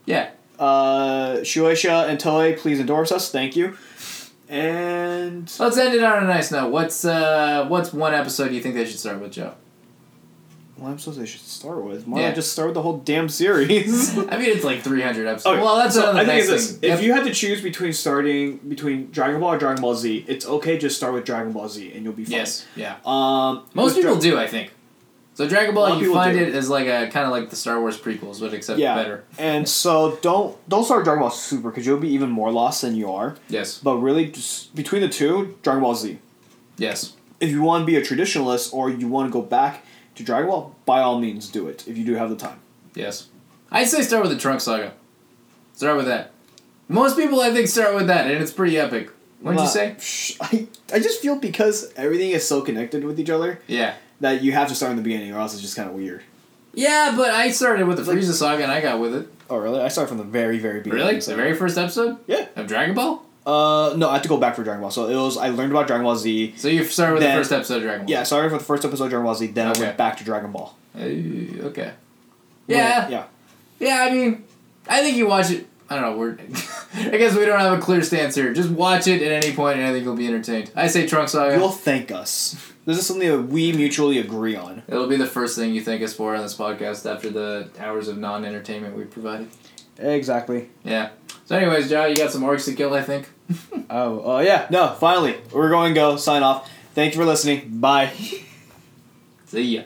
Yeah. 0.07 0.31
uh, 0.59 1.37
Shueisha 1.43 2.09
and 2.09 2.19
Toei, 2.19 2.57
please 2.59 2.81
endorse 2.81 3.13
us. 3.13 3.31
Thank 3.31 3.57
you. 3.57 3.77
And 4.49 5.51
Let's 5.61 5.77
end 5.79 5.95
it 5.95 6.03
on 6.03 6.25
a 6.25 6.27
nice 6.27 6.51
note. 6.51 6.73
What's 6.73 7.05
uh 7.05 7.67
what's 7.69 7.93
one 7.93 8.13
episode 8.15 8.51
you 8.53 8.61
think 8.61 8.75
they 8.75 8.85
should 8.85 8.99
start 8.99 9.21
with, 9.21 9.31
Joe? 9.33 9.53
What 10.81 10.91
episodes 10.93 11.17
they 11.19 11.27
should 11.27 11.41
start 11.43 11.85
with? 11.85 12.07
Why 12.07 12.21
Yeah. 12.21 12.27
not 12.29 12.35
just 12.35 12.53
start 12.53 12.69
with 12.69 12.75
the 12.75 12.83
whole 12.83 12.99
damn 12.99 13.29
series? 13.29 14.17
I 14.19 14.37
mean, 14.39 14.51
it's 14.51 14.65
like 14.65 14.83
300 14.83 15.27
episodes. 15.27 15.47
Okay, 15.55 15.63
well, 15.63 15.77
that's 15.77 15.95
so 15.95 16.03
another 16.03 16.21
I 16.21 16.25
think 16.25 16.39
it's 16.41 16.49
this. 16.49 16.71
thing. 16.77 16.91
If 16.91 16.99
Yep. 16.99 17.03
you 17.07 17.13
had 17.13 17.25
to 17.25 17.33
choose 17.35 17.61
between 17.61 17.93
starting 17.93 18.57
between 18.69 19.11
Dragon 19.11 19.41
Ball 19.41 19.53
or 19.55 19.59
Dragon 19.59 19.83
Ball 19.83 19.95
Z, 19.95 20.25
it's 20.27 20.47
okay. 20.47 20.79
Just 20.79 20.97
start 20.97 21.13
with 21.15 21.25
Dragon 21.25 21.53
Ball 21.53 21.69
Z, 21.69 21.93
and 21.95 22.05
you'll 22.05 22.13
be 22.13 22.25
fine. 22.25 22.33
Yes, 22.33 22.67
yeah. 22.77 22.97
Um, 23.05 23.63
Most 23.75 23.97
people 23.97 24.15
Dra- 24.15 24.23
do, 24.23 24.39
I 24.39 24.47
think. 24.47 24.73
So 25.35 25.49
Dragon 25.49 25.75
Ball, 25.75 26.01
you 26.03 26.13
find 26.13 26.37
do. 26.37 26.45
it 26.45 26.55
as 26.55 26.69
like 26.69 26.87
a 26.87 27.09
kind 27.11 27.25
of 27.25 27.31
like 27.31 27.49
the 27.51 27.57
Star 27.57 27.81
Wars 27.81 27.97
prequels, 27.99 28.41
but 28.41 28.53
except 28.53 28.79
Yeah. 28.79 28.95
better. 28.95 29.25
And 29.39 29.67
so 29.81 30.19
don't 30.23 30.57
don't 30.69 30.85
start 30.85 31.05
Dragon 31.05 31.21
Ball 31.23 31.31
Super 31.31 31.71
because 31.71 31.87
you'll 31.87 31.97
be 31.99 32.13
even 32.13 32.31
more 32.31 32.51
lost 32.53 32.83
than 32.83 32.95
you 32.95 33.11
are. 33.11 33.37
Yes, 33.49 33.79
But 33.83 33.97
really, 33.97 34.27
just 34.27 34.75
between 34.75 35.01
the 35.03 35.09
two, 35.09 35.57
Dragon 35.63 35.83
Ball 35.83 35.95
Z. 35.95 36.19
yes, 36.77 37.13
If 37.39 37.49
you 37.51 37.63
want 37.63 37.83
to 37.83 37.87
be 37.87 37.97
a 37.97 38.03
traditionalist 38.03 38.75
or 38.75 38.91
you 38.91 39.09
want 39.09 39.29
to 39.29 39.33
go 39.33 39.41
back 39.41 39.83
to 40.21 40.27
Dragon 40.27 40.49
Ball, 40.51 40.75
by 40.87 41.01
all 41.01 41.19
means, 41.21 41.49
do 41.49 41.69
it 41.69 41.87
if 41.89 41.97
you 41.99 42.05
do 42.05 42.15
have 42.15 42.31
the 42.31 42.37
time. 42.37 42.59
yes. 42.95 43.29
I'd 43.73 43.87
say 43.87 44.03
start 44.03 44.23
with 44.25 44.33
the 44.33 44.39
Trunk 44.39 44.61
Saga. 44.61 44.93
Start 45.75 45.97
with 45.97 46.07
that. 46.07 46.33
Most 46.89 47.17
people, 47.17 47.41
I 47.41 47.53
think, 47.53 47.69
start 47.69 47.95
with 47.95 48.09
that, 48.09 48.29
and 48.29 48.43
it's 48.43 48.51
pretty 48.53 48.77
epic. 48.77 49.11
What'd 49.41 49.61
you 49.61 49.67
say? 49.69 50.37
I, 50.41 50.67
I 50.93 50.99
just 50.99 51.23
feel 51.23 51.37
because 51.37 51.93
everything 51.97 52.31
is 52.33 52.47
so 52.47 52.63
connected 52.63 53.05
with 53.05 53.19
each 53.21 53.31
other 53.31 53.61
Yeah. 53.69 53.95
that 54.21 54.43
you 54.43 54.51
have 54.53 54.69
to 54.69 54.75
start 54.75 54.91
in 54.91 54.97
the 54.97 55.03
beginning, 55.05 55.33
or 55.33 55.39
else 55.39 55.53
it's 55.55 55.63
just 55.63 55.77
kind 55.77 55.89
of 55.89 55.95
weird. 55.95 56.23
Yeah, 56.75 57.15
but 57.17 57.31
I 57.31 57.51
started 57.53 57.87
with 57.87 57.97
the 57.99 58.05
Like- 58.05 58.19
Frieza 58.19 58.33
Saga, 58.33 58.65
and 58.65 58.73
I 58.73 58.81
got 58.81 58.99
with 59.01 59.15
it. 59.15 59.29
Oh, 59.49 59.57
really? 59.59 59.81
I 59.81 59.89
started 59.89 60.09
from 60.09 60.19
the 60.19 60.25
very, 60.25 60.59
very 60.59 60.81
beginning. 60.81 61.07
Really? 61.07 61.21
so- 61.21 61.31
The 61.31 61.37
very 61.37 61.55
first 61.55 61.79
episode 61.79 62.19
Yeah. 62.27 62.47
of 62.57 62.67
Dragon 62.67 62.95
Ball. 62.95 63.25
Uh, 63.47 63.95
no, 63.97 64.09
I 64.11 64.15
had 64.15 64.23
to 64.25 64.29
go 64.29 64.37
back 64.37 64.55
for 64.55 64.63
Dragon 64.63 64.83
Ball. 64.83 64.91
So 64.91 65.09
it 65.09 65.15
was 65.17 65.37
I 65.39 65.49
learned 65.49 65.73
about 65.73 65.87
Dragon 65.87 66.05
Ball 66.05 66.17
Z. 66.17 66.55
So 66.57 66.69
you 66.69 66.85
started 66.85 67.15
with 67.15 67.23
Then- 67.23 67.37
the 67.37 67.41
first 67.41 67.53
episode 67.53 67.77
of 67.79 67.83
Dragon 67.83 68.07
Ball. 68.07 68.11
Yeah, 68.11 68.23
started 68.23 68.51
for 68.51 68.59
the 68.59 68.65
first 68.65 68.85
episode 68.85 69.05
of 69.05 69.11
Dragon 69.11 69.25
Ball 69.25 69.35
Z. 69.35 69.47
Then 69.49 69.69
Okay. 69.71 69.81
I 69.81 69.85
went 69.87 69.97
back 69.97 70.17
to 70.19 70.25
Dragon 70.25 70.53
Ball. 70.53 70.77
Uh, 70.95 71.01
okay. 71.69 71.93
Yeah. 72.67 73.09
yeah. 73.09 73.25
Yeah, 73.79 74.03
I 74.09 74.11
mean, 74.13 74.45
I 74.89 75.01
think 75.03 75.17
you 75.17 75.27
watch 75.27 75.51
it. 75.51 75.67
I 75.89 75.95
don't 75.97 76.05
know. 76.05 76.17
We're. 76.19 76.33
I 76.95 77.17
guess 77.17 77.35
we 77.35 77.45
don't 77.47 77.59
have 77.59 77.77
a 77.77 77.81
clear 77.83 78.03
stance 78.03 78.35
here. 78.37 78.53
Just 78.53 78.71
watch 78.71 79.09
it 79.09 79.23
at 79.23 79.45
any 79.45 79.55
point, 79.57 79.79
and 79.79 79.89
I 79.89 79.93
think 79.93 80.05
you'll 80.05 80.15
be 80.17 80.27
entertained. 80.29 80.71
I 80.77 80.87
say 80.87 81.07
Trunks 81.07 81.33
Saga. 81.33 81.57
You'll 81.57 81.71
thank 81.71 82.13
us. 82.13 82.55
This 82.87 82.99
is 82.99 83.07
something 83.07 83.29
that 83.29 83.43
we 83.49 83.73
mutually 83.73 84.19
agree 84.19 84.55
on. 84.55 84.83
It'll 84.87 85.07
be 85.09 85.17
the 85.17 85.27
first 85.27 85.57
thing 85.57 85.75
you 85.75 85.81
thank 85.81 86.03
us 86.03 86.15
for 86.15 86.35
on 86.37 86.43
this 86.43 86.57
podcast 86.57 87.11
after 87.13 87.29
the 87.31 87.69
hours 87.79 88.07
of 88.09 88.19
non-entertainment 88.19 88.97
we 88.97 89.05
provided. 89.05 89.49
Exactly. 89.99 90.71
Yeah. 90.85 91.11
So, 91.51 91.57
anyways, 91.57 91.89
Joe, 91.91 92.07
you 92.07 92.15
got 92.15 92.31
some 92.31 92.43
orcs 92.43 92.67
to 92.67 92.75
kill, 92.75 92.95
I 92.95 93.03
think. 93.03 93.29
Oh, 93.93 94.37
uh, 94.37 94.39
yeah. 94.39 94.69
No, 94.71 94.95
finally, 95.01 95.35
we're 95.53 95.69
going 95.69 95.93
to 95.93 95.99
go 96.01 96.17
sign 96.17 96.45
off. 96.45 96.71
Thank 96.95 97.13
you 97.13 97.19
for 97.19 97.27
listening. 97.27 97.81
Bye. 97.81 98.13
See 99.47 99.63
ya. 99.63 99.83